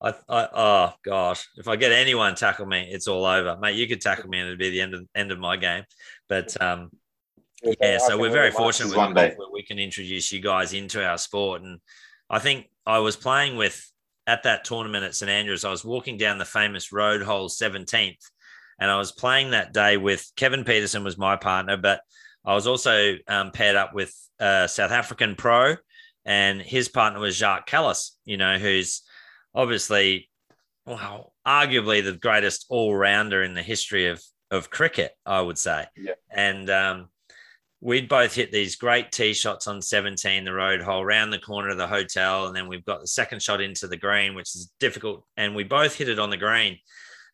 [0.00, 3.76] I, I, oh gosh, if I get anyone tackle me, it's all over, mate.
[3.76, 5.84] You could tackle me, and it'd be the end of end of my game.
[6.28, 6.90] But um,
[7.80, 9.36] yeah, so we're very fortunate with one day.
[9.52, 11.80] we can introduce you guys into our sport, and
[12.28, 13.88] I think I was playing with
[14.26, 15.64] at that tournament at St Andrews.
[15.64, 18.30] I was walking down the famous road hole 17th
[18.78, 22.00] and I was playing that day with Kevin Pietersen was my partner, but
[22.44, 25.76] I was also um, paired up with a South African pro,
[26.24, 29.02] and his partner was Jacques Kallis, you know, who's
[29.54, 30.28] obviously,
[30.86, 34.22] well, arguably the greatest all rounder in the history of
[34.52, 35.86] of cricket, I would say.
[35.96, 36.12] Yeah.
[36.30, 37.08] And um,
[37.80, 41.70] we'd both hit these great tee shots on 17, the road hole, round the corner
[41.70, 42.46] of the hotel.
[42.46, 45.24] And then we've got the second shot into the green, which is difficult.
[45.36, 46.78] And we both hit it on the green.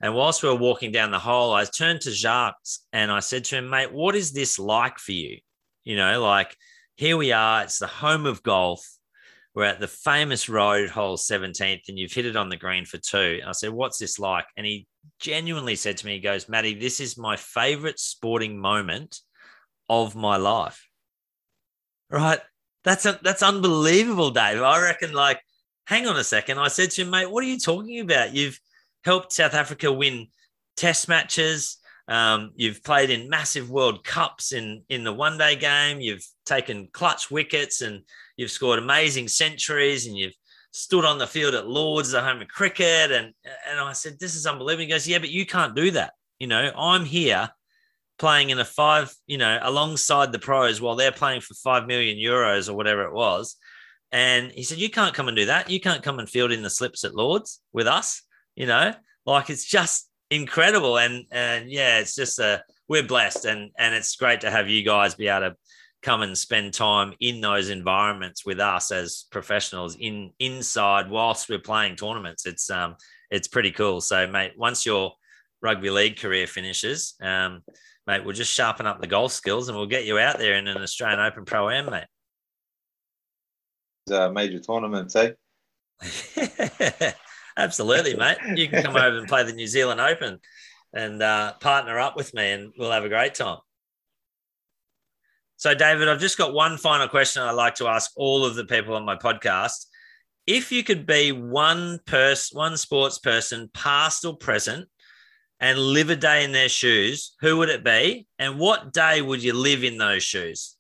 [0.01, 2.57] And whilst we were walking down the hole, I turned to Jacques
[2.93, 5.39] and I said to him, mate, what is this like for you?
[5.85, 6.57] You know, like
[6.97, 8.87] here we are, it's the home of golf.
[9.55, 12.99] We're at the famous road hole 17th, and you've hit it on the green for
[12.99, 13.39] two.
[13.41, 14.45] And I said, What's this like?
[14.57, 14.87] And he
[15.19, 19.19] genuinely said to me, He goes, Matty, this is my favorite sporting moment
[19.89, 20.87] of my life.
[22.11, 22.39] right?
[22.85, 24.63] That's a, that's unbelievable, Dave.
[24.63, 25.13] I reckon.
[25.13, 25.41] Like,
[25.87, 26.59] hang on a second.
[26.59, 28.35] I said to him, mate, what are you talking about?
[28.35, 28.61] You've
[29.05, 30.29] helped South Africa win
[30.77, 31.79] Test matches.
[32.07, 36.01] Um, you've played in massive World Cups in in the one day game.
[36.01, 38.03] You've taken clutch wickets and
[38.37, 40.37] you've scored amazing centuries and you've
[40.71, 43.11] stood on the field at Lords, the home of cricket.
[43.11, 43.35] And
[43.69, 44.83] and I said, this is unbelievable.
[44.83, 46.13] He goes, yeah, but you can't do that.
[46.39, 47.51] You know, I'm here
[48.19, 52.17] playing in a five, you know, alongside the pros while they're playing for five million
[52.17, 53.57] euros or whatever it was.
[54.13, 55.71] And he said, You can't come and do that.
[55.71, 58.23] You can't come and field in the slips at Lords with us,
[58.59, 58.93] you know,
[59.25, 60.99] like it's just incredible.
[60.99, 64.85] And and yeah, it's just a we're blessed and and it's great to have you
[64.85, 65.57] guys be able to
[66.03, 71.61] come and spend time in those environments with us as professionals in inside whilst we're
[71.61, 72.47] playing tournaments.
[72.47, 72.97] It's um
[73.31, 74.01] it's pretty cool.
[74.01, 75.13] So mate, once your
[75.63, 77.63] rugby league career finishes, um,
[78.09, 80.67] mate, we'll just sharpen up the golf skills and we'll get you out there in
[80.67, 82.07] an Australian Open Pro Am, mate.
[84.07, 85.33] It's uh, major tournaments, eh?
[87.59, 88.39] Absolutely, mate.
[88.55, 90.39] You can come over and play the New Zealand Open
[90.93, 93.59] and uh, partner up with me, and we'll have a great time.
[95.57, 98.65] So, David, I've just got one final question I'd like to ask all of the
[98.65, 99.87] people on my podcast.
[100.47, 104.89] If you could be one person, one sports person, past or present,
[105.59, 108.29] and live a day in their shoes, who would it be?
[108.39, 110.77] And what day would you live in those shoes?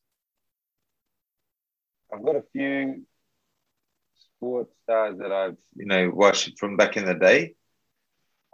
[2.14, 3.02] I've got a few
[4.36, 7.54] sports stars that I've you know watched from back in the day.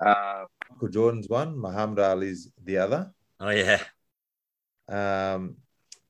[0.05, 3.13] Uh, Michael Jordan's one, Muhammad Ali's the other.
[3.39, 3.81] Oh yeah.
[4.89, 5.57] Um,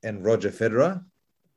[0.03, 1.03] and Roger Federer.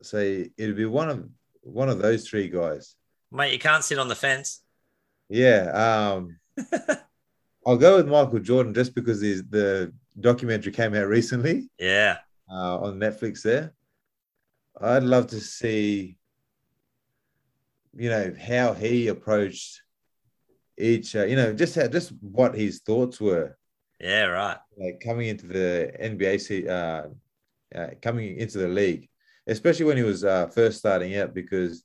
[0.03, 1.29] So it'd be one of
[1.63, 2.95] one of those three guys.
[3.33, 4.61] Mate, you can't sit on the fence.
[5.31, 5.71] Yeah.
[5.73, 6.39] Um,
[7.67, 11.69] I'll go with Michael Jordan just because the documentary came out recently.
[11.79, 12.19] Yeah.
[12.51, 13.73] Uh, on Netflix there.
[14.81, 16.18] I'd love to see,
[17.97, 19.83] you know, how he approached
[20.77, 23.57] each, uh, you know, just how, just what his thoughts were.
[24.01, 24.59] Yeah, right.
[24.77, 27.09] Like coming into the NBA, uh,
[27.77, 29.09] uh, coming into the league,
[29.47, 31.85] especially when he was uh, first starting out, because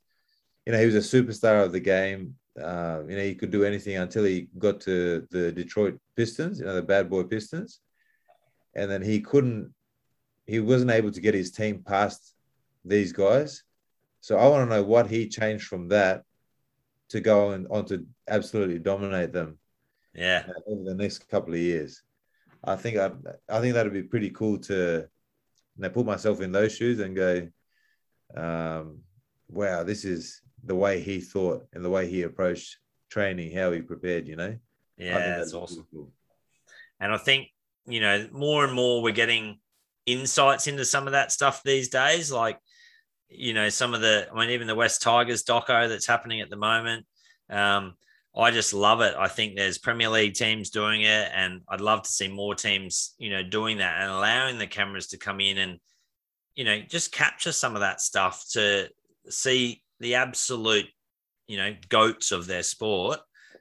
[0.65, 2.35] you know he was a superstar of the game.
[2.61, 6.65] Uh, you know, he could do anything until he got to the Detroit Pistons, you
[6.65, 7.79] know, the bad boy Pistons.
[8.75, 9.73] And then he couldn't,
[10.45, 12.35] he wasn't able to get his team past
[12.85, 13.63] these guys.
[14.23, 16.23] So I want to know what he changed from that
[17.09, 19.57] to go and on to absolutely dominate them.
[20.15, 20.45] Yeah.
[20.47, 22.01] Uh, over the next couple of years.
[22.63, 23.11] I think I,
[23.49, 25.09] I think that'd be pretty cool to
[25.77, 27.49] know, put myself in those shoes and go,
[28.33, 28.99] um,
[29.49, 32.77] wow, this is the way he thought and the way he approached
[33.09, 34.55] training, how he prepared, you know?
[34.95, 35.85] Yeah, that's awesome.
[35.93, 36.13] Cool.
[37.01, 37.49] And I think,
[37.85, 39.59] you know, more and more we're getting
[40.05, 42.31] insights into some of that stuff these days.
[42.31, 42.57] Like,
[43.33, 46.49] you know, some of the, I mean, even the West Tigers doco that's happening at
[46.49, 47.05] the moment.
[47.49, 47.95] Um,
[48.35, 49.13] I just love it.
[49.17, 53.13] I think there's Premier League teams doing it, and I'd love to see more teams,
[53.19, 55.79] you know, doing that and allowing the cameras to come in and,
[56.55, 58.89] you know, just capture some of that stuff to
[59.29, 60.87] see the absolute,
[61.47, 63.19] you know, goats of their sport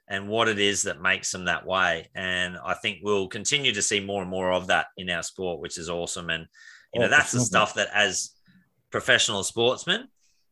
[0.08, 2.08] and what it is that makes them that way.
[2.14, 5.60] And I think we'll continue to see more and more of that in our sport,
[5.60, 6.30] which is awesome.
[6.30, 6.46] And,
[6.94, 8.30] you know, oh, that's the stuff that as
[8.92, 10.06] professional sportsmen,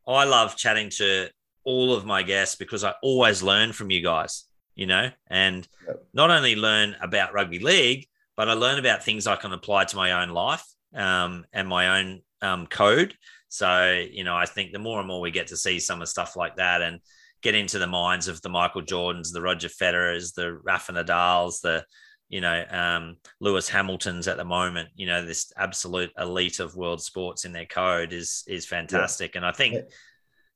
[0.09, 1.29] I love chatting to
[1.65, 4.45] all of my guests because I always learn from you guys,
[4.75, 6.03] you know, and yep.
[6.13, 8.07] not only learn about rugby league,
[8.37, 10.65] but I learn about things I can apply to my own life
[10.95, 13.15] um, and my own um, code.
[13.49, 16.09] So, you know, I think the more and more we get to see some of
[16.09, 17.01] stuff like that and
[17.43, 21.85] get into the minds of the Michael Jordans, the Roger Federers, the Rafa Nadals, the,
[22.31, 27.03] you know, um, Lewis Hamilton's at the moment, you know, this absolute elite of world
[27.03, 29.35] sports in their code is is fantastic.
[29.35, 29.41] Yeah.
[29.41, 29.81] And I think yeah.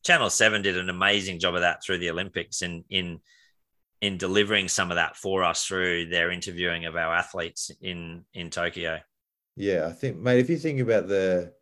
[0.05, 3.21] Channel 7 did an amazing job of that through the Olympics in in
[4.01, 8.49] in delivering some of that for us through their interviewing of our athletes in in
[8.49, 9.01] Tokyo.
[9.57, 11.53] Yeah, I think mate, if you think about the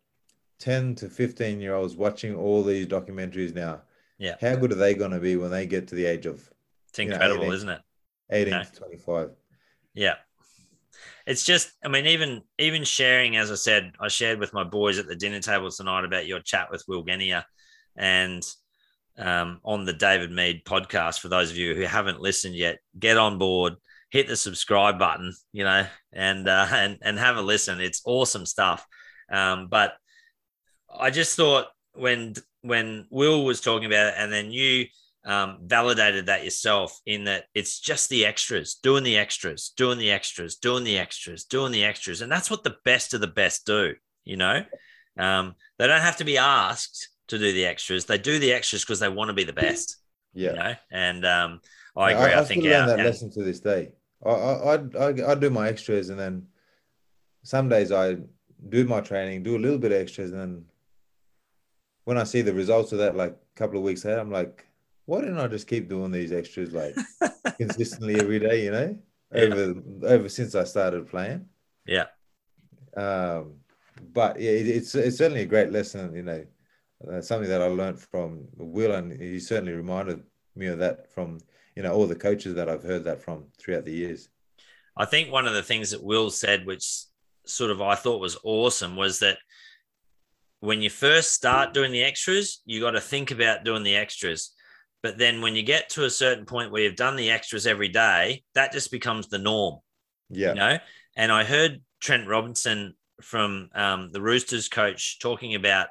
[0.63, 3.81] 10 to 15 year olds watching all these documentaries now.
[4.17, 4.35] Yeah.
[4.39, 6.49] How good are they going to be when they get to the age of
[6.87, 7.81] It's incredible, know, 18, isn't it?
[8.29, 9.31] 18 to 25.
[9.93, 10.15] Yeah.
[11.25, 14.99] It's just, I mean, even even sharing, as I said, I shared with my boys
[14.99, 17.45] at the dinner table tonight about your chat with Will Genia
[17.95, 18.43] and
[19.17, 21.19] um, on the David Mead podcast.
[21.19, 23.75] For those of you who haven't listened yet, get on board,
[24.09, 27.79] hit the subscribe button, you know, and uh, and and have a listen.
[27.79, 28.85] It's awesome stuff.
[29.31, 29.93] Um, but
[30.93, 34.85] I just thought when when Will was talking about it, and then you
[35.25, 40.11] um, validated that yourself in that it's just the extras, doing the extras, doing the
[40.11, 43.65] extras, doing the extras, doing the extras, and that's what the best of the best
[43.65, 43.93] do,
[44.25, 44.63] you know.
[45.17, 48.05] Um, they don't have to be asked to do the extras.
[48.05, 49.97] They do the extras because they want to be the best.
[50.33, 50.75] Yeah, you know?
[50.91, 51.61] and um,
[51.95, 52.33] I agree.
[52.33, 53.91] I, I, I think learn that lesson to this day.
[54.25, 56.47] I, I I I do my extras, and then
[57.43, 58.17] some days I
[58.69, 60.65] do my training, do a little bit of extras, and then
[62.05, 64.65] when I see the results of that, like a couple of weeks later, I'm like,
[65.05, 66.95] why didn't I just keep doing these extras like
[67.57, 68.63] consistently every day?
[68.63, 68.97] You know,
[69.33, 70.09] over yeah.
[70.09, 71.45] over since I started playing.
[71.85, 72.05] Yeah.
[72.95, 73.55] Um,
[74.13, 76.15] but yeah, it, it's it's certainly a great lesson.
[76.15, 76.45] You know,
[77.11, 80.23] uh, something that I learned from Will, and he certainly reminded
[80.55, 81.39] me of that from
[81.75, 84.29] you know all the coaches that I've heard that from throughout the years.
[84.95, 87.05] I think one of the things that Will said, which
[87.45, 89.37] sort of I thought was awesome, was that
[90.59, 94.52] when you first start doing the extras, you got to think about doing the extras.
[95.03, 97.89] But then when you get to a certain point where you've done the extras every
[97.89, 99.79] day, that just becomes the norm.
[100.29, 100.49] Yeah.
[100.49, 100.77] You know,
[101.15, 105.87] and I heard Trent Robinson from um, the Roosters coach talking about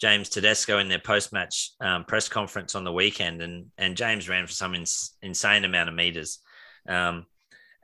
[0.00, 4.46] James Tedesco in their post-match um, press conference on the weekend, and and James ran
[4.46, 6.40] for some ins- insane amount of meters.
[6.88, 7.26] Um,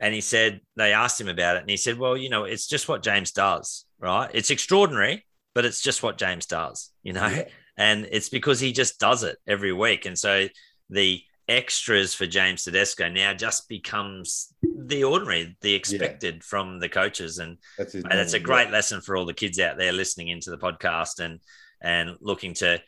[0.00, 2.66] and he said they asked him about it, and he said, "Well, you know, it's
[2.66, 4.30] just what James does, right?
[4.34, 7.44] It's extraordinary, but it's just what James does, you know, yeah.
[7.76, 10.48] and it's because he just does it every week, and so
[10.90, 16.40] the extras for James Tedesco now just becomes the ordinary, the expected yeah.
[16.44, 17.39] from the coaches.
[17.39, 18.74] And that's, mate, that's a great yeah.
[18.74, 21.40] lesson for all the kids out there listening into the podcast and
[21.81, 22.81] and looking to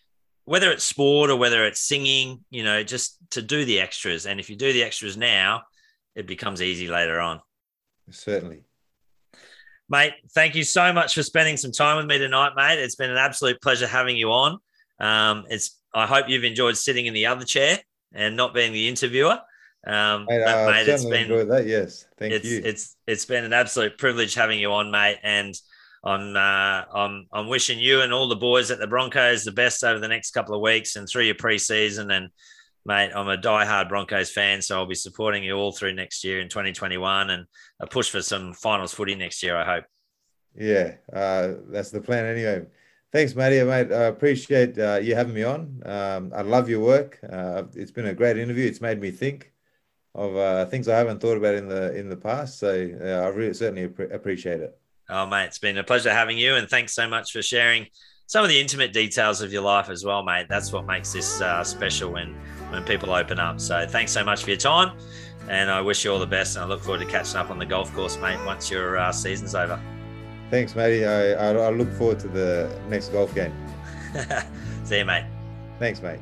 [0.44, 4.26] whether it's sport or whether it's singing, you know, just to do the extras.
[4.26, 5.62] And if you do the extras now,
[6.16, 7.40] it becomes easy later on.
[8.10, 8.64] Certainly.
[9.88, 12.80] Mate, thank you so much for spending some time with me tonight, mate.
[12.80, 14.58] It's been an absolute pleasure having you on.
[14.98, 17.78] Um, it's I hope you've enjoyed sitting in the other chair
[18.12, 19.38] and not being the interviewer.
[19.86, 21.66] Um, mate, but, mate it's been enjoyed that.
[21.66, 22.60] Yes, thank it's, you.
[22.64, 25.18] It's it's been an absolute privilege having you on, mate.
[25.22, 25.54] And
[26.04, 29.82] I'm uh, I'm I'm wishing you and all the boys at the Broncos the best
[29.82, 32.12] over the next couple of weeks and through your preseason.
[32.14, 32.28] And
[32.84, 36.40] mate, I'm a die-hard Broncos fan, so I'll be supporting you all through next year
[36.40, 37.46] in 2021 and
[37.80, 39.56] a push for some finals footy next year.
[39.56, 39.84] I hope.
[40.54, 42.66] Yeah, uh, that's the plan anyway.
[43.12, 43.62] Thanks, Matty.
[43.64, 45.82] Mate, I appreciate uh, you having me on.
[45.84, 47.18] Um, I love your work.
[47.28, 48.68] Uh, it's been a great interview.
[48.68, 49.52] It's made me think
[50.14, 52.60] of uh, things I haven't thought about in the in the past.
[52.60, 54.78] So I really certainly ap- appreciate it.
[55.08, 57.86] Oh, mate, it's been a pleasure having you, and thanks so much for sharing
[58.26, 60.46] some of the intimate details of your life as well, mate.
[60.48, 62.34] That's what makes this uh, special when
[62.70, 63.60] when people open up.
[63.60, 64.96] So thanks so much for your time,
[65.48, 66.54] and I wish you all the best.
[66.54, 69.10] And I look forward to catching up on the golf course, mate, once your uh,
[69.10, 69.80] season's over.
[70.50, 71.06] Thanks, matey.
[71.06, 73.52] I, I, I look forward to the next golf game.
[74.84, 75.24] See you, mate.
[75.78, 76.18] Thanks, mate.